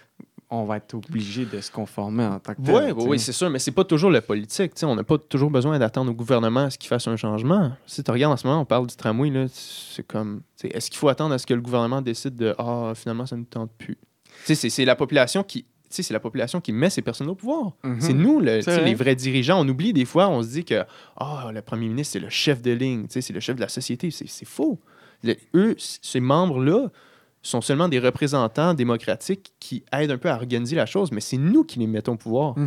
On 0.50 0.64
va 0.64 0.78
être 0.78 0.94
obligé 0.94 1.44
de 1.44 1.60
se 1.60 1.70
conformer 1.70 2.24
en 2.24 2.38
tant 2.40 2.54
que 2.54 2.60
Oui, 2.60 2.66
tel. 2.66 2.92
oui, 2.94 3.02
tu 3.04 3.08
oui, 3.10 3.18
sais. 3.18 3.26
c'est 3.26 3.32
sûr, 3.32 3.50
mais 3.50 3.58
c'est 3.58 3.70
pas 3.72 3.84
toujours 3.84 4.10
le 4.10 4.20
politique. 4.22 4.74
tu 4.74 4.80
sais, 4.80 4.86
On 4.86 4.94
n'a 4.94 5.04
pas 5.04 5.18
toujours 5.18 5.50
besoin 5.50 5.78
d'attendre 5.78 6.10
au 6.10 6.14
gouvernement 6.14 6.60
à 6.64 6.70
ce 6.70 6.78
qu'il 6.78 6.88
fasse 6.88 7.06
un 7.06 7.16
changement. 7.16 7.72
Si 7.86 8.02
tu 8.02 8.10
regardes 8.10 8.32
en 8.32 8.36
ce 8.36 8.46
moment, 8.46 8.60
on 8.60 8.64
parle 8.64 8.86
du 8.86 8.96
tramway, 8.96 9.30
c'est 9.52 10.06
comme. 10.06 10.40
Est-ce 10.62 10.90
qu'il 10.90 10.98
faut 10.98 11.08
attendre 11.08 11.34
à 11.34 11.38
ce 11.38 11.46
que 11.46 11.54
le 11.54 11.60
gouvernement 11.60 12.00
décide 12.00 12.36
de 12.36 12.54
Ah, 12.58 12.92
finalement, 12.94 13.26
ça 13.26 13.36
ne 13.36 13.40
nous 13.40 13.46
tente 13.46 13.70
plus? 13.78 13.98
C'est 14.44 14.54
c'est 14.54 14.84
la 14.84 14.96
population 14.96 15.42
qui. 15.42 15.66
C'est 15.90 16.10
la 16.10 16.20
population 16.20 16.60
qui 16.60 16.70
met 16.72 16.90
ces 16.90 17.00
personnes 17.00 17.28
au 17.30 17.34
pouvoir. 17.34 17.72
Mhm. 17.82 18.00
C'est 18.00 18.12
nous, 18.12 18.40
le- 18.40 18.60
vrai. 18.60 18.84
les 18.84 18.94
vrais 18.94 19.14
dirigeants. 19.16 19.58
On 19.64 19.66
oublie 19.68 19.94
des 19.94 20.04
fois, 20.04 20.28
on 20.28 20.42
se 20.42 20.48
dit 20.48 20.64
que 20.66 20.84
ah, 21.16 21.50
le 21.52 21.62
premier 21.62 21.88
ministre, 21.88 22.12
c'est 22.12 22.20
le 22.20 22.28
chef 22.28 22.60
de 22.60 22.72
ligne, 22.72 23.06
c'est 23.08 23.26
le 23.30 23.40
chef 23.40 23.56
de 23.56 23.62
la 23.62 23.68
société. 23.70 24.10
C'est 24.10 24.44
faux. 24.46 24.78
Le- 25.24 25.36
eux, 25.54 25.74
ces 25.78 26.20
membres-là, 26.20 26.90
sont 27.48 27.60
seulement 27.60 27.88
des 27.88 27.98
représentants 27.98 28.74
démocratiques 28.74 29.52
qui 29.60 29.84
aident 29.92 30.10
un 30.12 30.18
peu 30.18 30.30
à 30.30 30.34
organiser 30.36 30.76
la 30.76 30.86
chose, 30.86 31.10
mais 31.12 31.20
c'est 31.20 31.36
nous 31.38 31.64
qui 31.64 31.78
les 31.78 31.86
mettons 31.86 32.12
au 32.12 32.16
pouvoir. 32.16 32.54
Tu 32.54 32.62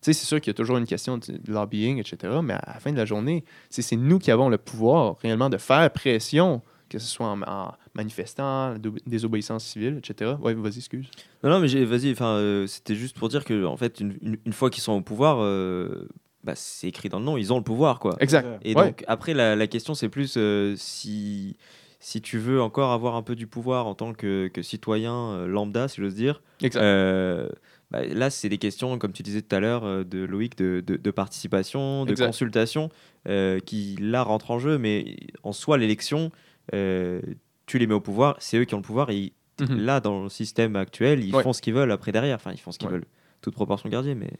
sais, 0.00 0.12
c'est 0.14 0.26
sûr 0.26 0.40
qu'il 0.40 0.48
y 0.50 0.54
a 0.54 0.54
toujours 0.54 0.78
une 0.78 0.86
question 0.86 1.16
de 1.18 1.24
lobbying, 1.46 1.98
etc. 1.98 2.32
Mais 2.42 2.54
à 2.54 2.62
la 2.74 2.80
fin 2.80 2.90
de 2.92 2.96
la 2.96 3.04
journée, 3.04 3.44
c'est 3.70 3.82
c'est 3.82 3.96
nous 3.96 4.18
qui 4.18 4.30
avons 4.32 4.48
le 4.48 4.58
pouvoir 4.58 5.16
réellement 5.22 5.48
de 5.48 5.58
faire 5.58 5.88
pression, 5.92 6.60
que 6.88 6.98
ce 6.98 7.06
soit 7.06 7.26
en, 7.26 7.40
en 7.42 7.72
manifestant, 7.94 8.74
désobéissance 9.06 9.64
civile, 9.64 9.98
etc. 9.98 10.32
Oui, 10.42 10.54
vas-y, 10.54 10.78
excuse. 10.78 11.06
Non, 11.44 11.50
non, 11.50 11.60
mais 11.60 11.84
vas-y, 11.84 12.10
enfin, 12.12 12.34
euh, 12.34 12.66
c'était 12.66 12.94
juste 12.96 13.16
pour 13.16 13.28
dire 13.28 13.44
que, 13.44 13.64
en 13.64 13.76
fait, 13.76 14.00
une, 14.00 14.16
une- 14.22 14.38
une 14.44 14.52
fois 14.52 14.70
qu'ils 14.70 14.82
sont 14.82 14.92
au 14.92 15.00
pouvoir, 15.02 15.38
euh, 15.40 16.08
bah, 16.44 16.54
c'est 16.56 16.88
écrit 16.88 17.08
dans 17.08 17.18
le 17.20 17.24
nom, 17.24 17.36
ils 17.36 17.52
ont 17.52 17.58
le 17.58 17.62
pouvoir, 17.64 18.00
quoi. 18.00 18.16
Exact. 18.20 18.46
Et 18.62 18.74
Ouais. 18.74 18.86
donc, 18.86 19.04
après, 19.06 19.34
la, 19.34 19.54
la 19.56 19.66
question, 19.68 19.94
c'est 19.94 20.08
plus 20.08 20.34
euh, 20.36 20.74
si, 20.76 21.56
si 22.04 22.20
tu 22.20 22.36
veux 22.38 22.60
encore 22.60 22.90
avoir 22.90 23.14
un 23.14 23.22
peu 23.22 23.36
du 23.36 23.46
pouvoir 23.46 23.86
en 23.86 23.94
tant 23.94 24.12
que, 24.12 24.48
que 24.48 24.60
citoyen 24.60 25.14
euh, 25.14 25.46
lambda, 25.46 25.86
si 25.86 26.00
j'ose 26.00 26.16
dire, 26.16 26.42
euh, 26.74 27.48
bah, 27.92 28.04
là, 28.04 28.28
c'est 28.28 28.48
des 28.48 28.58
questions, 28.58 28.98
comme 28.98 29.12
tu 29.12 29.22
disais 29.22 29.40
tout 29.40 29.54
à 29.54 29.60
l'heure, 29.60 29.84
euh, 29.84 30.02
de 30.02 30.18
Loïc, 30.24 30.58
de, 30.58 30.82
de- 30.84 30.96
de 30.96 31.10
participation, 31.12 32.04
de 32.04 32.10
Exact. 32.10 32.26
consultation, 32.26 32.88
euh, 33.28 33.60
qui 33.60 33.96
là 34.00 34.24
rentrent 34.24 34.50
en 34.50 34.58
jeu, 34.58 34.78
mais 34.78 35.16
en 35.44 35.52
soi, 35.52 35.78
l'élection, 35.78 36.32
euh, 36.74 37.22
tu 37.66 37.78
les 37.78 37.86
mets 37.86 37.94
au 37.94 38.00
pouvoir, 38.00 38.34
c'est 38.40 38.58
eux 38.58 38.64
qui 38.64 38.74
ont 38.74 38.78
le 38.78 38.82
pouvoir, 38.82 39.10
et 39.10 39.32
Mhm. 39.60 39.78
là, 39.78 40.00
dans 40.00 40.24
le 40.24 40.28
système 40.28 40.74
actuel, 40.74 41.22
ils 41.24 41.32
Ouais. 41.32 41.44
font 41.44 41.52
ce 41.52 41.62
qu'ils 41.62 41.74
veulent 41.74 41.92
après 41.92 42.10
derrière, 42.10 42.34
enfin, 42.34 42.50
ils 42.52 42.58
font 42.58 42.72
ce 42.72 42.78
qu'ils 42.80 42.88
Ouais. 42.88 42.94
veulent, 42.94 43.06
toute 43.42 43.54
proportion 43.54 43.88
gardée, 43.88 44.16
mais... 44.16 44.30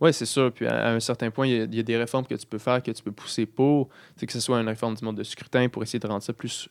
Oui, 0.00 0.14
c'est 0.14 0.26
sûr. 0.26 0.50
Puis 0.52 0.66
à, 0.66 0.92
un 0.92 1.00
certain 1.00 1.30
point, 1.30 1.46
il 1.46 1.52
y, 1.56 1.60
a, 1.60 1.64
il 1.64 1.74
y 1.74 1.80
a 1.80 1.82
des 1.82 1.96
réformes 1.96 2.24
que 2.24 2.34
tu 2.34 2.46
peux 2.46 2.56
faire, 2.58 2.82
que 2.82 2.90
tu 2.90 3.02
peux 3.02 3.12
pousser 3.12 3.44
pour. 3.44 3.90
Que 4.18 4.32
ce 4.32 4.40
soit 4.40 4.58
une 4.58 4.66
réforme 4.68 4.94
du 4.94 5.04
mode 5.04 5.16
de 5.16 5.22
scrutin 5.22 5.68
pour 5.68 5.82
essayer 5.82 5.98
de 5.98 6.06
rendre 6.06 6.22
ça 6.22 6.32
plus 6.32 6.70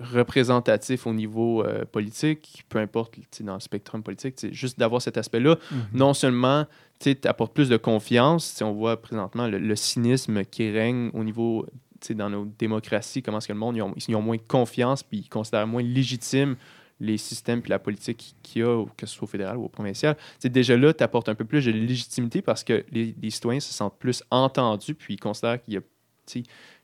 représentatif 0.00 1.06
au 1.06 1.12
niveau 1.12 1.62
euh, 1.64 1.84
politique, 1.84 2.64
peu 2.68 2.78
importe 2.78 3.14
dans 3.40 3.54
le 3.54 3.60
spectrum 3.60 4.02
politique. 4.02 4.34
Juste 4.52 4.78
d'avoir 4.78 5.02
cet 5.02 5.16
aspect-là, 5.16 5.56
Mhm. 5.70 5.78
non 5.92 6.14
seulement 6.14 6.66
tu 7.00 7.16
apportes 7.24 7.54
plus 7.54 7.68
de 7.68 7.76
confiance, 7.76 8.44
sais, 8.46 8.64
on 8.64 8.72
voit 8.72 9.00
présentement 9.00 9.46
le, 9.46 9.58
le 9.58 9.76
cynisme 9.76 10.44
qui 10.44 10.70
règne 10.70 11.10
au 11.12 11.24
niveau, 11.24 11.66
dans 12.10 12.30
nos 12.30 12.44
démocraties, 12.58 13.22
comment 13.22 13.38
est-ce 13.38 13.48
que 13.48 13.52
le 13.52 13.58
monde, 13.58 13.76
ils 13.76 13.82
ont, 13.82 13.94
ils 14.08 14.14
ont 14.16 14.22
moins 14.22 14.38
confiance, 14.38 15.02
puis 15.02 15.18
ils 15.18 15.28
considèrent 15.28 15.66
moins 15.66 15.82
légitime 15.82 16.56
les 16.98 17.18
systèmes 17.18 17.60
puis 17.60 17.68
la 17.68 17.78
politique 17.78 18.34
qu'il 18.42 18.62
y 18.62 18.64
a, 18.64 18.84
que 18.96 19.04
ce 19.06 19.14
soit 19.14 19.24
au 19.24 19.26
fédéral 19.30 19.58
ou 19.58 19.64
au 19.64 19.68
provincial, 19.68 20.16
c'est 20.38 20.48
déjà 20.50 20.78
là, 20.78 20.94
tu 20.94 21.04
apportes 21.04 21.28
un 21.28 21.34
peu 21.34 21.44
plus 21.44 21.66
de 21.66 21.70
légitimité 21.70 22.40
parce 22.40 22.64
que 22.64 22.86
les, 22.90 23.14
les 23.20 23.28
citoyens 23.30 23.60
se 23.60 23.74
sentent 23.74 23.98
plus 23.98 24.22
entendus 24.30 24.94
puis 24.94 25.14
ils 25.14 25.20
considèrent 25.20 25.62
qu'il 25.62 25.74
y 25.74 25.76
a, 25.76 25.80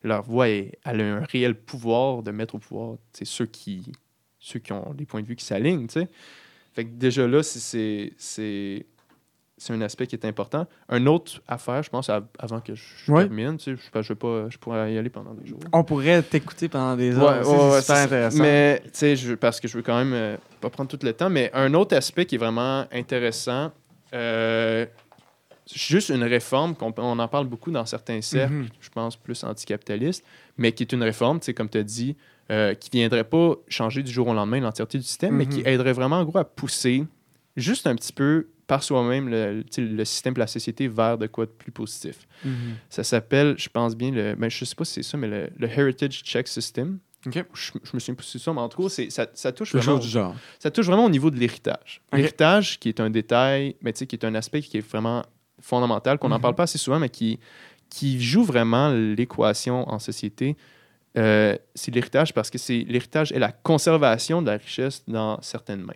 leur 0.02 0.22
voix 0.22 0.48
est, 0.48 0.78
elle 0.84 1.00
a 1.00 1.16
un 1.16 1.24
réel 1.24 1.54
pouvoir 1.54 2.22
de 2.22 2.30
mettre 2.30 2.54
au 2.54 2.58
pouvoir 2.58 2.96
ceux 3.22 3.46
qui, 3.46 3.92
ceux 4.38 4.58
qui 4.58 4.72
ont 4.72 4.92
des 4.94 5.04
points 5.06 5.22
de 5.22 5.26
vue 5.26 5.36
qui 5.36 5.44
s'alignent. 5.44 5.86
Fait 5.88 6.84
que 6.84 6.90
déjà 6.90 7.26
là, 7.28 7.42
c'est- 7.42 7.58
c'est 7.60 8.12
c'est- 8.16 8.86
c'est 9.58 9.72
un 9.74 9.80
aspect 9.82 10.08
qui 10.08 10.16
est 10.16 10.24
important. 10.24 10.66
Un 10.88 11.06
autre 11.06 11.40
affaire, 11.46 11.84
je 11.84 11.90
pense, 11.90 12.08
av- 12.10 12.26
avant 12.38 12.60
que 12.60 12.74
je, 12.74 13.12
Ouais. 13.12 13.24
termine, 13.26 13.58
je, 13.64 13.74
je, 13.76 14.08
vais 14.08 14.14
pas, 14.16 14.48
je 14.48 14.58
pourrais 14.58 14.92
y 14.92 14.98
aller 14.98 15.10
pendant 15.10 15.34
des 15.34 15.46
jours. 15.46 15.60
On 15.72 15.84
pourrait 15.84 16.20
t'écouter 16.22 16.68
pendant 16.68 16.96
des 16.96 17.16
heures. 17.16 17.42
aussi, 17.42 17.50
ouais, 17.50 17.56
ouais, 17.70 17.70
c'est 17.76 17.80
super 17.82 17.96
intéressant. 17.98 18.42
Mais, 18.42 18.80
tu 18.84 18.90
sais, 18.94 19.14
je- 19.14 19.34
parce 19.34 19.60
que 19.60 19.68
je 19.68 19.76
veux 19.76 19.82
quand 19.84 19.96
même 19.98 20.14
euh, 20.14 20.36
pas 20.60 20.68
prendre 20.70 20.90
tout 20.90 20.98
le 21.06 21.12
temps, 21.12 21.30
mais 21.30 21.48
un 21.54 21.74
autre 21.74 21.94
aspect 21.96 22.26
qui 22.26 22.34
est 22.34 22.38
vraiment 22.38 22.86
intéressant, 22.90 23.70
euh, 24.14 24.84
juste 25.72 26.08
une 26.10 26.24
réforme, 26.24 26.74
qu'on 26.74 26.92
on 26.96 27.18
en 27.18 27.28
parle 27.28 27.46
beaucoup 27.46 27.70
dans 27.70 27.86
certains 27.86 28.20
cercles, 28.20 28.54
Mhm. 28.54 28.68
je 28.80 28.88
pense 28.90 29.16
plus 29.16 29.42
anticapitalistes, 29.44 30.24
mais 30.56 30.72
qui 30.72 30.82
est 30.82 30.92
une 30.92 31.02
réforme, 31.02 31.40
comme 31.56 31.68
tu 31.68 31.78
as 31.78 31.82
dit, 31.82 32.16
euh, 32.50 32.74
qui 32.74 32.90
viendrait 32.90 33.24
pas 33.24 33.54
changer 33.68 34.02
du 34.02 34.10
jour 34.12 34.26
au 34.28 34.34
lendemain 34.34 34.60
l'entièreté 34.60 34.98
du 34.98 35.04
système, 35.04 35.36
mais 35.36 35.46
qui 35.46 35.60
Mhm. 35.60 35.66
aiderait 35.68 35.92
vraiment, 35.92 36.16
en 36.18 36.24
gros, 36.24 36.38
à 36.38 36.44
pousser 36.44 37.04
juste 37.56 37.86
un 37.86 37.94
petit 37.94 38.12
peu 38.12 38.48
par 38.66 38.82
soi-même 38.82 39.28
le, 39.28 39.64
le 39.78 40.04
système 40.04 40.34
et 40.36 40.40
la 40.40 40.46
société 40.46 40.88
vers 40.88 41.18
de 41.18 41.26
quoi 41.26 41.44
de 41.46 41.50
plus 41.50 41.72
positif. 41.72 42.26
Mhm. 42.44 42.76
Ça 42.88 43.04
s'appelle, 43.04 43.54
je 43.58 43.68
pense 43.68 43.94
bien, 43.96 44.10
le, 44.10 44.34
ben, 44.34 44.50
je 44.50 44.64
sais 44.64 44.74
pas 44.74 44.84
si 44.84 44.94
c'est 44.94 45.02
ça, 45.02 45.16
mais 45.18 45.28
le, 45.28 45.50
le 45.58 45.68
Heritage 45.68 46.22
Check 46.24 46.48
System. 46.48 46.98
Je, 47.24 47.30
je 47.54 47.90
me 47.94 48.00
souviens 48.00 48.16
si 48.20 48.30
c'est 48.32 48.38
ça, 48.40 48.52
mais 48.52 48.60
en 48.60 48.68
tout 48.68 48.82
cas, 48.82 48.88
ça, 48.88 49.26
ça 49.32 49.52
touche 49.52 49.70
Quelque 49.72 49.84
vraiment, 49.84 49.98
chose 49.98 50.06
du 50.06 50.12
genre. 50.12 50.34
ça 50.58 50.72
touche 50.72 50.86
vraiment 50.86 51.04
au 51.04 51.10
niveau 51.10 51.30
de 51.30 51.36
l'héritage. 51.38 52.00
Ok. 52.12 52.18
L'héritage, 52.18 52.80
qui 52.80 52.88
est 52.88 52.98
un 52.98 53.10
détail, 53.10 53.76
mais 53.80 53.92
qui 53.92 54.04
est 54.16 54.24
un 54.24 54.34
aspect 54.34 54.60
qui 54.60 54.78
est 54.78 54.80
vraiment 54.88 55.22
fondamental, 55.62 56.18
qu'on 56.18 56.28
n'en 56.28 56.36
Mhm. 56.36 56.42
parle 56.42 56.54
pas 56.54 56.64
assez 56.64 56.78
souvent, 56.78 56.98
mais 56.98 57.08
qui, 57.08 57.38
qui 57.88 58.20
joue 58.20 58.42
vraiment 58.44 58.90
l'équation 58.90 59.88
en 59.88 59.98
société. 59.98 60.56
Euh, 61.18 61.56
c'est 61.74 61.94
l'héritage 61.94 62.32
parce 62.34 62.50
que 62.50 62.58
c'est 62.58 62.84
l'héritage 62.88 63.32
est 63.32 63.38
la 63.38 63.52
conservation 63.52 64.40
de 64.42 64.50
la 64.50 64.56
richesse 64.56 65.02
dans 65.08 65.40
certaines 65.42 65.82
mains. 65.82 65.92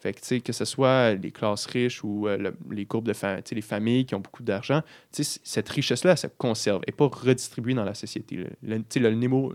Fait 0.00 0.12
que, 0.12 0.38
que 0.40 0.52
ce 0.52 0.66
soit 0.66 1.14
les 1.14 1.30
classes 1.30 1.64
riches 1.64 2.04
ou 2.04 2.28
euh, 2.28 2.36
le- 2.36 2.56
les 2.70 2.84
groupes 2.84 3.06
de 3.08 3.14
fa- 3.14 3.38
les 3.50 3.62
familles 3.62 4.04
qui 4.04 4.14
ont 4.14 4.20
beaucoup 4.20 4.42
d'argent, 4.42 4.82
cette 5.10 5.68
richesse-là, 5.70 6.10
elle 6.10 6.18
se 6.18 6.26
conserve 6.26 6.82
et 6.86 6.92
pas 6.92 7.06
redistribuée 7.06 7.72
dans 7.72 7.84
la 7.84 7.94
société. 7.94 8.36
Le, 8.36 8.50
le- 8.62 9.14
némo- 9.14 9.54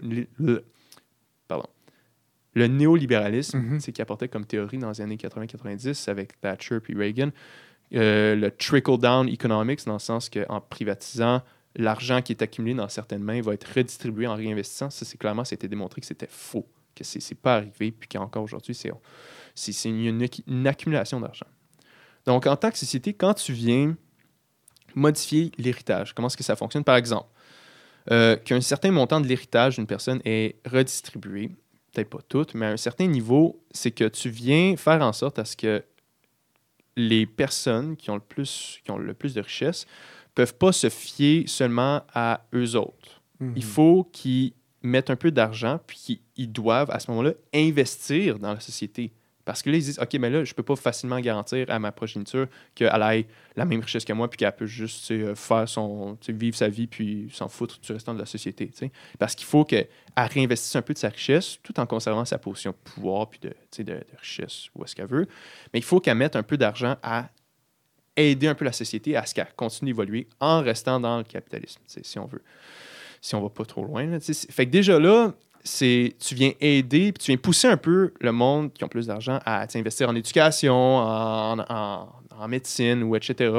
pardon. 1.48 1.68
Le 2.56 2.66
néolibéralisme, 2.66 3.76
tu 3.76 3.80
sais, 3.80 3.92
qui 3.92 4.02
apportait 4.02 4.28
comme 4.28 4.44
théorie 4.46 4.80
dans 4.80 4.90
les 4.90 5.02
années 5.02 5.18
80-90 5.18 6.10
avec 6.10 6.42
Thatcher 6.42 6.80
puis 6.80 6.96
Reagan, 6.96 7.30
euh, 7.96 8.36
le 8.36 8.52
trickle-down 8.52 9.28
economics, 9.30 9.86
dans 9.86 9.94
le 9.94 10.00
sens 10.00 10.30
qu'en 10.30 10.62
privatisant, 10.62 11.42
l'argent 11.76 12.22
qui 12.22 12.34
est 12.34 12.42
accumulé 12.42 12.74
dans 12.76 12.90
certaines 12.90 13.24
mains 13.24 13.42
va 13.42 13.54
être 13.54 13.68
redistribué 13.76 14.28
en 14.28 14.36
réinvestissant. 14.36 14.90
Ça, 14.90 15.06
c'est 15.06 15.18
clairement, 15.18 15.46
ça 15.46 15.54
a 15.54 15.56
été 15.56 15.68
démontré 15.68 16.02
que 16.02 16.08
c'était 16.08 16.28
faux, 16.30 16.68
que 16.96 17.04
c'est 17.04 17.20
c'est 17.20 17.36
pas 17.36 17.56
arrivé, 17.56 17.92
puis 17.92 18.08
qu'encore 18.10 18.44
aujourd'hui, 18.44 18.76
c'est 18.76 19.90
une- 19.90 20.28
une 20.48 20.68
accumulation 20.68 21.20
d'argent. 21.20 21.48
Donc, 22.26 22.46
en 22.48 22.56
tant 22.56 22.70
que 22.72 22.78
société, 22.78 23.14
quand 23.14 23.34
tu 23.34 23.54
viens 23.54 23.96
modifier 24.96 25.52
l'héritage, 25.58 26.14
comment 26.14 26.28
est-ce 26.28 26.38
que 26.38 26.44
ça 26.44 26.56
fonctionne? 26.56 26.84
Par 26.84 26.96
exemple, 26.96 27.28
euh, 28.12 28.36
qu'un 28.36 28.62
certain 28.62 28.92
montant 28.92 29.22
de 29.22 29.28
l'héritage 29.28 29.76
d'une 29.76 29.88
personne 29.88 30.22
est 30.26 30.56
redistribué, 30.66 31.50
peut-être 31.94 32.10
pas 32.10 32.22
tout, 32.28 32.46
mais 32.56 32.66
à 32.66 32.70
un 32.70 32.78
certain 32.78 33.08
niveau, 33.08 33.64
c'est 33.72 33.92
que 33.92 34.06
tu 34.06 34.30
viens 34.30 34.76
faire 34.78 35.02
en 35.02 35.14
sorte 35.14 35.40
à 35.40 35.46
ce 35.46 35.56
que 35.56 35.84
les 37.00 37.26
personnes 37.26 37.96
qui 37.96 38.10
ont 38.10 38.16
le 38.16 38.22
plus, 38.22 38.80
qui 38.84 38.92
ont 38.92 38.98
le 38.98 39.14
plus 39.14 39.34
de 39.34 39.42
richesse 39.42 39.86
peuvent 40.36 40.56
pas 40.56 40.72
se 40.72 40.90
fier 40.90 41.46
seulement 41.48 42.04
à 42.14 42.46
eux 42.54 42.76
autres. 42.76 43.22
Mhm. 43.40 43.54
Il 43.56 43.64
faut 43.64 44.04
qu'ils 44.12 44.54
mettent 44.84 45.10
un 45.10 45.16
peu 45.16 45.32
d'argent, 45.32 45.80
puis 45.88 45.98
qu'ils 45.98 46.20
ils 46.36 46.52
doivent, 46.52 46.92
à 46.92 47.00
ce 47.00 47.10
moment-là, 47.12 47.34
investir 47.54 48.40
dans 48.40 48.54
la 48.54 48.60
société. 48.60 49.14
Parce 49.46 49.62
que 49.62 49.70
là, 49.70 49.78
ils 49.78 49.84
disent, 49.84 50.00
OK, 50.00 50.14
mais 50.20 50.30
là, 50.30 50.44
je 50.44 50.54
peux 50.54 50.64
pas 50.64 50.76
facilement 50.76 51.20
garantir 51.20 51.66
à 51.70 51.80
ma 51.80 51.92
progéniture 51.92 52.48
qu'elle 52.76 53.02
ait 53.02 53.26
la 53.56 53.66
même 53.66 53.82
richesse 53.82 54.06
que 54.06 54.14
moi, 54.14 54.30
puis 54.30 54.38
qu'elle 54.38 54.56
peut 54.56 54.66
juste 54.66 55.12
faire 55.36 55.68
son, 55.68 56.18
vivre 56.28 56.56
sa 56.56 56.68
vie, 56.68 56.88
puis 56.88 57.30
s'en 57.34 57.48
foutre 57.48 57.80
du 57.80 57.92
restant 57.92 58.14
de 58.14 58.20
la 58.20 58.26
société. 58.26 58.70
Parce 59.18 59.36
qu'il 59.36 59.48
faut 59.48 59.66
qu'elle 59.66 59.88
réinvestisse 60.16 60.76
un 60.76 60.82
peu 60.82 60.94
de 60.94 61.00
sa 61.00 61.10
richesse, 61.10 61.58
tout 61.64 61.80
en 61.80 61.86
conservant 61.86 62.26
sa 62.26 62.38
position 62.38 62.72
de 62.72 62.92
pouvoir, 62.92 63.30
puis 63.30 63.40
de, 63.40 64.00
richesse, 64.20 64.68
où 64.76 64.84
est-ce 64.84 64.96
qu'elle 64.96 65.08
veut. 65.08 65.28
Mais 65.74 65.80
il 65.80 65.86
faut 65.86 66.00
qu'elle 66.00 66.18
mette 66.18 66.36
un 66.36 66.44
peu 66.44 66.58
d'argent 66.58 66.98
à 67.02 67.30
aider 68.16 68.48
un 68.48 68.56
peu 68.56 68.66
la 68.66 68.74
société 68.74 69.16
à 69.16 69.26
ce 69.26 69.34
qu'elle 69.34 69.48
continue 69.56 69.92
d'évoluer 69.92 70.28
en 70.40 70.62
restant 70.62 71.00
dans 71.00 71.18
le 71.18 71.24
capitalisme, 71.24 71.82
si 71.88 72.20
on 72.20 72.26
veut. 72.26 72.44
Si 73.22 73.36
on 73.36 73.42
va 73.42 73.50
pas 73.50 73.66
trop 73.66 73.84
loin. 73.84 74.20
fait 74.20 74.66
que 74.66 74.72
déjà 74.72 74.98
là, 74.98 75.34
c'est 75.64 76.16
tu 76.20 76.36
viens 76.36 76.52
aider, 76.62 77.12
puis 77.12 77.24
tu 77.24 77.32
viens 77.32 77.38
pousser 77.38 77.68
un 77.68 77.78
peu 77.78 78.14
le 78.20 78.32
monde 78.32 78.72
qui 78.74 78.84
ont 78.84 78.88
plus 78.88 79.08
d'argent 79.08 79.40
à 79.46 79.66
investir 79.76 80.10
en 80.10 80.16
éducation, 80.16 80.74
en, 80.98 81.60
en- 81.60 82.10
en 82.40 82.48
médecine 82.48 83.04
ou 83.04 83.16
etc. 83.16 83.52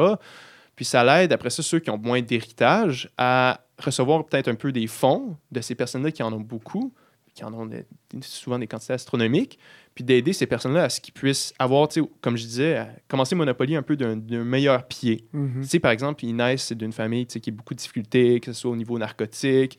Puis 0.76 0.84
ça 0.86 1.04
l'aide, 1.04 1.32
après 1.32 1.50
ça, 1.50 1.62
ceux 1.62 1.78
qui 1.78 1.90
ont 1.90 1.98
moins 1.98 2.22
d'héritage, 2.22 3.10
à 3.18 3.60
recevoir 3.78 4.24
peut-être 4.24 4.48
un 4.48 4.54
peu 4.54 4.72
des 4.72 4.86
fonds 4.86 5.36
de 5.52 5.60
ces 5.60 5.74
personnes-là 5.74 6.10
qui 6.10 6.22
en 6.22 6.32
ont 6.32 6.40
beaucoup, 6.40 6.92
qui 7.34 7.44
en 7.44 7.52
ont 7.52 7.66
des- 7.66 7.84
souvent 8.22 8.58
des 8.58 8.66
quantités 8.66 8.94
astronomiques, 8.94 9.58
puis 9.94 10.02
d'aider 10.04 10.32
ces 10.32 10.46
personnes-là 10.46 10.84
à 10.84 10.88
ce 10.88 11.00
qu'ils 11.00 11.12
puissent 11.12 11.52
avoir, 11.58 11.88
comme 12.22 12.36
je 12.36 12.44
disais, 12.44 12.76
à 12.78 12.88
commencer 13.08 13.34
Monopoly 13.34 13.76
un 13.76 13.82
peu 13.82 13.96
d'un 13.96 14.16
meilleur 14.44 14.86
pied. 14.86 15.26
Mhm. 15.32 15.60
Tu 15.62 15.68
sais, 15.68 15.78
par 15.80 15.90
exemple, 15.90 16.24
ils 16.24 16.34
naissent 16.34 16.72
d'une 16.72 16.92
famille 16.92 17.26
qui 17.26 17.50
a 17.50 17.52
beaucoup 17.52 17.74
de 17.74 17.78
difficultés, 17.78 18.40
que 18.40 18.52
ce 18.52 18.60
soit 18.60 18.70
au 18.70 18.76
niveau 18.76 18.98
narcotique, 18.98 19.78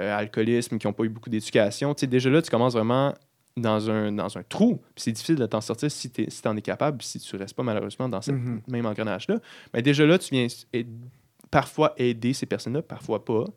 euh, 0.00 0.16
alcoolisme, 0.18 0.78
qui 0.78 0.86
n'ont 0.86 0.92
pas 0.92 1.04
eu 1.04 1.08
beaucoup 1.08 1.30
d'éducation. 1.30 1.94
Tu 1.94 2.00
sais, 2.00 2.06
déjà 2.06 2.30
là, 2.30 2.42
tu 2.42 2.50
commences 2.50 2.72
vraiment 2.72 3.14
dans 3.56 3.90
un, 3.90 4.12
dans 4.12 4.38
un 4.38 4.42
trou. 4.42 4.80
C'est 4.96 5.12
difficile 5.12 5.36
de 5.36 5.46
t'en 5.46 5.60
sortir 5.60 5.90
si 5.90 6.10
tu 6.10 6.24
si 6.28 6.46
en 6.48 6.56
es 6.56 6.62
capable, 6.62 7.02
si 7.02 7.18
tu 7.18 7.36
restes 7.36 7.54
pas 7.54 7.62
malheureusement 7.62 8.08
dans 8.08 8.22
ce 8.22 8.30
Mhm. 8.32 8.62
même 8.68 8.86
engrenage-là. 8.86 9.36
Mais 9.74 9.82
déjà 9.82 10.06
là, 10.06 10.18
tu 10.18 10.30
viens 10.34 10.46
parfois 11.50 11.94
aider 11.96 12.32
ces 12.32 12.46
personnes-là, 12.46 12.82
parfois 12.82 13.24
pas. 13.24 13.44
Tu 13.44 13.52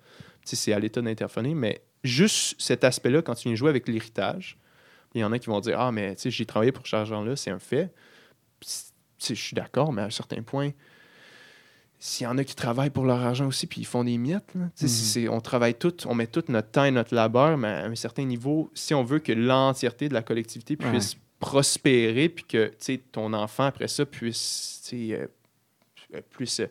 sais, 0.49 0.55
c'est 0.55 0.73
à 0.73 0.79
l'état 0.79 1.01
d'interphoner, 1.01 1.53
mais 1.53 1.81
juste 2.03 2.55
cet 2.59 2.83
aspect-là, 2.83 3.21
quand 3.21 3.35
tu 3.35 3.47
viens 3.47 3.55
jouer 3.55 3.69
avec 3.69 3.87
l'héritage, 3.87 4.57
il 5.13 5.21
y 5.21 5.23
en 5.23 5.31
a 5.31 5.39
qui 5.39 5.47
vont 5.47 5.59
dire 5.59 5.79
Ah, 5.79 5.91
mais 5.91 6.15
tu 6.15 6.23
sais, 6.23 6.31
j'ai 6.31 6.45
travaillé 6.45 6.71
pour 6.71 6.85
cet 6.85 6.95
argent-là, 6.95 7.35
c'est 7.35 7.51
un 7.51 7.59
fait. 7.59 7.93
Je 9.19 9.33
suis 9.35 9.55
d'accord, 9.55 9.93
mais 9.93 10.01
à 10.01 10.05
un 10.05 10.09
certain 10.09 10.41
point, 10.41 10.71
s'il 12.05 12.25
y 12.25 12.27
en 12.27 12.37
a 12.37 12.43
qui 12.43 12.53
travaillent 12.53 12.89
pour 12.89 13.05
leur 13.05 13.21
argent 13.21 13.47
aussi, 13.47 13.65
puis 13.65 13.79
ils 13.79 13.85
font 13.85 14.03
des 14.03 14.17
miettes, 14.17 14.53
là, 14.55 14.65
Mhm. 14.81 15.29
on 15.29 15.39
travaille 15.39 15.73
tout, 15.75 15.95
on 16.05 16.13
met 16.13 16.27
tout 16.27 16.43
notre 16.49 16.69
temps 16.69 16.83
et 16.83 16.91
notre 16.91 17.15
labeur, 17.15 17.57
mais 17.57 17.69
à 17.69 17.85
un 17.85 17.95
certain 17.95 18.25
niveau, 18.25 18.69
si 18.73 18.93
on 18.93 19.03
veut 19.05 19.19
que 19.19 19.31
l'entièreté 19.31 20.09
de 20.09 20.13
la 20.13 20.21
collectivité 20.21 20.75
Ouais. 20.83 20.89
puisse 20.91 21.15
prospérer, 21.39 22.27
puis 22.27 22.43
que 22.43 22.73
ton 23.13 23.31
enfant, 23.31 23.63
après 23.67 23.87
ça, 23.87 24.05
puisse, 24.05 24.81
euh, 24.93 25.27
euh, 26.13 26.21
puisse, 26.31 26.59
euh, 26.59 26.67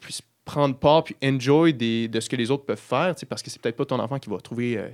puisse 0.00 0.20
prendre 0.44 0.76
part, 0.76 1.04
puis 1.04 1.14
enjoy 1.22 1.72
des, 1.72 2.08
de 2.08 2.18
ce 2.18 2.28
que 2.28 2.34
les 2.34 2.50
autres 2.50 2.64
peuvent 2.64 2.76
faire, 2.76 3.14
parce 3.28 3.40
que 3.40 3.50
c'est 3.50 3.62
peut-être 3.62 3.76
pas 3.76 3.84
ton 3.86 4.00
enfant 4.00 4.18
qui 4.18 4.28
va 4.28 4.38
trouver 4.38 4.78
euh, 4.78 4.88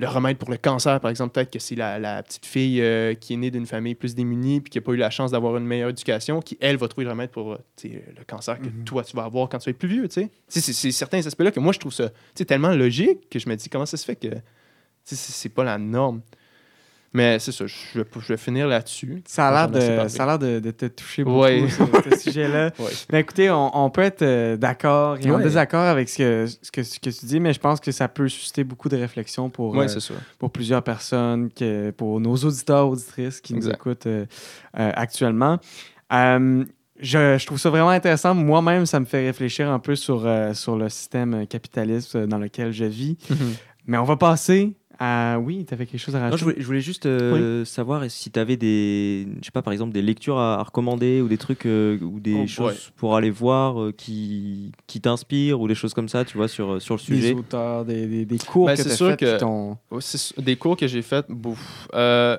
le 0.00 0.06
remède 0.08 0.38
pour 0.38 0.48
le 0.50 0.56
cancer, 0.56 1.00
par 1.00 1.10
exemple. 1.10 1.32
Peut-être 1.32 1.50
que 1.52 1.58
c'est 1.58 1.74
la, 1.74 1.98
la 1.98 2.22
petite 2.22 2.46
fille 2.46 2.80
euh, 2.80 3.14
qui 3.14 3.34
est 3.34 3.36
née 3.36 3.50
d'une 3.50 3.66
famille 3.66 3.94
plus 3.96 4.14
démunie, 4.14 4.60
puis 4.60 4.70
qui 4.70 4.78
n'a 4.78 4.82
pas 4.82 4.92
eu 4.92 4.96
la 4.96 5.10
chance 5.10 5.32
d'avoir 5.32 5.56
une 5.56 5.66
meilleure 5.66 5.90
éducation, 5.90 6.40
qui, 6.40 6.56
elle, 6.60 6.76
va 6.76 6.86
trouver 6.88 7.04
le 7.04 7.10
remède 7.10 7.30
pour 7.30 7.52
euh, 7.54 7.58
le 7.84 8.24
cancer 8.24 8.58
que 8.60 8.66
Mhm. 8.68 8.84
toi, 8.84 9.02
tu 9.02 9.16
vas 9.16 9.24
avoir 9.24 9.48
quand 9.48 9.58
tu 9.58 9.66
vas 9.66 9.70
être 9.70 9.78
plus 9.78 9.88
vieux, 9.88 10.08
C'est 10.46 10.72
certains 10.92 11.26
aspects-là 11.26 11.50
que 11.50 11.60
moi, 11.60 11.72
je 11.72 11.80
trouve 11.80 11.92
ça 11.92 12.10
tellement 12.46 12.70
logique 12.74 13.28
que 13.28 13.38
je 13.38 13.48
me 13.48 13.56
dis 13.56 13.68
comment 13.68 13.86
ça 13.86 13.96
se 13.96 14.04
fait 14.04 14.16
que 14.16 14.28
c'est 15.04 15.48
pas 15.48 15.64
la 15.64 15.78
norme? 15.78 16.20
Mais 17.14 17.38
c'est 17.38 17.52
ça, 17.52 17.64
je 17.66 17.98
vais, 17.98 18.04
je 18.20 18.28
vais 18.28 18.36
finir 18.36 18.68
là-dessus. 18.68 19.22
Ça 19.26 19.48
a 19.48 19.50
l'air 19.50 19.70
de, 19.70 20.08
ça 20.08 20.30
a 20.30 20.36
de, 20.38 20.58
de 20.60 20.70
te 20.70 20.84
toucher 20.86 21.24
beaucoup, 21.24 21.38
Ouais. 21.40 21.64
ce, 21.68 22.10
ce 22.10 22.18
sujet-là. 22.24 22.70
Ouais. 22.78 22.90
Mais 23.10 23.20
écoutez, 23.20 23.50
on, 23.50 23.76
on 23.84 23.88
peut 23.88 24.02
être 24.02 24.20
euh, 24.20 24.56
d'accord 24.58 25.16
et 25.18 25.30
en 25.30 25.36
Ouais. 25.36 25.42
désaccord 25.42 25.80
avec 25.84 26.08
ce 26.10 26.18
que, 26.18 26.46
ce, 26.62 26.70
que, 26.70 26.82
ce 26.82 27.00
que 27.00 27.08
tu 27.08 27.24
dis, 27.24 27.40
mais 27.40 27.54
je 27.54 27.60
pense 27.60 27.80
que 27.80 27.92
ça 27.92 28.08
peut 28.08 28.28
susciter 28.28 28.62
beaucoup 28.62 28.90
de 28.90 28.96
réflexion 28.98 29.48
pour, 29.48 29.80
euh, 29.80 29.86
pour 30.38 30.50
plusieurs 30.50 30.82
personnes, 30.82 31.50
que, 31.50 31.90
pour 31.92 32.20
nos 32.20 32.36
auditeurs, 32.36 32.88
auditrices 32.88 33.40
qui 33.40 33.54
nous 33.54 33.70
écoutent 33.70 34.06
euh, 34.06 34.26
euh, 34.78 34.92
actuellement. 34.94 35.58
Je, 37.00 37.36
je 37.38 37.46
trouve 37.46 37.58
ça 37.58 37.70
vraiment 37.70 37.90
intéressant. 37.90 38.34
Moi-même, 38.34 38.84
ça 38.84 38.98
me 38.98 39.04
fait 39.04 39.24
réfléchir 39.24 39.70
un 39.70 39.78
peu 39.78 39.94
sur, 39.94 40.26
sur 40.52 40.76
le 40.76 40.88
système 40.88 41.46
capitaliste 41.46 42.16
dans 42.16 42.38
lequel 42.38 42.72
je 42.72 42.84
vis. 42.84 43.16
Mais 43.86 43.96
on 43.98 44.04
va 44.04 44.16
passer 44.16 44.74
à... 44.98 45.38
Oui, 45.38 45.64
tu 45.66 45.74
avais 45.74 45.86
quelque 45.86 46.00
chose 46.00 46.14
à 46.16 46.18
Non, 46.18 46.24
rajouter? 46.30 46.38
je, 46.40 46.44
voulais, 46.44 46.60
je 46.60 46.66
voulais 46.66 46.80
juste 46.80 47.06
euh, 47.06 47.64
savoir 47.64 48.10
si 48.10 48.30
tu 48.30 48.38
avais 48.40 48.56
des, 48.56 49.26
je 49.40 49.44
sais 49.46 49.50
pas, 49.52 49.62
par 49.62 49.72
exemple, 49.72 49.92
des 49.92 50.02
lectures 50.02 50.38
à, 50.38 50.58
à 50.60 50.62
recommander 50.62 51.20
ou 51.20 51.28
des 51.28 51.38
trucs 51.38 51.66
euh, 51.66 51.98
ou 52.00 52.20
des 52.20 52.34
Oh, 52.44 52.46
choses 52.46 52.66
ouais. 52.72 52.92
pour 52.96 53.16
aller 53.16 53.30
voir 53.30 53.80
euh, 53.80 53.92
qui, 53.92 54.72
qui 54.86 55.00
t'inspirent 55.00 55.60
ou 55.60 55.68
des 55.68 55.74
choses 55.74 55.94
comme 55.94 56.08
ça, 56.08 56.24
tu 56.24 56.36
vois, 56.36 56.48
sur, 56.48 56.80
sur 56.82 56.94
le 56.94 56.98
Des 56.98 57.04
sujet. 57.04 57.34
auteurs, 57.34 57.84
des, 57.84 58.06
des, 58.06 58.24
des 58.24 58.38
cours 58.38 58.66
Ben, 58.66 58.76
que 58.76 58.82
c'est 58.82 58.96
tu 58.96 59.04
fait 59.04 59.16
que- 59.16 60.40
des 60.40 60.56
cours 60.56 60.76
que 60.76 60.86
j'ai 60.86 61.02
fait, 61.02 61.24
bouf. 61.30 61.88
Euh, 61.94 62.36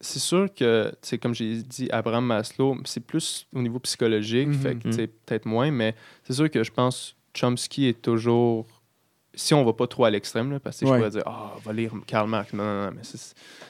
c'est 0.00 0.18
sûr 0.18 0.48
que, 0.54 0.90
c'est 1.02 1.18
comme 1.18 1.34
j'ai 1.34 1.62
dit, 1.62 1.88
Abraham 1.92 2.24
Maslow, 2.26 2.76
c'est 2.84 3.04
plus 3.04 3.46
au 3.54 3.60
niveau 3.60 3.78
psychologique, 3.80 4.48
Mhm. 4.48 4.54
fait 4.54 4.74
que 4.76 4.88
Mhm. 4.88 4.92
c'est 4.92 5.06
peut-être 5.06 5.46
moins, 5.46 5.70
mais 5.70 5.94
c'est 6.24 6.32
sûr 6.32 6.50
que 6.50 6.64
je 6.64 6.70
pense 6.72 7.16
Chomsky 7.34 7.86
est 7.86 8.00
toujours. 8.02 8.66
Si 9.40 9.54
on 9.54 9.64
va 9.64 9.72
pas 9.72 9.86
trop 9.86 10.04
à 10.04 10.10
l'extrême, 10.10 10.58
parce 10.60 10.80
que 10.80 10.84
Ouais. 10.84 10.90
je 10.92 10.96
pourrais 10.98 11.10
dire, 11.10 11.22
ah, 11.26 11.54
va 11.64 11.72
lire 11.72 11.92
Karl 12.06 12.28
Marx. 12.28 12.52
Non, 12.52 12.62
non, 12.64 12.84
non, 12.86 12.90
mais 12.94 13.02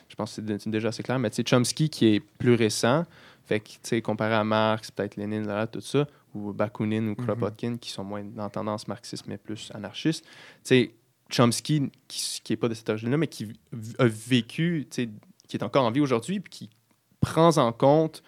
je 0.08 0.14
pense 0.16 0.30
que 0.30 0.34
c'est 0.36 0.44
dé- 0.44 0.58
c'est 0.58 0.70
déjà 0.70 0.88
assez 0.88 1.02
clair. 1.02 1.18
Mais 1.20 1.30
tu 1.30 1.36
sais, 1.36 1.44
Chomsky 1.44 1.88
qui 1.88 2.14
est 2.14 2.20
plus 2.20 2.54
récent, 2.54 3.06
fait 3.44 3.60
que, 3.60 3.68
tu 3.68 3.78
sais, 3.82 4.02
comparé 4.02 4.34
à 4.34 4.42
Marx, 4.44 4.90
peut-être 4.90 5.14
Lénine, 5.16 5.46
là, 5.46 5.66
tout 5.68 5.80
ça, 5.80 6.06
ou 6.34 6.52
Bakounine 6.52 7.10
ou 7.10 7.14
Kropotkin, 7.14 7.76
qui 7.76 7.90
sont 7.90 8.02
moins 8.04 8.24
dans 8.24 8.48
tendance 8.50 8.88
marxiste, 8.88 9.26
mais 9.28 9.36
plus 9.38 9.70
anarchiste, 9.74 10.24
tu 10.24 10.30
sais, 10.64 10.94
Chomsky, 11.30 11.90
qui, 12.08 12.40
qui 12.42 12.52
est 12.52 12.56
pas 12.56 12.68
de 12.68 12.74
cette 12.74 12.88
origine-là, 12.88 13.16
mais 13.16 13.28
qui 13.28 13.52
a 13.98 14.06
vécu, 14.06 14.86
tu 14.90 15.04
sais, 15.04 15.08
qui 15.46 15.56
est 15.56 15.62
encore 15.62 15.84
en 15.84 15.90
vie 15.92 16.00
aujourd'hui, 16.00 16.40
puis 16.40 16.50
qui 16.50 16.70
prend 17.20 17.56
en 17.58 17.70
compte 17.72 18.22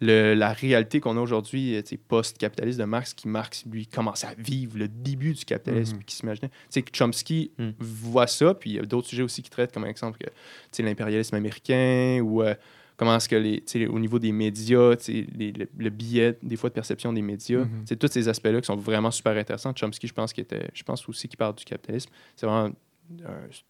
le- 0.00 0.34
la 0.34 0.52
réalité 0.52 1.00
qu'on 1.00 1.16
a 1.16 1.20
aujourd'hui, 1.20 1.76
euh, 1.76 1.82
post-capitaliste 2.08 2.78
de 2.78 2.84
Marx, 2.84 3.14
qui 3.14 3.28
Marx, 3.28 3.64
lui, 3.70 3.86
commençait 3.86 4.26
à 4.26 4.34
vivre 4.36 4.78
le 4.78 4.88
début 4.88 5.32
du 5.34 5.44
capitalisme, 5.44 5.96
Mhm. 5.96 6.04
qui 6.04 6.16
s'imaginait. 6.16 6.48
Tu 6.48 6.54
sais, 6.70 6.82
que 6.82 6.96
Chomsky 6.96 7.50
voit 7.78 8.26
ça, 8.26 8.54
puis 8.54 8.70
il 8.70 8.76
y 8.76 8.78
a 8.78 8.82
d'autres 8.82 9.08
sujets 9.08 9.22
aussi 9.22 9.42
qui 9.42 9.50
traitent, 9.50 9.72
comme 9.72 9.86
exemple, 9.86 10.18
que, 10.18 10.82
l'impérialisme 10.82 11.34
américain, 11.36 12.20
ou 12.22 12.42
euh, 12.42 12.54
comment 12.96 13.16
est-ce 13.16 13.28
que, 13.28 13.36
les, 13.36 13.86
au 13.86 13.98
niveau 13.98 14.18
des 14.18 14.32
médias, 14.32 14.94
les- 15.08 15.52
le, 15.52 15.66
le 15.76 15.90
biais, 15.90 16.36
des 16.42 16.56
fois, 16.56 16.70
de 16.70 16.74
perception 16.74 17.12
des 17.12 17.22
médias, 17.22 17.64
tu 17.64 17.68
sais, 17.86 17.96
tous 17.96 18.08
ces 18.08 18.28
aspects-là 18.28 18.60
qui 18.60 18.66
sont 18.66 18.76
vraiment 18.76 19.10
super 19.10 19.36
intéressants. 19.36 19.72
Chomsky, 19.74 20.06
je 20.06 20.12
pense, 20.14 20.32
était, 20.36 20.68
je 20.74 20.82
pense 20.82 21.08
aussi 21.08 21.28
qu'il 21.28 21.36
parle 21.38 21.54
du 21.54 21.64
capitalisme. 21.64 22.10
C'est 22.36 22.46
vraiment 22.46 22.70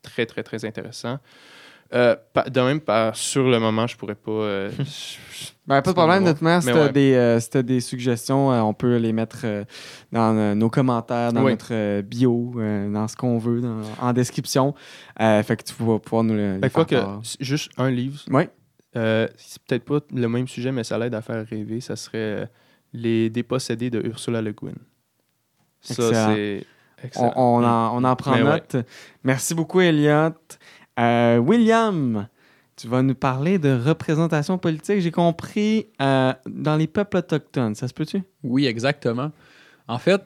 très, 0.03 0.27
très, 0.27 0.43
très 0.43 0.65
intéressant. 0.65 1.19
Euh, 1.93 2.17
pa- 2.33 2.49
de 2.49 2.61
même, 2.61 2.81
par, 2.81 3.15
sur 3.15 3.45
le 3.49 3.59
moment, 3.61 3.87
je 3.87 3.97
pourrais 3.97 4.15
pas. 4.15 4.31
euh, 4.33 4.71
je- 4.79 5.51
Ben, 5.67 5.81
pas 5.83 5.91
de 5.91 5.97
problème, 5.97 6.23
Mais 6.23 6.31
honnêtement. 6.31 6.61
Si 6.61 6.67
Mais 6.67 6.73
t'as 6.73 6.87
ouais. 6.87 6.93
des, 6.93 7.15
euh, 7.15 7.41
si 7.41 7.51
t'as 7.51 7.63
des 7.63 7.81
suggestions, 7.81 8.51
euh, 8.53 8.61
on 8.61 8.75
peut 8.75 8.97
les 8.97 9.13
mettre 9.13 9.41
euh, 9.45 9.65
dans 10.13 10.37
euh, 10.37 10.55
nos 10.55 10.71
commentaires, 10.71 11.33
dans 11.33 11.45
Oui. 11.45 11.53
notre 11.53 11.69
euh, 11.73 12.03
bio, 12.03 12.55
euh, 12.57 12.91
dans 12.93 13.07
ce 13.07 13.17
qu'on 13.17 13.39
veut, 13.39 13.61
dans- 13.61 13.83
en 14.01 14.13
description. 14.13 14.75
Euh, 15.21 15.43
fait 15.43 15.57
que 15.57 15.63
tu 15.65 15.75
vas 15.83 15.99
pouvoir 15.99 16.25
nous 16.25 16.35
le. 16.35 16.59
Ben, 16.59 16.71
quoi 16.71 16.85
que, 16.85 16.97
c'est 17.23 17.43
juste 17.43 17.71
un 17.79 17.91
livre, 17.91 18.21
Ouais. 18.31 18.51
euh, 18.97 19.29
c'est 19.37 19.63
peut-être 19.63 19.85
pas 19.85 20.01
le 20.13 20.29
même 20.29 20.49
sujet, 20.49 20.73
mais 20.73 20.85
ça 20.85 20.99
l'aide 20.99 21.15
à 21.15 21.23
faire 21.23 21.47
rêver. 21.47 21.81
Ça 21.81 21.97
serait 21.97 22.19
euh, 22.19 22.47
Les 22.93 23.29
dépossédés 23.31 23.91
de 23.91 24.01
Ursula 24.07 24.41
Le 24.43 24.53
Guin. 24.53 24.73
Ça, 25.81 25.93
Excellent. 26.09 26.35
c'est 26.35 26.67
On, 27.03 27.07
excellent. 27.07 27.33
on 27.37 27.65
en, 27.65 27.97
on 28.03 28.05
en 28.05 28.17
prend 28.17 28.33
Mais 28.37 28.43
ouais. 28.43 28.51
note. 28.51 28.77
Merci 29.23 29.55
beaucoup, 29.55 29.81
Elliot. 29.81 30.31
Euh, 30.99 31.39
William, 31.39 32.29
tu 32.77 32.89
vas 32.89 33.03
nous 33.03 33.15
parler 33.15 33.59
de 33.59 33.73
représentation 33.73 34.59
politique. 34.59 35.01
J'ai 35.01 35.11
compris 35.11 35.87
euh, 36.01 36.33
dans 36.47 36.77
les 36.77 36.87
peuples 36.87 37.19
autochtones. 37.19 37.75
Ça 37.75 37.89
se 37.89 37.95
peut-tu? 37.95 38.23
Oui, 38.43 38.67
exactement. 38.67 39.33
En 39.89 39.99
fait, 39.99 40.23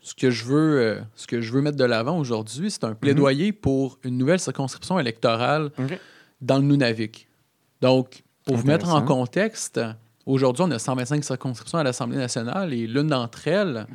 ce 0.00 0.14
que 0.14 0.30
je 0.30 0.44
veux, 0.44 0.80
euh, 0.80 1.00
ce 1.14 1.26
que 1.26 1.40
je 1.40 1.52
veux 1.52 1.60
mettre 1.60 1.76
de 1.76 1.84
l'avant 1.84 2.18
aujourd'hui, 2.18 2.70
c'est 2.70 2.84
un 2.84 2.94
plaidoyer 2.94 3.52
pour 3.52 3.98
une 4.04 4.18
nouvelle 4.18 4.40
circonscription 4.40 4.98
électorale 4.98 5.70
dans 6.40 6.58
le 6.58 6.64
Nunavik. 6.64 7.28
Donc, 7.80 8.22
pour 8.44 8.56
vous 8.56 8.66
mettre 8.66 8.88
en 8.88 9.02
contexte, 9.02 9.80
aujourd'hui, 10.26 10.64
on 10.66 10.70
a 10.70 10.78
125 10.78 11.24
circonscriptions 11.24 11.78
à 11.78 11.84
l'Assemblée 11.84 12.16
nationale 12.16 12.72
et 12.72 12.86
l'une 12.86 13.08
d'entre 13.08 13.46
elles, 13.46 13.86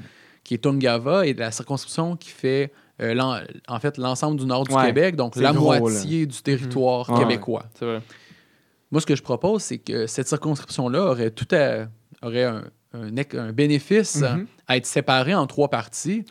qui 0.44 0.54
est 0.54 0.60
Tungava, 0.60 1.26
est 1.28 1.38
la 1.38 1.52
circonscription 1.52 2.16
qui 2.16 2.30
fait 2.30 2.72
euh, 3.02 3.16
en 3.68 3.80
fait 3.80 3.98
l'ensemble 3.98 4.40
du 4.40 4.46
nord 4.46 4.66
du 4.66 4.74
Ouais, 4.74 4.86
Québec, 4.88 5.16
donc 5.16 5.36
la 5.36 5.52
moitié 5.54 6.26
du 6.26 6.42
territoire 6.42 7.10
Ouais. 7.10 7.20
québécois. 7.20 7.66
Vrai. 7.82 8.02
Moi, 8.92 9.02
ce 9.02 9.06
que 9.08 9.16
je 9.16 9.24
propose, 9.24 9.64
c'est 9.64 9.80
que 9.80 10.06
cette 10.06 10.28
circonscription-là 10.28 11.04
aurait 11.06 11.32
tout 11.32 11.48
à, 11.56 11.88
aurait 12.22 12.44
un, 12.44 12.64
un, 12.94 13.16
ec- 13.18 13.34
un 13.34 13.52
bénéfice 13.52 14.22
Mhm. 14.22 14.46
à 14.68 14.78
être 14.78 14.86
séparée 14.86 15.34
en 15.34 15.48
trois 15.48 15.70
parties. 15.70 16.24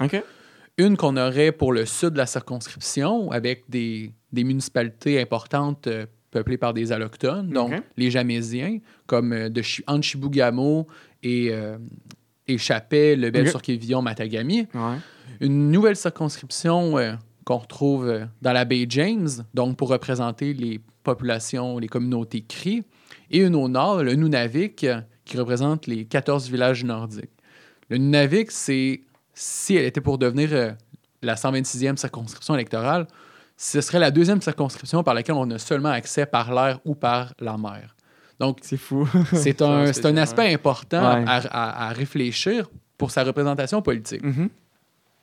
Une 0.78 0.96
qu'on 0.96 1.16
aurait 1.18 1.52
pour 1.52 1.72
le 1.72 1.84
sud 1.84 2.10
de 2.10 2.18
la 2.18 2.26
circonscription, 2.26 3.30
avec 3.30 3.64
des, 3.68 4.12
des 4.32 4.44
municipalités 4.44 5.20
importantes 5.20 5.86
euh, 5.86 6.06
peuplées 6.30 6.56
par 6.56 6.72
des 6.72 6.92
allochtones, 6.92 7.50
donc 7.50 7.72
les 7.98 8.10
Jamésiens, 8.10 8.78
comme 9.06 9.32
euh, 9.34 9.48
de 9.50 9.60
Chi- 9.60 9.84
entre 9.86 10.02
Chibougamau 10.04 10.86
et, 11.22 11.48
euh, 11.50 11.76
et 12.48 12.58
Chapet, 12.58 13.16
Lebel, 13.16 13.42
Ok. 13.42 13.48
sur 13.50 13.62
Quévillon, 13.62 14.02
Matagami. 14.02 14.66
Ouais. 14.74 14.96
Une 15.40 15.70
nouvelle 15.70 15.96
circonscription 15.96 16.98
euh, 16.98 17.14
qu'on 17.44 17.58
retrouve 17.58 18.08
euh, 18.08 18.24
dans 18.40 18.52
la 18.52 18.64
baie 18.64 18.86
James, 18.88 19.28
donc 19.54 19.76
pour 19.76 19.88
représenter 19.88 20.52
les 20.54 20.80
populations, 21.02 21.78
les 21.78 21.88
communautés 21.88 22.42
Cri, 22.42 22.84
et 23.30 23.38
une 23.38 23.54
au 23.54 23.68
nord, 23.68 24.02
le 24.02 24.14
Nunavik, 24.14 24.84
euh, 24.84 25.00
qui 25.24 25.36
représente 25.38 25.86
les 25.86 26.04
14 26.04 26.50
villages 26.50 26.84
nordiques. 26.84 27.30
Le 27.88 27.98
Nunavik, 27.98 28.50
c'est, 28.50 29.02
si 29.34 29.76
elle 29.76 29.84
était 29.84 30.00
pour 30.00 30.18
devenir 30.18 30.76
la 31.22 31.34
126e 31.34 31.96
circonscription 31.96 32.54
électorale, 32.54 33.06
ce 33.56 33.80
serait 33.80 34.00
la 34.00 34.10
deuxième 34.10 34.40
circonscription 34.42 35.04
par 35.04 35.14
laquelle 35.14 35.36
on 35.36 35.48
a 35.50 35.58
seulement 35.58 35.90
accès 35.90 36.26
par 36.26 36.52
l'air 36.52 36.80
ou 36.84 36.94
par 36.94 37.32
la 37.38 37.56
mer. 37.56 37.94
Donc, 38.42 38.58
C'est 38.62 38.76
fou. 38.76 39.08
c'est 39.32 39.62
un, 39.62 39.84
un 39.86 40.16
aspect 40.16 40.52
important 40.52 40.98
Ouais. 41.14 41.24
à, 41.26 41.36
à- 41.36 41.88
à 41.88 41.92
réfléchir 41.92 42.68
pour 42.98 43.10
sa 43.12 43.22
représentation 43.24 43.80
politique. 43.82 44.22
Mhm. 44.22 44.48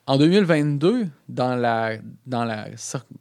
En 0.06 0.16
2022, 0.16 1.06
dans 1.28 1.54
la, 1.54 1.98
dans 2.26 2.44
la, 2.44 2.66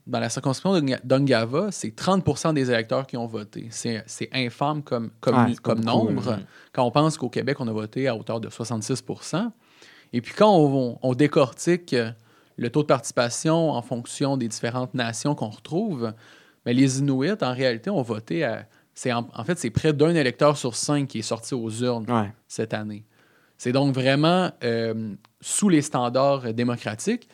dans 0.07 0.19
la 0.19 0.29
circonscription 0.29 0.97
d'Ungava, 1.03 1.67
c'est 1.71 1.89
30% 1.95 2.53
des 2.53 2.71
électeurs 2.71 3.05
qui 3.05 3.17
ont 3.17 3.27
voté. 3.27 3.67
C'est 3.69 4.01
c'est 4.07 4.29
infâme 4.33 4.81
comme, 4.81 5.11
comme, 5.19 5.35
Ouais, 5.45 5.75
nombre. 5.83 6.39
Quand 6.73 6.85
on 6.85 6.91
pense 6.91 7.17
qu'au 7.17 7.29
Québec, 7.29 7.57
on 7.59 7.67
a 7.67 7.73
voté 7.73 8.07
à 8.07 8.15
hauteur 8.15 8.39
de 8.39 8.47
66% 8.49 9.51
Et 10.13 10.21
puis 10.21 10.33
quand 10.35 10.55
on, 10.57 10.97
on 11.03 11.13
décortique 11.13 11.93
le 12.57 12.69
taux 12.69 12.81
de 12.81 12.87
participation 12.87 13.71
en 13.71 13.81
fonction 13.81 14.37
des 14.37 14.47
différentes 14.47 14.93
nations 14.95 15.35
qu'on 15.35 15.49
retrouve, 15.49 16.13
ben, 16.65 16.75
les 16.75 16.99
Inuits, 16.99 17.37
en 17.41 17.53
réalité, 17.53 17.89
ont 17.89 18.01
voté 18.01 18.43
à... 18.45 18.65
c'est 18.93 19.11
En, 19.13 19.27
en 19.33 19.43
fait, 19.43 19.57
c'est 19.57 19.69
près 19.69 19.93
d'un 19.93 20.13
électeur 20.15 20.57
sur 20.57 20.75
cinq 20.75 21.07
qui 21.07 21.19
est 21.19 21.23
sorti 21.23 21.53
aux 21.53 21.69
urnes 21.69 22.05
Ouais. 22.09 22.31
cette 22.47 22.73
année. 22.73 23.05
C'est 23.57 23.71
donc 23.71 23.93
vraiment 23.93 24.51
euh, 24.63 25.13
sous 25.41 25.69
les 25.69 25.81
standards 25.81 26.53
démocratiques. 26.53 27.27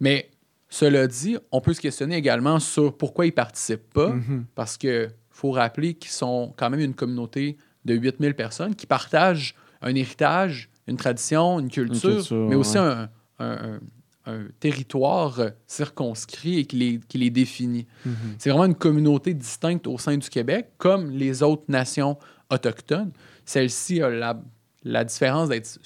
Mais 0.00 0.30
cela 0.68 1.06
dit, 1.06 1.36
on 1.52 1.60
peut 1.60 1.72
se 1.74 1.80
questionner 1.80 2.16
également 2.16 2.58
sur 2.58 2.96
pourquoi 2.96 3.26
ils 3.26 3.30
ne 3.30 3.34
participent 3.34 3.92
pas, 3.92 4.10
Mhm. 4.10 4.46
parce 4.54 4.76
qu'il 4.76 5.10
faut 5.30 5.52
rappeler 5.52 5.94
qu'ils 5.94 6.10
sont 6.10 6.52
quand 6.56 6.70
même 6.70 6.80
une 6.80 6.94
communauté 6.94 7.56
de 7.84 7.94
8000 7.94 8.34
personnes 8.34 8.74
qui 8.74 8.86
partagent 8.86 9.54
un 9.82 9.94
héritage, 9.94 10.70
une 10.88 10.96
tradition, 10.96 11.60
une 11.60 11.70
culture, 11.70 12.16
culture, 12.16 12.48
mais 12.48 12.54
aussi 12.56 12.78
ouais. 12.78 12.84
un, 12.84 13.08
un- 13.38 13.80
un- 14.26 14.46
territoire 14.60 15.40
circonscrit 15.66 16.60
et 16.60 16.64
qui 16.64 16.76
les, 16.76 17.00
qui 17.08 17.18
les 17.18 17.30
définit. 17.30 17.86
Mhm. 18.04 18.14
C'est 18.38 18.50
vraiment 18.50 18.66
une 18.66 18.74
communauté 18.74 19.34
distincte 19.34 19.86
au 19.86 19.98
sein 19.98 20.16
du 20.16 20.28
Québec, 20.28 20.70
comme 20.78 21.10
les 21.10 21.42
autres 21.42 21.64
nations 21.68 22.16
autochtones. 22.50 23.12
Celle-ci 23.44 24.02
a 24.02 24.10
la, 24.10 24.40
la 24.84 25.04
différence 25.04 25.48
d'être 25.48 25.78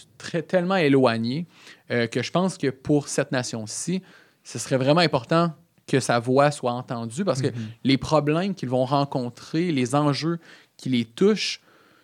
tellement 0.47 0.77
éloignée 0.77 1.47
euh, 1.91 2.07
que 2.07 2.23
je 2.23 2.31
pense 2.31 2.59
que 2.59 2.69
pour 2.71 3.09
cette 3.09 3.33
nation-ci, 3.33 4.03
ce 4.45 4.59
serait 4.59 4.77
vraiment 4.77 5.01
important 5.01 5.53
que 5.87 6.01
sa 6.01 6.19
voix 6.19 6.51
soit 6.51 6.73
entendue 6.73 7.25
parce 7.25 7.41
que 7.41 7.49
les 7.83 7.97
problèmes 7.97 8.55
qu'ils 8.55 8.69
vont 8.69 8.85
rencontrer, 8.85 9.73
les 9.73 9.95
enjeux 9.95 10.39
qui 10.77 10.91
les 10.91 11.07
touchent 11.07 11.61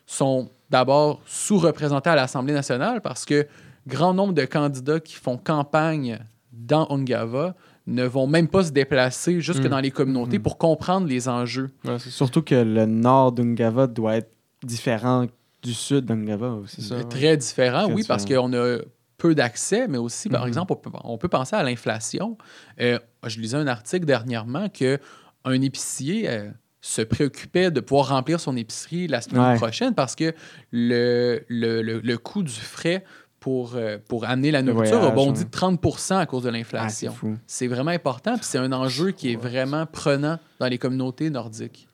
sont 0.06 0.50
d'abord 0.70 1.20
sous-représentés 1.26 2.10
à 2.10 2.16
l'Assemblée 2.16 2.54
nationale 2.54 3.00
parce 3.02 3.24
que 3.26 3.46
grand 3.86 4.14
nombre 4.14 4.32
de 4.34 4.44
candidats 4.44 5.00
qui 5.00 5.14
font 5.14 5.36
campagne 5.36 6.18
dans 6.52 6.86
Ungava 6.90 7.54
ne 7.86 8.04
vont 8.04 8.26
même 8.26 8.48
pas 8.48 8.64
se 8.64 8.70
déplacer 8.70 9.40
jusque 9.40 9.64
Mm. 9.64 9.68
dans 9.68 9.80
les 9.80 9.90
communautés 9.90 10.38
Mhm. 10.38 10.42
pour 10.42 10.56
comprendre 10.58 11.06
les 11.06 11.28
enjeux. 11.28 11.70
Ouais. 11.84 11.98
Surtout 11.98 12.42
que 12.42 12.54
le 12.54 12.86
nord 12.86 13.32
d'Ungava 13.32 13.86
doit 13.86 14.16
être 14.16 14.30
différent 14.62 15.26
du 15.62 15.74
sud 15.74 16.06
d'Ungava 16.06 16.48
aussi. 16.52 16.76
C'est 16.82 16.88
ça. 16.88 16.96
ouais. 16.96 17.04
Très 17.04 17.36
différent, 17.36 17.84
Très 17.86 17.92
oui, 17.94 18.04
parce 18.06 18.24
qu'on 18.24 18.52
a 18.54 18.78
peu 19.18 19.34
d'accès, 19.34 19.86
mais 19.88 19.98
aussi, 19.98 20.28
par 20.28 20.42
Mhm. 20.42 20.48
exemple, 20.48 20.72
on 20.72 20.76
peut, 20.76 20.90
on 21.04 21.18
peut 21.18 21.28
penser 21.28 21.56
à 21.56 21.62
l'inflation. 21.62 22.38
Euh, 22.80 22.98
je 23.26 23.38
lisais 23.40 23.56
un 23.56 23.66
article 23.66 24.06
dernièrement 24.06 24.68
que 24.68 24.98
un 25.44 25.60
épicier 25.60 26.28
euh, 26.28 26.50
se 26.80 27.00
préoccupait 27.02 27.70
de 27.70 27.80
pouvoir 27.80 28.08
remplir 28.08 28.40
son 28.40 28.56
épicerie 28.56 29.06
la 29.08 29.20
semaine 29.22 29.42
Ouais. 29.52 29.56
prochaine 29.56 29.94
parce 29.94 30.14
que 30.14 30.34
le, 30.70 31.44
le, 31.48 31.82
le- 31.82 32.00
le 32.00 32.18
coût 32.18 32.42
du 32.42 32.50
frais 32.52 33.04
pour, 33.44 33.72
euh, 33.74 33.98
pour 34.08 34.24
amener 34.24 34.50
la 34.50 34.62
nourriture 34.62 34.96
a 34.96 35.10
voyage, 35.10 35.14
bondi 35.16 35.40
ouais. 35.40 35.44
de 35.44 35.50
30 35.50 36.12
à 36.12 36.24
cause 36.24 36.44
de 36.44 36.48
Ah, 36.48 36.52
l'inflation. 36.52 37.12
fou. 37.12 37.36
c'est 37.46 37.66
vraiment 37.66 37.90
important, 37.90 38.36
puis 38.36 38.46
c'est 38.46 38.56
un 38.56 38.72
enjeu 38.72 39.10
qui 39.10 39.32
est 39.32 39.36
vraiment 39.36 39.84
prenant 39.84 40.38
dans 40.60 40.66
les 40.66 40.78
communautés 40.78 41.28
nordiques. 41.28 41.86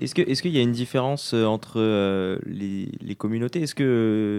Est-ce 0.00 0.14
que- 0.14 0.22
est-ce 0.22 0.40
qu'il 0.40 0.52
y 0.56 0.58
a 0.58 0.62
une 0.62 0.72
différence 0.72 1.34
euh, 1.34 1.44
entre 1.44 1.74
euh, 1.78 2.38
les, 2.46 2.88
les 3.02 3.14
communautés? 3.16 3.60
Est-ce 3.60 3.74
que 3.74 3.84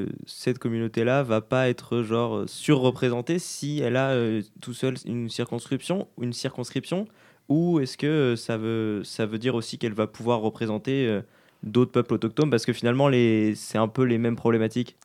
euh, 0.10 0.12
cette 0.26 0.58
communauté-là 0.58 1.22
va 1.22 1.42
pas 1.42 1.70
être 1.70 2.02
genre 2.02 2.46
surreprésentée 2.48 3.38
si 3.38 3.80
elle 3.82 3.96
a 3.96 4.10
euh, 4.10 4.42
tout 4.60 4.74
seul 4.74 4.96
une 5.06 5.30
circonscription, 5.30 6.08
une 6.20 6.34
circonscription, 6.34 7.08
ou 7.48 7.80
est-ce 7.80 7.96
que 7.96 8.08
euh, 8.08 8.36
ça 8.36 8.58
veut 8.58 9.04
ça 9.04 9.28
veut 9.28 9.38
dire 9.38 9.54
aussi 9.54 9.78
qu'elle 9.78 9.94
va 9.94 10.08
pouvoir 10.08 10.40
représenter 10.40 11.06
euh, 11.06 11.22
d'autres 11.62 11.92
peuples 11.92 12.16
autochtones? 12.16 12.50
Parce 12.50 12.66
que 12.66 12.74
finalement, 12.74 13.08
les... 13.08 13.54
c'est 13.54 13.78
un 13.78 13.88
peu 13.88 14.02
les 14.04 14.18
mêmes 14.18 14.36
problématiques. 14.38 14.96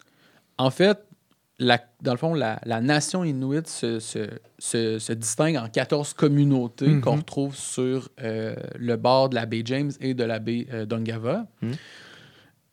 En 0.56 0.70
fait, 0.70 1.04
la- 1.58 1.80
dans 2.02 2.12
le 2.12 2.18
fond, 2.18 2.34
la, 2.34 2.60
la 2.64 2.80
nation 2.80 3.22
inuit 3.24 3.66
se, 3.68 4.00
se- 4.00 4.30
se- 4.58 4.98
se 4.98 5.12
distingue 5.12 5.56
en 5.56 5.68
14 5.68 6.12
communautés 6.14 6.88
Mhm. 6.88 7.00
qu'on 7.00 7.16
retrouve 7.16 7.54
sur 7.54 8.08
euh, 8.22 8.54
le 8.76 8.96
bord 8.96 9.28
de 9.28 9.36
la 9.36 9.46
baie 9.46 9.62
James 9.64 9.92
et 10.00 10.14
de 10.14 10.24
la 10.24 10.38
baie 10.40 10.66
euh, 10.72 10.84
d'Ongava. 10.86 11.46
Mhm. 11.62 11.72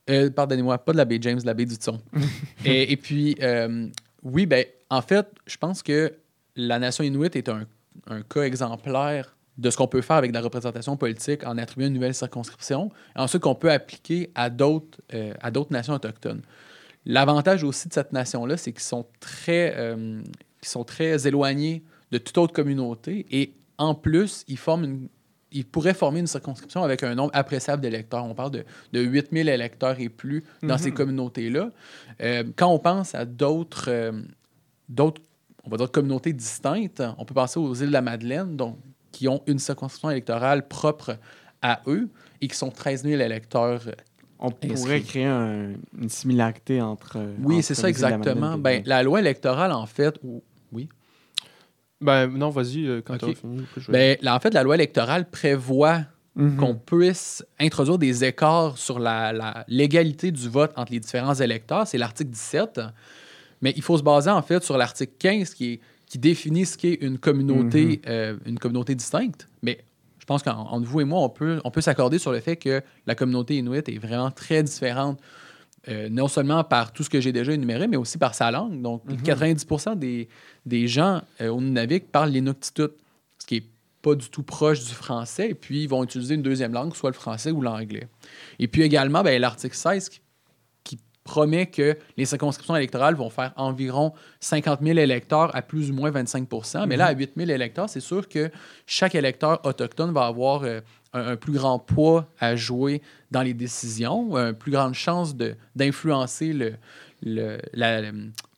Euh, 0.09 0.29
Pardonnez-moi, 0.31 0.77
pas 0.79 0.91
de 0.93 0.97
la 0.97 1.05
baie 1.05 1.19
James, 1.21 1.39
de 1.39 1.45
la 1.45 1.53
baie 1.53 1.65
du 1.65 1.77
Thon. 1.77 1.99
et, 2.65 2.91
et 2.91 2.97
puis, 2.97 3.35
euh, 3.41 3.87
oui, 4.23 4.45
ben, 4.45 4.65
en 4.89 5.01
fait, 5.01 5.27
je 5.45 5.57
pense 5.57 5.83
que 5.83 6.13
la 6.55 6.79
nation 6.79 7.03
inuit 7.03 7.35
est 7.35 7.49
un, 7.49 7.65
un 8.07 8.21
cas 8.23 8.41
exemplaire 8.43 9.35
de 9.57 9.69
ce 9.69 9.77
qu'on 9.77 9.87
peut 9.87 10.01
faire 10.01 10.15
avec 10.15 10.31
de 10.31 10.35
la 10.35 10.41
représentation 10.41 10.97
politique 10.97 11.45
en 11.45 11.57
attribuant 11.57 11.87
une 11.87 11.93
nouvelle 11.93 12.15
circonscription, 12.15 12.89
et 13.15 13.19
ensuite 13.19 13.43
qu'on 13.43 13.53
peut 13.55 13.71
appliquer 13.71 14.31
à 14.33 14.49
d'autres 14.49 14.99
à 15.41 15.51
d'autres 15.51 15.71
nations 15.71 15.93
autochtones. 15.93 16.41
L'avantage 17.05 17.63
aussi 17.63 17.87
de 17.87 17.93
cette 17.93 18.13
nation-là, 18.13 18.57
c'est 18.57 18.71
qu'ils 18.71 18.81
sont 18.81 19.05
très 19.19 19.73
euh, 19.77 20.21
sont 20.61 20.83
très 20.83 21.27
éloignés 21.27 21.83
de 22.11 22.17
toute 22.17 22.37
autre 22.37 22.53
communauté 22.53 23.25
et 23.31 23.53
en 23.77 23.95
plus, 23.95 24.43
ils 24.47 24.57
forment 24.57 24.83
une 24.83 25.09
ils 25.51 25.65
pourraient 25.65 25.93
former 25.93 26.21
une 26.21 26.27
circonscription 26.27 26.83
avec 26.83 27.03
un 27.03 27.13
nombre 27.15 27.31
appréciable 27.33 27.81
d'électeurs. 27.81 28.23
On 28.25 28.33
parle 28.33 28.51
de, 28.51 28.65
de 28.93 29.01
8000 29.01 29.49
électeurs 29.49 29.99
et 29.99 30.09
plus 30.09 30.43
dans 30.63 30.77
ces 30.77 30.91
communautés-là. 30.91 31.71
Euh, 32.21 32.43
quand 32.55 32.69
on 32.69 32.79
pense 32.79 33.15
à 33.15 33.25
d'autres, 33.25 33.89
euh, 33.89 34.13
d'autres, 34.87 35.21
on 35.65 35.69
va 35.69 35.77
dire 35.77 35.91
communautés 35.91 36.33
distinctes, 36.33 37.03
on 37.17 37.25
peut 37.25 37.33
penser 37.33 37.59
aux 37.59 37.73
îles 37.73 37.87
de 37.87 37.93
la 37.93 38.01
Madeleine, 38.01 38.55
donc, 38.55 38.77
qui 39.11 39.27
ont 39.27 39.43
une 39.45 39.59
circonscription 39.59 40.09
électorale 40.09 40.67
propre 40.67 41.17
à 41.61 41.81
eux 41.87 42.09
et 42.39 42.47
qui 42.47 42.55
sont 42.55 42.71
13 42.71 43.03
000 43.03 43.21
électeurs. 43.21 43.81
On 44.43 44.47
Inscrit. 44.49 44.69
pourrait 44.73 45.01
créer 45.01 45.25
un- 45.25 45.73
une 45.99 46.09
similarité 46.09 46.81
entre. 46.81 47.17
Oui, 47.43 47.57
entre 47.57 47.63
c'est 47.65 47.75
ça 47.75 47.83
la 47.83 47.89
exactement. 47.89 48.57
Madeleine 48.57 48.61
Ben, 48.61 48.83
la 48.85 49.03
loi 49.03 49.19
électorale, 49.19 49.71
en 49.71 49.85
fait, 49.85 50.15
ou- 50.23 50.41
oui? 50.71 50.89
Ben 51.99 52.27
non, 52.27 52.49
vas-y, 52.49 52.87
euh, 52.87 53.01
quand 53.05 53.13
Ok. 53.13 53.19
t'auras 53.19 53.33
fini. 53.35 53.57
vais- 53.75 53.91
Ben, 53.91 54.17
là, 54.21 54.35
en 54.35 54.39
fait, 54.39 54.53
la 54.53 54.63
loi 54.63 54.75
électorale 54.75 55.29
prévoit 55.29 56.01
Mhm. 56.35 56.55
qu'on 56.57 56.75
puisse 56.75 57.45
introduire 57.59 57.97
des 57.99 58.23
écarts 58.23 58.77
sur 58.77 58.97
la, 58.99 59.31
la 59.33 59.65
légalité 59.67 60.31
du 60.31 60.49
vote 60.49 60.71
entre 60.77 60.91
les 60.93 60.99
différents 60.99 61.35
électeurs. 61.35 61.85
C'est 61.85 61.97
l'article 61.99 62.31
17. 62.31 62.79
Mais 63.61 63.73
il 63.75 63.83
faut 63.83 63.97
se 63.97 64.01
baser 64.03 64.31
en 64.31 64.41
fait 64.41 64.63
sur 64.63 64.75
l'article 64.77 65.13
15 65.19 65.53
qui, 65.53 65.73
est- 65.73 65.79
qui 66.07 66.17
définit 66.17 66.65
ce 66.65 66.77
qu'est 66.77 66.95
une 67.01 67.19
communauté, 67.19 68.01
euh, 68.07 68.35
une 68.45 68.57
communauté 68.57 68.95
distincte. 68.95 69.47
Mais 69.61 69.83
je 70.21 70.25
pense 70.27 70.43
qu'entre 70.43 70.85
vous 70.85 71.01
et 71.01 71.03
moi, 71.03 71.19
on 71.21 71.29
peut, 71.29 71.59
on 71.65 71.71
peut 71.71 71.81
s'accorder 71.81 72.19
sur 72.19 72.31
le 72.31 72.39
fait 72.41 72.55
que 72.55 72.83
la 73.07 73.15
communauté 73.15 73.57
inuit 73.57 73.89
est 73.89 73.97
vraiment 73.97 74.29
très 74.29 74.61
différente, 74.61 75.19
euh, 75.89 76.09
non 76.09 76.27
seulement 76.27 76.63
par 76.63 76.93
tout 76.93 77.01
ce 77.01 77.09
que 77.09 77.19
j'ai 77.19 77.31
déjà 77.31 77.53
énuméré, 77.53 77.87
mais 77.87 77.97
aussi 77.97 78.19
par 78.19 78.35
sa 78.35 78.51
langue. 78.51 78.83
Donc, 78.83 79.01
90 79.23 79.65
des, 79.95 80.29
des 80.67 80.87
gens 80.87 81.23
euh, 81.41 81.49
au 81.49 81.59
Nunavik 81.59 82.11
parlent 82.11 82.29
l'inuktitut, 82.29 82.89
ce 83.39 83.47
qui 83.47 83.55
est 83.55 83.65
pas 84.03 84.13
du 84.13 84.29
tout 84.29 84.43
proche 84.43 84.85
du 84.85 84.93
français, 84.93 85.49
et 85.49 85.55
puis 85.55 85.81
ils 85.83 85.89
vont 85.89 86.03
utiliser 86.03 86.35
une 86.35 86.43
deuxième 86.43 86.71
langue, 86.71 86.95
soit 86.95 87.09
le 87.09 87.15
français 87.15 87.49
ou 87.49 87.61
l'anglais. 87.63 88.07
Et 88.59 88.67
puis 88.67 88.83
également, 88.83 89.23
ben, 89.23 89.41
l'article 89.41 89.75
16 89.75 90.07
qui, 90.07 90.19
qui 90.19 90.20
promet 91.23 91.67
que 91.67 91.97
les 92.17 92.25
circonscriptions 92.25 92.75
électorales 92.75 93.15
vont 93.15 93.29
faire 93.29 93.53
environ 93.55 94.13
50 94.39 94.79
000 94.81 94.97
électeurs 94.97 95.55
à 95.55 95.61
plus 95.61 95.91
ou 95.91 95.93
moins 95.93 96.09
25% 96.11 96.87
Mais 96.87 96.97
là, 96.97 97.05
à 97.07 97.11
8 97.13 97.33
000 97.37 97.49
électeurs, 97.51 97.89
c'est 97.89 97.99
sûr 97.99 98.27
que 98.27 98.49
chaque 98.87 99.13
électeur 99.15 99.63
autochtone 99.65 100.11
va 100.13 100.25
avoir 100.25 100.63
euh, 100.63 100.81
un, 101.13 101.27
un 101.27 101.35
plus 101.35 101.53
grand 101.53 101.77
poids 101.79 102.27
à 102.39 102.55
jouer 102.55 103.01
dans 103.29 103.43
les 103.43 103.53
décisions, 103.53 104.35
une 104.35 104.53
plus 104.53 104.71
grande 104.71 104.93
chance 104.95 105.35
d'influencer 105.75 106.53
le, 106.53 106.73
le- 107.23 107.59
la- 107.73 108.11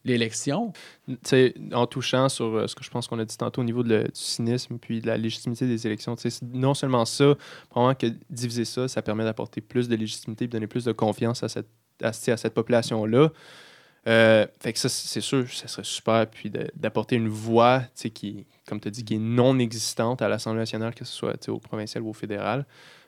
l'élection. 0.05 0.73
Tu 1.07 1.15
sais, 1.23 1.53
en 1.73 1.87
touchant 1.87 2.27
sur 2.29 2.45
euh, 2.45 2.67
ce 2.67 2.75
que 2.75 2.83
je 2.83 2.89
pense 2.89 3.07
qu'on 3.07 3.19
a 3.19 3.25
dit 3.25 3.37
tantôt 3.37 3.61
au 3.61 3.63
niveau 3.63 3.83
de 3.83 3.89
le- 3.89 4.03
du 4.03 4.09
cynisme 4.13 4.77
puis 4.77 4.99
de 5.01 5.07
la 5.07 5.17
légitimité 5.17 5.65
des 5.65 5.85
élections, 5.87 6.15
tu 6.15 6.23
sais, 6.23 6.29
c'est 6.29 6.45
non 6.53 6.73
seulement 6.73 7.05
ça, 7.05 7.35
probablement 7.69 7.95
que 7.95 8.07
diviser 8.29 8.65
ça, 8.65 8.87
ça 8.87 9.01
permet 9.01 9.23
d'apporter 9.23 9.61
plus 9.61 9.87
de 9.87 9.95
légitimité 9.95 10.45
et 10.45 10.47
donner 10.49 10.67
plus 10.67 10.83
de 10.85 10.91
confiance 10.91 11.41
à 11.43 11.47
cette, 11.49 11.67
à, 12.03 12.13
cette 12.13 12.53
population-là. 12.53 13.31
Euh, 14.05 14.45
fait 14.59 14.73
que 14.73 14.79
ça, 14.79 14.89
c'est 14.89 15.21
sûr, 15.21 15.49
ça 15.51 15.67
serait 15.67 15.83
super. 15.83 16.27
Puis 16.27 16.51
d'apporter 16.75 17.15
une 17.15 17.29
voix, 17.29 17.83
qui, 18.13 18.45
comme 18.67 18.79
tu 18.79 18.89
as 18.89 18.91
dit, 18.91 19.03
qui 19.03 19.15
est 19.15 19.19
non 19.19 19.57
existante 19.59 20.21
à 20.21 20.27
l'Assemblée 20.27 20.59
nationale, 20.59 20.93
que 20.93 21.05
ce 21.05 21.13
soit 21.13 21.49
au 21.49 21.59
provincial 21.59 22.03
ou 22.03 22.09
au 22.09 22.13
fédéral. 22.13 22.65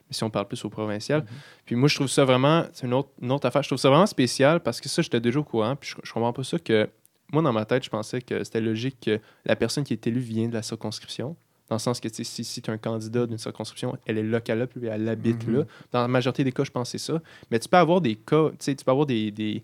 Mais 0.07 0.13
si 0.13 0.23
on 0.23 0.29
parle 0.29 0.47
plus 0.47 0.63
au 0.63 0.69
provincial. 0.69 1.25
Puis 1.65 1.75
moi, 1.75 1.89
je 1.89 1.95
trouve 1.95 2.07
ça 2.07 2.25
vraiment, 2.25 2.65
c'est 2.73 2.85
une 2.85 2.93
autre, 2.93 3.09
une 3.21 3.31
autre 3.31 3.47
affaire, 3.47 3.63
je 3.63 3.69
trouve 3.69 3.79
ça 3.79 3.89
vraiment 3.89 4.05
spécial 4.05 4.59
parce 4.59 4.79
que 4.79 4.87
ça, 4.87 5.01
j'étais 5.01 5.19
déjà 5.19 5.39
au 5.39 5.43
courant. 5.43 5.75
Puis 5.75 5.89
je, 5.89 5.95
je 6.03 6.13
comprends 6.13 6.33
pas 6.33 6.43
ça 6.43 6.59
que. 6.59 6.89
Moi, 7.33 7.41
dans 7.41 7.51
ma 7.51 7.65
tête, 7.65 7.83
je 7.83 7.89
pensais 7.89 8.21
que 8.21 8.43
c'était 8.43 8.61
logique 8.61 8.97
que 9.01 9.19
la 9.45 9.55
personne 9.55 9.83
qui 9.83 9.93
est 9.93 10.07
élue 10.07 10.19
vient 10.19 10.47
de 10.47 10.53
la 10.53 10.61
circonscription. 10.61 11.35
Dans 11.69 11.75
le 11.75 11.79
sens 11.79 11.99
que 11.99 12.07
si, 12.11 12.23
si 12.25 12.61
tu 12.61 12.69
es 12.69 12.73
un 12.73 12.77
candidat 12.77 13.25
d'une 13.25 13.37
circonscription, 13.39 13.97
elle 14.05 14.19
est 14.19 14.23
locale 14.23 14.59
là, 14.59 14.67
puis 14.67 14.85
elle 14.85 15.09
habite 15.09 15.47
Mhm. 15.47 15.55
là. 15.57 15.63
Dans 15.91 16.01
la 16.01 16.07
majorité 16.07 16.43
des 16.43 16.51
cas, 16.51 16.63
je 16.63 16.71
pense 16.71 16.91
que 16.91 16.97
c'est 16.97 17.11
ça. 17.11 17.21
Mais 17.49 17.59
tu 17.59 17.67
peux 17.67 17.77
avoir 17.77 18.01
des 18.01 18.15
cas, 18.15 18.49
tu 18.51 18.55
sais, 18.59 18.75
tu 18.75 18.85
peux 18.85 18.91
avoir 18.91 19.05
des, 19.07 19.31
des, 19.31 19.63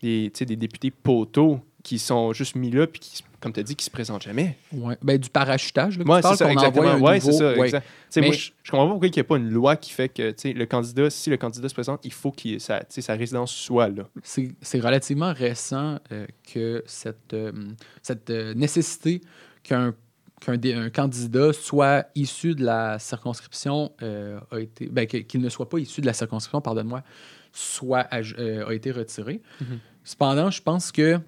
des, 0.00 0.30
des 0.30 0.56
députés 0.56 0.90
poteaux 0.90 1.60
qui 1.82 1.98
sont 1.98 2.32
juste 2.32 2.54
mis 2.54 2.70
là, 2.70 2.86
puis 2.86 3.00
qui, 3.00 3.24
comme 3.40 3.52
tu 3.52 3.58
as 3.58 3.64
dit, 3.64 3.74
qui 3.74 3.84
se 3.84 3.90
présentent 3.90 4.22
jamais. 4.22 4.56
Ouais. 4.72 4.96
Ben, 5.02 5.18
du 5.18 5.28
parachutage, 5.28 5.98
là, 5.98 6.04
que 6.04 6.08
Ouais, 6.10 6.16
tu 6.18 6.22
c'est 6.22 6.28
parles, 6.28 6.36
ça, 6.38 6.52
exactement. 6.52 6.92
nouveau- 6.96 7.20
c'est 7.20 7.32
ça, 7.32 7.52
ouais. 7.54 7.64
exact. 7.64 7.82
Tu 7.84 7.90
sais, 8.10 8.20
moi, 8.20 8.30
Mais- 8.30 8.36
je, 8.36 8.52
je 8.62 8.70
comprends 8.70 8.86
pas 8.86 8.90
pourquoi 8.92 9.08
il 9.08 9.12
n'y 9.12 9.18
a 9.18 9.24
pas 9.24 9.36
une 9.36 9.50
loi 9.50 9.74
qui 9.74 9.90
fait 9.90 10.08
que, 10.08 10.32
le 10.52 10.64
candidat, 10.66 11.10
si 11.10 11.28
le 11.28 11.36
candidat 11.38 11.68
se 11.68 11.74
présente, 11.74 11.98
il 12.04 12.12
faut 12.12 12.30
que 12.30 12.60
sa, 12.60 12.84
sa 12.88 13.14
résidence 13.14 13.50
soit 13.52 13.88
là. 13.88 14.04
C'est 14.22 14.52
c'est 14.60 14.78
relativement 14.78 15.32
récent 15.32 15.98
euh, 16.12 16.24
que 16.54 16.84
cette, 16.86 17.34
euh, 17.34 17.50
cette 18.00 18.30
euh, 18.30 18.54
nécessité 18.54 19.20
qu'un 19.64 19.92
qu'un 20.44 20.90
candidat 20.90 21.52
soit 21.52 22.06
issu 22.14 22.54
de 22.54 22.64
la 22.64 22.98
circonscription 22.98 23.92
euh, 24.02 24.38
a 24.50 24.58
été 24.60 24.86
ben, 24.86 25.06
qu'il 25.06 25.40
ne 25.40 25.48
soit 25.48 25.68
pas 25.68 25.78
issu 25.78 26.00
de 26.00 26.06
la 26.06 26.12
circonscription, 26.12 26.60
pardonne-moi, 26.60 27.02
soit 27.52 28.06
euh, 28.12 28.66
a 28.66 28.74
été 28.74 28.90
retiré. 28.90 29.40
Mhm. 29.60 29.78
Cependant, 30.04 30.50
je 30.50 30.62
pense 30.62 30.90
que 30.92 31.18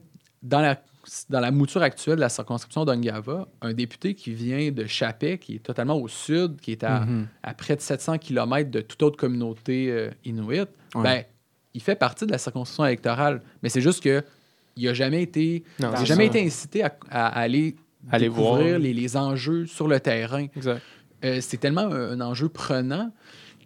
dans 0.43 0.61
la 0.61 0.81
dans 1.29 1.41
la 1.41 1.51
mouture 1.51 1.83
actuelle 1.83 2.17
de 2.17 2.21
la 2.23 2.31
circonscription 2.31 2.87
d'Ongava, 2.87 3.47
un 3.61 3.75
député 3.75 4.15
qui 4.15 4.33
vient 4.33 4.71
de 4.73 4.87
Chapet, 4.87 5.37
qui 5.37 5.57
est 5.57 5.59
totalement 5.59 5.97
au 5.99 6.09
sud, 6.09 6.59
qui 6.62 6.73
est 6.73 6.83
à, 6.83 7.01
Mhm. 7.01 7.29
à 7.43 7.53
près 7.53 7.77
de 7.77 7.83
700 7.83 8.17
km 8.17 8.71
de 8.71 8.81
toute 8.81 9.03
autre 9.03 9.19
communauté 9.19 9.91
euh, 9.91 10.11
inuit, 10.25 10.61
Ouais. 10.95 11.03
ben, 11.03 11.25
il 11.75 11.83
fait 11.83 11.95
partie 11.97 12.25
de 12.25 12.33
la 12.33 12.39
circonscription 12.39 12.87
électorale. 12.87 13.43
Mais 13.62 13.69
c'est 13.69 13.83
juste 13.83 14.03
que 14.03 14.25
il 14.77 14.87
n'a 14.87 14.95
jamais 14.95 15.23
été, 15.23 15.62
Non, 15.79 15.91
il 15.93 15.97
a 15.97 16.05
jamais 16.07 16.25
été 16.27 16.43
incité 16.45 16.83
à, 16.83 16.97
à 17.11 17.27
aller 17.39 17.77
Aller 18.11 18.28
découvrir 18.28 18.68
voir. 18.68 18.78
les, 18.78 18.92
les 18.94 19.16
enjeux 19.16 19.66
sur 19.66 19.88
le 19.88 20.00
terrain. 20.00 20.46
Euh, 21.24 21.38
c'est 21.40 21.57
tellement 21.57 21.82
un, 21.82 22.12
un 22.12 22.20
enjeu 22.20 22.48
prenant 22.48 23.11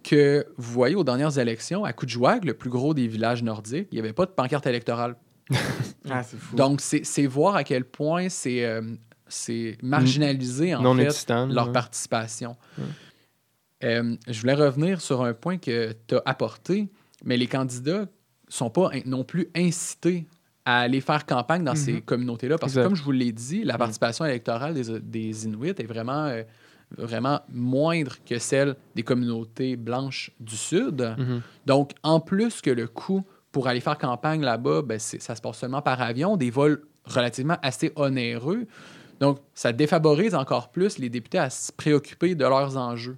que 0.03 0.45
vous 0.57 0.71
voyez 0.71 0.95
aux 0.95 1.03
dernières 1.03 1.37
élections, 1.39 1.83
à 1.83 1.93
Coudjouag, 1.93 2.45
le 2.45 2.53
plus 2.53 2.69
gros 2.69 2.93
des 2.93 3.07
villages 3.07 3.43
nordiques, 3.43 3.89
il 3.91 3.95
n'y 3.95 3.99
avait 3.99 4.13
pas 4.13 4.25
de 4.25 4.31
pancarte 4.31 4.67
électorale. 4.67 5.15
Ah, 6.09 6.23
c'est 6.23 6.37
fou. 6.37 6.55
Donc, 6.55 6.79
c'est 6.81 7.05
c'est 7.05 7.27
voir 7.27 7.55
à 7.55 7.63
quel 7.63 7.83
point 7.83 8.29
c'est 8.29 8.65
euh, 8.65 8.81
c'est 9.27 9.77
marginalisé, 9.83 10.73
en 10.73 10.81
non 10.81 10.95
fait, 10.95 11.03
existant. 11.03 11.45
leur 11.45 11.67
ouais. 11.67 11.73
participation. 11.73 12.55
Ouais. 12.77 12.85
Euh, 13.83 14.15
je 14.27 14.39
voulais 14.41 14.53
revenir 14.55 15.01
sur 15.01 15.23
un 15.23 15.33
point 15.33 15.57
que 15.57 15.93
tu 16.07 16.15
as 16.15 16.21
apporté, 16.25 16.87
mais 17.23 17.37
les 17.37 17.47
candidats 17.47 18.07
sont 18.47 18.69
pas 18.69 18.89
non 19.05 19.23
plus 19.23 19.49
incités 19.55 20.25
à 20.69 20.81
aller 20.81 21.01
faire 21.01 21.25
campagne 21.25 21.63
dans 21.63 21.73
ces 21.73 22.01
communautés-là. 22.01 22.59
Parce 22.59 22.75
que, 22.75 22.83
comme 22.83 22.95
je 22.95 23.01
vous 23.01 23.11
l'ai 23.11 23.31
dit, 23.31 23.63
la 23.63 23.77
participation 23.77 24.23
électorale 24.23 24.75
des, 24.75 24.99
des 24.99 25.45
Inuits 25.45 25.69
est 25.69 25.87
vraiment, 25.87 26.25
euh, 26.25 26.43
vraiment 26.95 27.41
moindre 27.51 28.17
que 28.23 28.37
celle 28.37 28.75
des 28.93 29.01
communautés 29.01 29.75
blanches 29.75 30.31
du 30.39 30.55
Sud. 30.55 31.15
Mhm. 31.17 31.41
Donc, 31.65 31.93
en 32.03 32.19
plus 32.19 32.61
que 32.61 32.69
le 32.69 32.87
coût 32.87 33.23
pour 33.51 33.67
aller 33.67 33.79
faire 33.79 33.97
campagne 33.97 34.41
là-bas, 34.41 34.83
ben, 34.83 34.99
ça 34.99 35.35
se 35.35 35.41
passe 35.41 35.57
seulement 35.57 35.81
par 35.81 35.99
avion, 36.03 36.37
des 36.37 36.51
vols 36.51 36.83
relativement 37.05 37.57
assez 37.63 37.91
onéreux. 37.95 38.67
Donc, 39.19 39.39
ça 39.55 39.73
défavorise 39.73 40.35
encore 40.35 40.69
plus 40.69 40.99
les 40.99 41.09
députés 41.09 41.39
à 41.39 41.49
se 41.49 41.71
préoccuper 41.71 42.35
de 42.35 42.45
leurs 42.45 42.77
enjeux. 42.77 43.17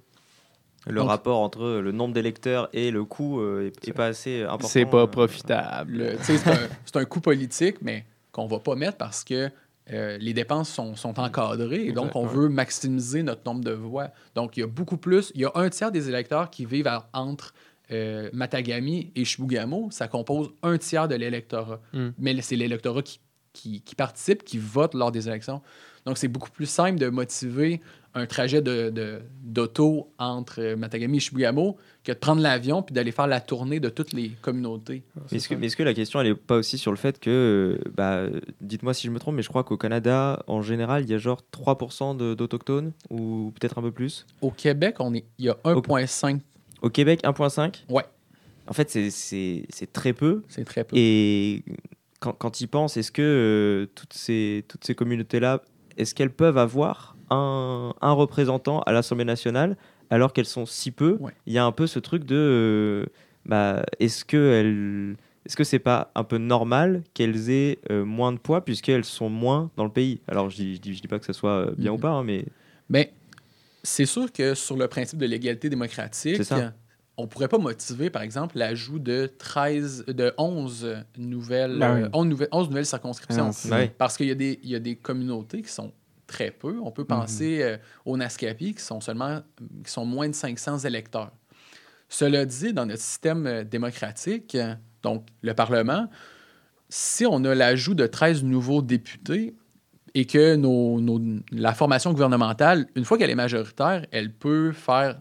Le 0.86 0.94
Donc- 0.96 1.08
rapport 1.08 1.40
entre 1.40 1.80
le 1.80 1.92
nombre 1.92 2.14
d'électeurs 2.14 2.68
et 2.72 2.90
le 2.90 3.04
coût 3.04 3.40
euh, 3.40 3.66
est, 3.68 3.88
est 3.88 3.92
pas 3.92 4.06
assez 4.06 4.42
important. 4.42 4.68
C'est 4.68 4.86
pas 4.86 5.02
euh. 5.02 5.06
profitable. 5.06 6.16
C'est 6.22 6.96
un, 6.96 7.04
coût 7.04 7.20
politique, 7.20 7.76
mais 7.82 8.04
qu'on 8.32 8.46
va 8.46 8.58
pas 8.58 8.74
mettre 8.74 8.96
parce 8.96 9.22
que 9.22 9.50
euh, 9.92 10.16
les 10.18 10.32
dépenses 10.32 10.70
sont, 10.70 10.94
sont 10.96 11.18
encadrées 11.18 11.86
et 11.86 11.92
donc 11.92 12.14
on 12.14 12.24
veut 12.26 12.48
maximiser 12.48 13.22
notre 13.22 13.42
nombre 13.44 13.64
de 13.64 13.72
voix. 13.72 14.10
Donc, 14.34 14.56
il 14.56 14.60
y 14.60 14.62
a 14.62 14.66
beaucoup 14.66 14.96
plus. 14.96 15.32
Il 15.34 15.40
y 15.40 15.44
a 15.44 15.52
un 15.54 15.68
tiers 15.70 15.90
des 15.92 16.08
électeurs 16.08 16.50
qui 16.50 16.64
vivent 16.64 16.86
à- 16.86 17.08
entre 17.12 17.52
euh, 17.90 18.30
Matagami 18.32 19.10
et 19.14 19.24
Chibougamau. 19.24 19.88
Ça 19.90 20.08
compose 20.08 20.50
un 20.62 20.78
tiers 20.78 21.08
de 21.08 21.14
l'électorat. 21.16 21.80
Mm. 21.92 22.08
Mais 22.18 22.40
c'est 22.40 22.56
l'électorat 22.56 23.02
qui, 23.02 23.20
qui, 23.52 23.82
qui 23.82 23.94
participent, 23.94 24.44
qui 24.44 24.58
votent 24.58 24.94
lors 24.94 25.12
des 25.12 25.28
élections. 25.28 25.62
Donc, 26.06 26.18
c'est 26.18 26.28
beaucoup 26.28 26.50
plus 26.50 26.66
simple 26.66 26.98
de 26.98 27.08
motiver 27.08 27.80
un 28.14 28.26
trajet 28.26 28.60
de- 28.60 28.90
de- 28.90 29.20
d'auto 29.42 30.08
entre 30.18 30.60
euh, 30.60 30.76
Matagami 30.76 31.16
et 31.16 31.20
Chibougamau 31.20 31.78
que 32.04 32.12
de 32.12 32.16
prendre 32.18 32.42
l'avion 32.42 32.82
puis 32.82 32.92
d'aller 32.92 33.12
faire 33.12 33.26
la 33.26 33.40
tournée 33.40 33.80
de 33.80 33.88
toutes 33.88 34.12
les 34.12 34.30
communautés. 34.42 35.02
Mais 35.30 35.38
est-ce 35.38 35.48
que, 35.48 35.54
mais 35.54 35.66
est-ce 35.66 35.76
que 35.76 35.82
la 35.82 35.94
question, 35.94 36.20
elle 36.20 36.26
est 36.26 36.34
pas 36.34 36.56
aussi 36.56 36.76
sur 36.76 36.90
le 36.90 36.98
fait 36.98 37.18
que, 37.18 37.78
euh, 37.80 37.90
bah, 37.96 38.26
dites-moi 38.60 38.92
si 38.92 39.06
je 39.06 39.12
me 39.12 39.18
trompe, 39.18 39.36
mais 39.36 39.42
je 39.42 39.48
crois 39.48 39.64
qu'au 39.64 39.78
Canada, 39.78 40.42
en 40.46 40.60
général, 40.60 41.04
il 41.04 41.10
y 41.10 41.14
a 41.14 41.18
genre 41.18 41.40
3% 41.52 42.14
de- 42.14 42.34
d'autochtones, 42.34 42.92
ou 43.08 43.52
peut-être 43.58 43.78
un 43.78 43.82
peu 43.82 43.92
plus? 43.92 44.26
Au 44.42 44.50
Québec, 44.50 44.96
on 44.98 45.14
est, 45.14 45.24
il 45.38 45.46
y 45.46 45.48
a 45.48 45.56
1,5, 45.64 46.40
Au 46.82 46.90
Québec, 46.90 47.20
1,5 47.24 47.84
Ouais. 47.88 48.04
En 48.66 48.72
fait, 48.74 48.90
c'est- 48.90 49.10
c'est 49.10 49.64
c'est 49.70 49.90
très 49.92 50.12
peu. 50.12 50.42
c'est 50.48 50.64
très 50.64 50.84
peu. 50.84 50.96
Et 50.98 51.62
quand, 52.20 52.32
quand 52.32 52.60
ils 52.60 52.66
pensent, 52.68 52.96
est-ce 52.96 53.10
que 53.12 53.22
euh, 53.22 53.86
toutes 53.94 54.12
ces, 54.12 54.64
toutes 54.68 54.84
ces 54.84 54.94
communautés-là, 54.94 55.62
est-ce 55.96 56.14
qu'elles 56.14 56.30
peuvent 56.32 56.58
avoir 56.58 57.16
un, 57.30 57.94
un 58.00 58.12
représentant 58.12 58.80
à 58.80 58.92
l'Assemblée 58.92 59.24
nationale 59.24 59.76
alors 60.10 60.32
qu'elles 60.32 60.46
sont 60.46 60.66
si 60.66 60.90
peu 60.90 61.16
Ouais. 61.20 61.32
Il 61.46 61.52
y 61.52 61.58
a 61.58 61.64
un 61.64 61.72
peu 61.72 61.86
ce 61.86 61.98
truc 61.98 62.24
de, 62.24 62.36
euh, 62.36 63.06
bah, 63.46 63.84
est-ce 63.98 64.24
que 64.24 64.36
elles, 64.36 65.16
est-ce 65.46 65.56
que 65.56 65.64
c'est 65.64 65.78
pas 65.78 66.10
un 66.14 66.24
peu 66.24 66.38
normal 66.38 67.02
qu'elles 67.14 67.50
aient 67.50 67.78
euh, 67.90 68.04
moins 68.04 68.32
de 68.32 68.38
poids 68.38 68.64
puisqu'elles 68.64 69.04
sont 69.04 69.28
moins 69.30 69.70
dans 69.76 69.84
le 69.84 69.90
pays? 69.90 70.20
Alors 70.28 70.50
je 70.50 70.56
dis, 70.56 70.74
je 70.76 70.80
dis, 70.80 70.94
je 70.94 71.00
dis 71.02 71.08
pas 71.08 71.18
que 71.18 71.24
ça 71.26 71.32
soit 71.32 71.68
euh, 71.68 71.74
bien 71.76 71.92
ou 71.92 71.98
pas, 71.98 72.10
hein, 72.10 72.24
mais 72.24 72.44
Mais 72.90 73.12
c'est 73.82 74.06
sûr 74.06 74.30
que 74.32 74.54
sur 74.54 74.76
le 74.76 74.86
principe 74.86 75.18
de 75.18 75.26
l'égalité 75.26 75.68
démocratique, 75.68 76.36
C'est 76.36 76.44
ça. 76.44 76.74
On 77.18 77.26
pourrait 77.26 77.48
pas 77.48 77.58
motiver, 77.58 78.08
par 78.10 78.22
exemple, 78.22 78.56
l'ajout 78.58 78.98
de 78.98 79.30
13, 79.38 80.06
de 80.06 80.32
11 80.38 80.96
nouvelles, 81.18 81.78
Ben 81.78 82.02
oui. 82.04 82.08
11 82.12 82.26
nouvelles, 82.26 82.48
11 82.52 82.68
nouvelles 82.68 82.86
circonscriptions. 82.86 83.50
Ah. 83.70 83.76
Parce 83.98 84.16
qu'il 84.16 84.26
y, 84.26 84.30
a 84.30 84.34
des- 84.34 84.58
il 84.62 84.70
y 84.70 84.74
a 84.74 84.78
des 84.80 84.96
communautés 84.96 85.62
qui 85.62 85.70
sont 85.70 85.92
très 86.26 86.50
peu. 86.50 86.78
On 86.82 86.90
peut 86.90 87.04
penser 87.04 87.62
euh, 87.62 87.76
aux 88.06 88.16
Naskapi 88.16 88.74
qui 88.74 88.82
sont 88.82 89.00
seulement 89.02 89.40
qui 89.84 89.90
sont 89.90 90.06
moins 90.06 90.28
de 90.28 90.34
500 90.34 90.78
électeurs. 90.80 91.30
Cela 92.08 92.44
dit, 92.46 92.72
dans 92.72 92.86
notre 92.86 93.02
système 93.02 93.46
euh, 93.46 93.64
démocratique, 93.64 94.56
donc 95.02 95.26
le 95.42 95.52
Parlement, 95.54 96.08
si 96.88 97.26
on 97.26 97.44
a 97.44 97.54
l'ajout 97.54 97.94
de 97.94 98.06
13 98.06 98.44
nouveaux 98.44 98.82
députés 98.82 99.54
et 100.14 100.26
que 100.26 100.56
nos, 100.56 101.00
nos- 101.00 101.40
la 101.50 101.74
formation 101.74 102.12
gouvernementale, 102.12 102.86
une 102.96 103.04
fois 103.04 103.18
qu'elle 103.18 103.30
est 103.30 103.34
majoritaire, 103.34 104.06
elle 104.10 104.32
peut 104.32 104.72
faire, 104.72 105.20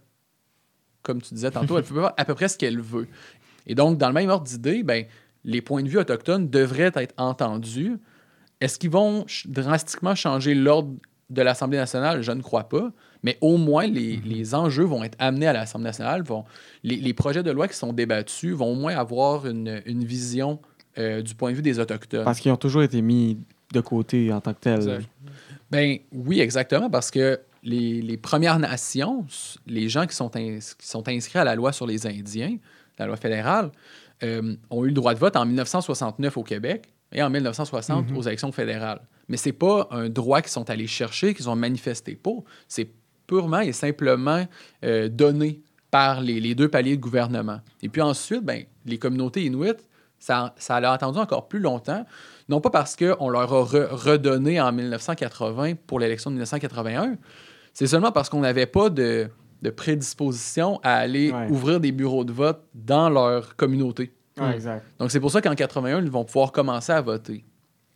comme 1.04 1.22
tu 1.22 1.34
disais 1.34 1.52
tantôt, 1.52 1.78
elle 1.78 1.84
peut 1.84 1.96
faire 1.96 2.14
à 2.18 2.26
peu 2.26 2.36
près 2.36 2.48
ce 2.48 2.58
qu'elle 2.58 2.80
veut. 2.80 3.08
Et 3.68 3.76
donc, 3.76 3.98
dans 3.98 4.08
le 4.08 4.14
même 4.14 4.30
ordre 4.30 4.46
d'idée, 4.46 4.84
ben, 4.84 5.06
les 5.44 5.62
points 5.62 5.84
de 5.84 5.90
vue 5.90 5.98
autochtones 5.98 6.50
devraient 6.50 6.92
être 6.96 7.14
entendus. 7.18 7.98
Est-ce 8.60 8.78
qu'ils 8.78 8.92
vont 8.92 9.26
drastiquement 9.46 10.16
changer 10.16 10.54
l'ordre 10.54 10.94
de 11.30 11.42
l'Assemblée 11.42 11.78
nationale? 11.78 12.22
Je 12.22 12.32
ne 12.32 12.42
crois 12.42 12.70
pas. 12.70 12.92
Mais 13.24 13.38
au 13.42 13.58
moins, 13.58 13.88
les, 13.88 14.18
les 14.18 14.56
enjeux 14.56 14.84
vont 14.84 15.04
être 15.04 15.16
amenés 15.20 15.48
à 15.48 15.54
l'Assemblée 15.54 15.86
nationale. 15.90 16.24
Vont, 16.24 16.46
les, 16.84 16.96
les 16.96 17.14
projets 17.14 17.44
de 17.44 17.52
loi 17.52 17.68
qui 17.68 17.76
sont 17.76 17.94
débattus 17.94 18.54
vont 18.54 18.72
au 18.72 18.76
moins 18.76 18.96
avoir 18.96 19.46
une, 19.48 19.82
une 19.86 20.04
vision 20.04 20.60
euh, 20.98 21.22
du 21.22 21.36
point 21.36 21.52
de 21.52 21.56
vue 21.56 21.62
des 21.62 21.80
Autochtones. 21.80 22.26
Parce 22.26 22.40
qu'ils 22.40 22.52
ont 22.52 22.58
toujours 22.58 22.84
été 22.84 23.02
mis 23.02 23.38
de 23.74 23.80
côté 23.80 24.34
en 24.34 24.42
tant 24.42 24.54
que 24.54 24.60
tels. 24.60 25.02
Ben 25.70 26.00
oui, 26.12 26.42
exactement, 26.42 26.90
parce 26.90 27.10
que 27.10 27.40
les, 27.64 28.02
les 28.02 28.18
Premières 28.18 28.60
Nations, 28.60 29.26
les 29.68 29.88
gens 29.90 30.08
qui 30.08 30.16
sont, 30.16 30.36
ins- 30.36 30.60
qui 30.60 30.88
sont 30.88 31.08
inscrits 31.08 31.40
à 31.40 31.44
la 31.44 31.56
loi 31.56 31.72
sur 31.72 31.86
les 31.88 32.08
Indiens, 32.08 32.58
la 32.98 33.06
loi 33.08 33.18
fédérale, 33.18 33.72
euh, 34.24 34.56
ont 34.70 34.84
eu 34.84 34.88
le 34.88 34.94
droit 34.94 35.14
de 35.14 35.20
vote 35.20 35.36
en 35.36 35.46
1969 35.46 36.38
au 36.38 36.44
Québec 36.44 36.88
et 37.12 37.22
en 37.24 37.30
1960 37.30 38.10
Mhm. 38.10 38.18
aux 38.18 38.22
élections 38.24 38.52
fédérales. 38.52 39.02
Mais 39.28 39.38
c'est 39.38 39.54
pas 39.54 39.88
un 39.92 40.10
droit 40.10 40.42
qu'ils 40.42 40.52
sont 40.52 40.70
allés 40.70 40.88
chercher, 40.88 41.34
qu'ils 41.34 41.50
ont 41.50 41.56
manifesté 41.56 42.16
pour. 42.16 42.44
C'est 42.68 42.90
purement 43.28 43.60
et 43.62 43.72
simplement 43.72 44.46
euh, 44.84 45.08
donné 45.08 45.62
par 45.90 46.22
les, 46.22 46.40
les 46.40 46.56
deux 46.56 46.68
paliers 46.70 46.96
de 46.98 47.02
gouvernement. 47.02 47.60
Et 47.82 47.90
puis 47.90 48.02
ensuite, 48.02 48.44
ben, 48.44 48.64
les 48.86 48.98
communautés 48.98 49.44
inuites, 49.46 49.88
ça, 50.20 50.54
ça 50.58 50.76
a 50.78 50.92
attendu 50.94 51.18
encore 51.20 51.48
plus 51.48 51.60
longtemps, 51.60 52.06
non 52.48 52.62
pas 52.62 52.70
parce 52.70 52.96
qu'on 52.96 53.30
leur 53.30 53.52
a 53.54 53.64
re- 53.64 53.90
redonné 53.92 54.62
en 54.62 54.72
1980 54.72 55.74
pour 55.88 56.00
l'élection 56.00 56.30
de 56.30 56.36
1981, 56.36 57.16
c'est 57.74 57.88
seulement 57.88 58.12
parce 58.12 58.30
qu'on 58.30 58.42
n'avait 58.42 58.66
pas 58.66 58.90
de, 58.90 59.30
de 59.62 59.70
prédisposition 59.70 60.80
à 60.84 60.96
aller 60.96 61.32
Ouais. 61.32 61.48
ouvrir 61.50 61.80
des 61.80 61.92
bureaux 61.92 62.24
de 62.24 62.32
vote 62.34 62.62
dans 62.74 63.10
leur 63.10 63.56
communauté. 63.56 64.12
Ouais, 64.40 64.56
exact. 64.56 64.86
Donc 65.00 65.12
c'est 65.12 65.20
pour 65.20 65.32
ça 65.32 65.42
qu'en 65.42 65.56
81, 65.56 66.02
ils 66.02 66.10
vont 66.10 66.24
pouvoir 66.26 66.52
commencer 66.52 66.92
à 66.92 67.02
voter. 67.02 67.44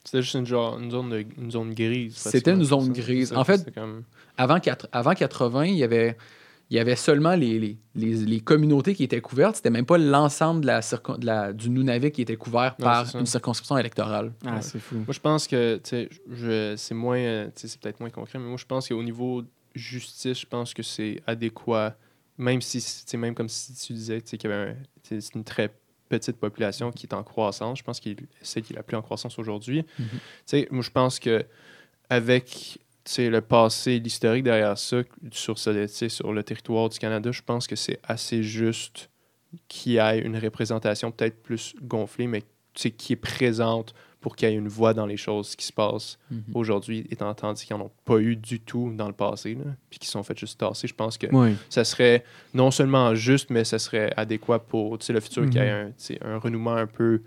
C'était 0.04 0.22
juste 0.22 0.36
une, 0.36 0.46
genre, 0.46 0.78
une, 0.80 0.92
zone, 0.92 1.10
de- 1.10 1.26
une 1.38 1.50
zone 1.52 1.74
grise. 1.74 2.16
C'était 2.16 2.52
une 2.54 2.64
zone 2.64 2.92
grise. 2.94 3.30
Ça, 3.30 3.40
En 3.40 3.44
fait. 3.44 3.74
Avant, 4.38 4.60
quatre- 4.60 4.88
avant 4.92 5.14
80, 5.14 5.66
il 5.66 5.76
y 5.76 5.84
avait, 5.84 6.16
il 6.70 6.78
y 6.78 6.80
avait 6.80 6.96
seulement 6.96 7.36
les, 7.36 7.58
les, 7.60 7.78
les, 7.96 8.14
les 8.14 8.40
communautés 8.42 8.94
qui 8.94 9.04
étaient 9.04 9.22
couvertes. 9.22 9.56
C'était 9.56 9.72
même 9.72 9.86
pas 9.86 9.98
l'ensemble 9.98 10.62
de 10.62 10.68
la, 10.68 10.82
circon- 10.82 11.18
de 11.18 11.26
la- 11.26 11.54
du 11.54 11.70
Nunavik 11.72 12.14
qui 12.14 12.22
était 12.22 12.36
couvert 12.36 12.76
Non, 12.80 12.86
par 12.86 13.16
une 13.16 13.26
circonscription 13.26 13.78
électorale. 13.80 14.34
Ah, 14.46 14.56
Ouais. 14.56 14.62
c'est 14.62 14.78
fou. 14.80 14.96
Moi, 14.98 15.06
je 15.10 15.20
pense 15.20 15.48
que, 15.48 15.78
tu 15.78 15.90
sais, 15.90 16.10
je- 16.32 16.76
c'est 16.78 16.94
moins, 16.94 17.18
euh, 17.18 17.46
tu 17.48 17.62
sais, 17.62 17.68
c'est 17.70 17.80
peut-être 17.82 18.00
moins 18.00 18.10
concret, 18.12 18.38
mais 18.38 18.46
moi, 18.48 18.58
je 18.58 18.66
pense 18.66 18.88
qu'au 18.90 19.02
niveau 19.02 19.42
justice, 19.76 20.40
je 20.42 20.46
pense 20.46 20.74
que 20.74 20.84
c'est 20.84 21.22
adéquat, 21.28 21.96
même 22.38 22.62
si, 22.62 22.82
sais, 22.82 23.18
même 23.18 23.36
comme 23.36 23.50
si 23.50 23.74
tu 23.74 23.94
disais, 23.94 24.22
qu'il 24.22 24.50
y 24.50 24.54
avait 24.54 24.72
un- 24.72 24.76
c'est 25.04 25.36
une 25.36 25.44
très 25.44 25.72
petite 26.10 26.38
population 26.38 26.92
qui 26.92 27.08
est 27.08 27.14
en 27.14 27.24
croissance. 27.24 27.80
Je 27.80 27.84
pense 27.84 28.00
qu'il 28.00 28.16
c'est 28.42 28.62
qui 28.62 28.74
est 28.74 28.76
la 28.76 28.84
plus 28.84 28.96
en 28.98 29.02
croissance 29.02 29.40
aujourd'hui. 29.40 29.86
Mhm. 30.00 30.68
Moi, 30.72 30.84
je 30.84 30.92
pense 30.92 31.20
que 31.20 31.46
avec 32.10 32.80
le 33.18 33.40
passé, 33.40 34.00
l'historique 34.00 34.44
derrière 34.44 34.78
ça, 34.78 35.02
sur, 35.32 35.58
ce, 35.60 35.88
sur 36.10 36.34
le 36.34 36.44
territoire 36.44 36.90
du 36.90 36.98
Canada, 37.00 37.32
je 37.32 37.42
pense 37.42 37.68
que 37.68 37.76
c'est 37.76 38.00
assez 38.04 38.44
juste 38.44 39.10
qu'il 39.68 39.94
y 39.94 39.98
ait 39.98 40.20
une 40.20 40.38
représentation 40.38 41.12
peut-être 41.12 41.42
plus 41.42 41.76
gonflée, 41.82 42.28
mais 42.28 42.44
qui 42.74 43.14
est 43.14 43.16
présente 43.16 43.94
pour 44.26 44.36
qu'il 44.36 44.50
y 44.50 44.52
ait 44.52 44.56
une 44.56 44.68
voix 44.68 44.96
dans 44.96 45.06
les 45.06 45.18
choses 45.18 45.56
qui 45.56 45.68
se 45.68 45.72
passent 45.72 46.18
Mhm. 46.32 46.42
aujourd'hui, 46.56 47.06
étant 47.12 47.30
entendu 47.30 47.64
qu'ils 47.64 47.78
n'en 47.78 47.84
ont 47.86 47.92
pas 48.06 48.18
eu 48.18 48.36
du 48.36 48.60
tout 48.60 48.92
dans 48.98 49.06
le 49.06 49.14
passé, 49.14 49.54
là, 49.54 49.66
puis 49.92 50.00
qui 50.00 50.08
sont 50.08 50.24
fait 50.24 50.36
juste 50.36 50.60
tasser. 50.60 50.88
Je 50.88 50.96
pense 50.96 51.20
que 51.20 51.28
Oui. 51.32 51.56
ça 51.70 51.84
serait 51.84 52.24
non 52.56 52.72
seulement 52.72 53.14
juste, 53.14 53.52
mais 53.52 53.64
ça 53.64 53.78
serait 53.78 54.12
adéquat 54.18 54.58
pour 54.58 54.98
tu 54.98 55.06
sais, 55.06 55.14
le 55.14 55.20
futur 55.20 55.48
qu'il 55.48 55.62
y 55.62 55.64
ait 55.64 55.72
Mhm. 55.84 55.88
un, 55.90 55.92
tu 55.92 55.94
sais, 55.98 56.20
un 56.26 56.40
renouement 56.40 56.74
un 56.74 56.88
peu. 56.88 57.22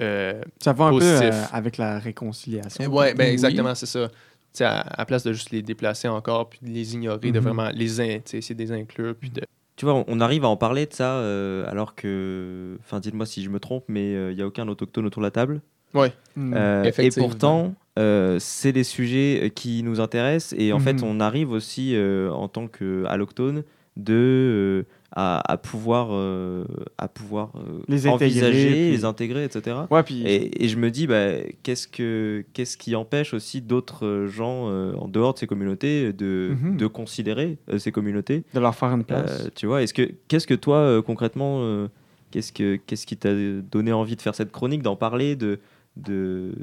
euh, 0.00 0.40
Ça 0.62 0.72
va 0.72 0.84
un 0.84 0.90
Positif. 0.90 1.18
peu 1.18 1.24
euh, 1.34 1.44
avec 1.50 1.78
la 1.78 1.98
réconciliation. 1.98 2.94
ouais, 2.94 3.12
ben 3.14 3.24
Oui. 3.24 3.32
exactement, 3.32 3.74
c'est 3.74 3.86
ça. 3.86 4.06
Tu 4.08 4.14
sais, 4.52 4.64
à, 4.66 4.82
à 4.82 5.04
place 5.04 5.24
de 5.24 5.32
juste 5.32 5.50
les 5.50 5.62
déplacer 5.62 6.06
encore, 6.06 6.48
puis 6.48 6.60
de 6.62 6.68
les 6.68 6.94
ignorer, 6.94 7.32
de 7.32 7.38
Mhm. 7.40 7.44
vraiment 7.44 7.70
les 7.74 8.00
in- 8.00 8.20
essayer 8.32 8.54
de 8.54 8.60
les 8.62 8.70
inclure, 8.70 9.16
puis 9.16 9.30
de. 9.30 9.42
Tu 9.74 9.84
vois, 9.84 10.04
on- 10.06 10.20
arrive 10.20 10.44
à 10.44 10.48
en 10.48 10.56
parler 10.56 10.86
de 10.86 10.92
ça 10.94 11.16
euh, 11.16 11.64
alors 11.68 11.94
que, 11.96 12.78
enfin, 12.80 13.00
dites-moi 13.00 13.26
si 13.26 13.42
je 13.42 13.50
me 13.50 13.58
trompe, 13.58 13.84
mais 13.88 14.14
euh, 14.14 14.30
il 14.32 14.36
n'y 14.36 14.42
a 14.42 14.46
aucun 14.46 14.68
autochtone 14.68 15.04
autour 15.06 15.20
de 15.22 15.26
la 15.26 15.30
table? 15.32 15.60
Mm. 15.94 16.52
Euh, 16.54 16.84
et 16.98 17.08
pourtant, 17.10 17.74
euh, 17.98 18.36
c'est 18.38 18.72
des 18.72 18.84
sujets 18.84 19.40
euh, 19.44 19.48
qui 19.48 19.82
nous 19.82 20.00
intéressent 20.00 20.54
et 20.58 20.72
en 20.72 20.78
fait, 20.78 21.02
on 21.02 21.20
arrive 21.20 21.50
aussi 21.50 21.94
euh, 21.94 22.30
en 22.30 22.48
tant 22.48 22.66
qu'alloctone 22.68 23.62
de 23.96 24.12
euh, 24.12 24.82
à, 25.12 25.40
à 25.50 25.56
pouvoir 25.56 26.08
euh, 26.10 26.66
à 26.98 27.08
pouvoir 27.08 27.52
euh, 27.56 27.80
Les 27.88 28.06
intégrer, 28.06 28.26
envisager, 28.26 28.70
puis- 28.70 28.90
les 28.90 29.04
intégrer, 29.06 29.44
etc. 29.44 29.74
Ouais, 29.90 30.02
puis 30.02 30.22
Et, 30.26 30.64
et 30.64 30.68
je 30.68 30.76
me 30.76 30.90
dis, 30.90 31.06
bah, 31.06 31.30
qu'est-ce 31.62 31.88
que 31.88 32.44
qu'est-ce 32.52 32.76
qui 32.76 32.94
empêche 32.94 33.32
aussi 33.32 33.62
d'autres 33.62 34.26
gens 34.28 34.68
euh, 34.68 34.92
en 34.96 35.08
dehors 35.08 35.32
de 35.32 35.38
ces 35.38 35.46
communautés 35.46 36.12
de, 36.12 36.54
Mhm. 36.62 36.76
de 36.76 36.86
considérer 36.86 37.56
euh, 37.72 37.78
ces 37.78 37.92
communautés 37.92 38.42
de 38.52 38.60
leur 38.60 38.74
faire 38.74 38.90
une 38.90 39.04
place. 39.04 39.46
euh, 39.46 39.48
tu 39.54 39.64
vois, 39.66 39.82
est-ce 39.82 39.94
que 39.94 40.10
qu'est-ce 40.28 40.46
que 40.46 40.52
toi 40.54 40.76
euh, 40.76 41.00
concrètement, 41.00 41.60
euh, 41.62 41.88
qu'est-ce 42.32 42.52
que 42.52 42.76
qu'est-ce 42.76 43.06
qui 43.06 43.16
t'a 43.16 43.32
donné 43.32 43.94
envie 43.94 44.16
de 44.16 44.20
faire 44.20 44.34
cette 44.34 44.52
chronique, 44.52 44.82
d'en 44.82 44.96
parler, 44.96 45.36
de 45.36 45.58
de 45.96 46.54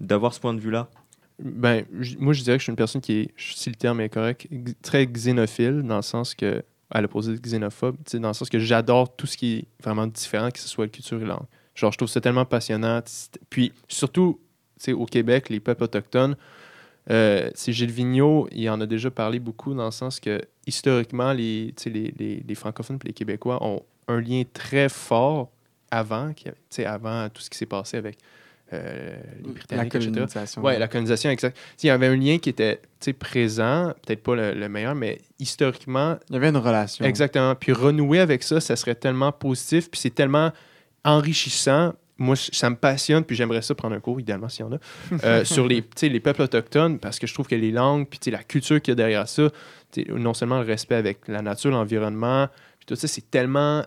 d'avoir 0.00 0.34
ce 0.34 0.40
point 0.40 0.54
de 0.54 0.60
vue-là? 0.60 0.88
Ben, 1.38 1.84
moi, 2.18 2.32
je 2.32 2.42
dirais 2.42 2.56
que 2.56 2.60
je 2.60 2.64
suis 2.64 2.70
une 2.70 2.76
personne 2.76 3.00
qui 3.00 3.12
est, 3.20 3.34
si 3.36 3.68
le 3.68 3.76
terme 3.76 4.00
est 4.00 4.08
correct, 4.08 4.48
très 4.82 5.06
xénophile, 5.06 5.82
dans 5.82 5.96
le 5.96 6.02
sens 6.02 6.34
que, 6.34 6.62
à 6.90 7.00
l'opposé 7.00 7.32
de 7.32 7.38
xénophobe, 7.38 7.96
dans 8.14 8.28
le 8.28 8.34
sens 8.34 8.48
que 8.48 8.58
j'adore 8.58 9.14
tout 9.16 9.26
ce 9.26 9.36
qui 9.36 9.54
est 9.54 9.64
vraiment 9.82 10.06
différent, 10.06 10.50
que 10.50 10.58
ce 10.58 10.68
soit 10.68 10.88
culture 10.88 11.18
et 11.18 11.26
la 11.26 11.34
langue. 11.34 11.46
Genre, 11.74 11.92
je 11.92 11.98
trouve 11.98 12.08
ça 12.08 12.20
tellement 12.20 12.46
passionnant. 12.46 13.02
Puis, 13.50 13.72
surtout, 13.88 14.40
au 14.88 15.04
Québec, 15.04 15.50
les 15.50 15.60
peuples 15.60 15.84
autochtones, 15.84 16.36
euh, 17.10 17.50
Gilles 17.66 17.90
Vigneault, 17.90 18.48
il 18.50 18.68
en 18.70 18.80
a 18.80 18.86
déjà 18.86 19.10
parlé 19.10 19.38
beaucoup, 19.38 19.74
dans 19.74 19.84
le 19.84 19.90
sens 19.90 20.20
que, 20.20 20.40
historiquement, 20.66 21.32
les, 21.32 21.74
les, 21.84 22.14
les, 22.18 22.44
les 22.46 22.54
francophones 22.54 22.98
et 23.04 23.08
les 23.08 23.12
Québécois 23.12 23.62
ont 23.62 23.82
un 24.08 24.20
lien 24.20 24.42
très 24.52 24.88
fort 24.88 25.50
avant, 25.90 26.32
avant 26.84 27.28
tout 27.28 27.42
ce 27.42 27.50
qui 27.50 27.58
s'est 27.58 27.66
passé 27.66 27.98
avec 27.98 28.18
euh, 28.72 29.16
les 29.42 29.46
la 29.46 29.52
Britanniques, 29.52 29.92
colonisation. 29.92 30.62
Oui, 30.64 30.78
la 30.78 30.88
colonisation, 30.88 31.30
exact. 31.30 31.56
Il 31.82 31.86
y 31.86 31.90
avait 31.90 32.06
un 32.08 32.16
lien 32.16 32.38
qui 32.38 32.50
était 32.50 32.80
présent, 33.18 33.92
peut-être 34.04 34.22
pas 34.22 34.34
le, 34.34 34.52
le 34.54 34.68
meilleur, 34.68 34.94
mais 34.94 35.20
historiquement, 35.38 36.16
Il 36.28 36.34
y 36.34 36.36
avait 36.36 36.48
une 36.48 36.56
relation. 36.56 37.04
exactement. 37.04 37.54
Puis 37.54 37.72
renouer 37.72 38.18
avec 38.20 38.42
ça, 38.42 38.60
ça 38.60 38.74
serait 38.76 38.96
tellement 38.96 39.30
positif, 39.32 39.90
puis 39.90 40.00
c'est 40.00 40.14
tellement 40.14 40.52
enrichissant 41.04 41.94
moi, 42.18 42.34
ça 42.34 42.70
me 42.70 42.76
passionne, 42.76 43.24
puis 43.24 43.36
j'aimerais 43.36 43.60
ça 43.60 43.74
prendre 43.74 43.94
un 43.94 44.00
cours, 44.00 44.18
idéalement, 44.18 44.48
s'il 44.48 44.64
y 44.64 44.68
en 44.68 44.72
a, 44.72 44.78
euh, 45.24 45.44
sur 45.44 45.68
les, 45.68 45.84
les 46.00 46.20
peuples 46.20 46.40
autochtones, 46.40 46.98
parce 46.98 47.18
que 47.18 47.26
je 47.26 47.34
trouve 47.34 47.46
que 47.46 47.54
les 47.54 47.70
langues, 47.70 48.06
puis 48.08 48.30
la 48.30 48.42
culture 48.42 48.80
qu'il 48.80 48.92
y 48.92 48.94
a 48.94 48.94
derrière 48.94 49.28
ça, 49.28 49.50
non 50.08 50.32
seulement 50.32 50.58
le 50.60 50.64
respect 50.64 50.94
avec 50.94 51.28
la 51.28 51.42
nature, 51.42 51.72
l'environnement, 51.72 52.48
puis 52.78 52.86
tout 52.86 52.96
ça, 52.96 53.06
c'est 53.06 53.30
tellement 53.30 53.84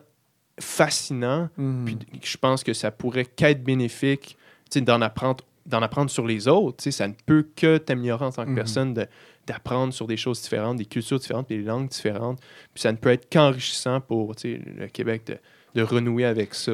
fascinant, 0.60 1.50
Mhm. 1.58 1.86
puis 1.86 1.98
je 2.24 2.38
pense 2.38 2.64
que 2.64 2.74
ça 2.74 2.92
pourrait 2.92 3.26
qu'être 3.26 3.64
bénéfique, 3.64 4.38
d'en 4.78 5.02
apprendre, 5.02 5.44
d'en 5.66 5.82
apprendre 5.82 6.10
sur 6.10 6.26
les 6.26 6.48
autres, 6.48 6.90
ça 6.92 7.08
ne 7.08 7.14
peut 7.26 7.46
que 7.56 7.78
t'améliorer 7.78 8.26
en 8.26 8.32
tant 8.32 8.44
que 8.46 8.50
Mhm. 8.50 8.56
personne, 8.56 8.94
de- 8.94 9.08
d'apprendre 9.48 9.94
sur 9.94 10.06
des 10.08 10.18
choses 10.18 10.42
différentes, 10.42 10.78
des 10.78 10.86
cultures 10.86 11.20
différentes, 11.20 11.50
des 11.50 11.62
langues 11.62 11.90
différentes, 11.90 12.40
puis 12.74 12.82
ça 12.82 12.92
ne 12.92 12.98
peut 12.98 13.10
être 13.10 13.28
qu'enrichissant 13.32 14.00
pour, 14.00 14.34
le 14.44 14.88
Québec 14.88 15.24
de, 15.28 15.38
de 15.80 15.84
renouer 15.84 16.26
avec 16.26 16.54
ça. 16.54 16.72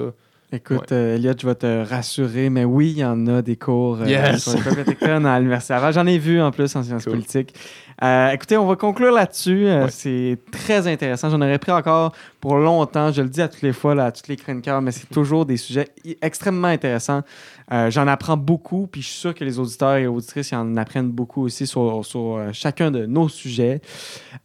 Écoute, 0.52 0.92
euh, 0.92 1.16
Elliot, 1.16 1.34
je 1.42 1.48
vais 1.48 1.56
te 1.56 1.84
rassurer, 1.90 2.50
mais 2.50 2.64
oui, 2.66 2.92
il 2.92 2.98
y 3.00 3.04
en 3.06 3.26
a 3.28 3.42
des 3.42 3.56
cours 3.58 4.02
euh, 4.02 4.06
Yes! 4.06 4.44
sur 4.44 4.54
les 4.54 5.08
à 5.26 5.40
l'Université 5.40 5.74
Laval. 5.74 5.94
J'en 5.94 6.06
ai 6.06 6.18
vu 6.20 6.40
en 6.40 6.52
plus 6.52 6.74
en 6.76 6.84
sciences 6.84 7.04
Cool. 7.04 7.14
politiques. 7.14 7.54
Euh, 8.04 8.30
écoutez, 8.30 8.56
on 8.56 8.66
va 8.68 8.76
conclure 8.76 9.12
là-dessus. 9.12 9.68
Euh, 9.68 9.86
Ouais. 9.86 9.90
C'est 9.92 10.38
très 10.52 10.88
intéressant. 10.88 11.30
J'en 11.30 11.42
aurais 11.42 11.58
pris 11.60 11.72
encore 11.72 12.14
pour 12.40 12.58
longtemps. 12.58 13.12
Je 13.12 13.22
le 13.24 13.30
dis 13.30 13.42
à 13.42 13.48
toutes 13.48 13.64
les 13.64 13.74
fois, 13.74 13.96
là, 13.96 14.06
à 14.06 14.12
toutes 14.12 14.28
les 14.28 14.36
chroniqueurs, 14.36 14.82
mais 14.82 14.92
c'est 14.92 15.10
toujours 15.12 15.46
des 15.46 15.58
sujets 15.58 15.88
extrêmement 16.22 16.68
intéressants. 16.68 17.24
Euh, 17.72 17.90
J'en 17.90 18.08
apprends 18.08 18.38
beaucoup, 18.38 18.88
puis 18.92 19.02
je 19.02 19.08
suis 19.08 19.18
sûr 19.18 19.34
que 19.34 19.44
les 19.44 19.60
auditeurs 19.60 19.96
et 19.96 20.08
auditrices 20.08 20.52
ils 20.52 20.56
en 20.56 20.78
apprennent 20.78 21.12
beaucoup 21.12 21.44
aussi 21.44 21.66
sur, 21.66 22.06
sur, 22.06 22.36
euh, 22.36 22.50
chacun 22.54 22.92
de 22.92 23.06
nos 23.06 23.30
sujets. 23.30 23.82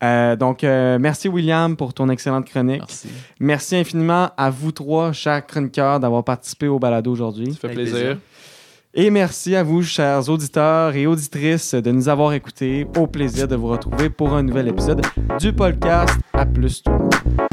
Euh, 0.03 0.37
donc, 0.37 0.65
euh, 0.65 0.99
merci 0.99 1.29
William 1.29 1.77
pour 1.77 1.93
ton 1.93 2.09
excellente 2.09 2.47
chronique. 2.47 2.81
Merci. 2.81 3.09
Merci 3.39 3.77
infiniment 3.77 4.31
à 4.37 4.51
vous 4.51 4.73
trois, 4.73 5.13
chers 5.13 5.47
chroniqueurs, 5.47 6.01
d'avoir 6.01 6.25
participé 6.25 6.69
au 6.69 6.79
balado 6.79 7.13
aujourd'hui. 7.13 7.53
Ça 7.53 7.69
fait 7.69 7.75
plaisir. 7.75 7.95
plaisir. 7.95 8.17
Et 8.93 9.11
merci 9.11 9.55
à 9.55 9.63
vous, 9.63 9.83
chers 9.83 10.29
auditeurs 10.29 10.97
et 10.97 11.07
auditrices, 11.07 11.75
de 11.75 11.91
nous 11.93 12.09
avoir 12.09 12.33
écoutés. 12.33 12.87
Au 12.97 13.07
plaisir 13.07 13.47
de 13.47 13.55
vous 13.55 13.69
retrouver 13.69 14.11
pour 14.11 14.35
un 14.35 14.43
nouvel 14.43 14.67
épisode 14.67 15.03
du 15.39 15.53
podcast 15.53 16.19
À 16.33 16.45
plus 16.45 16.83
tout 16.83 16.91
le 16.91 16.99
monde. 16.99 17.50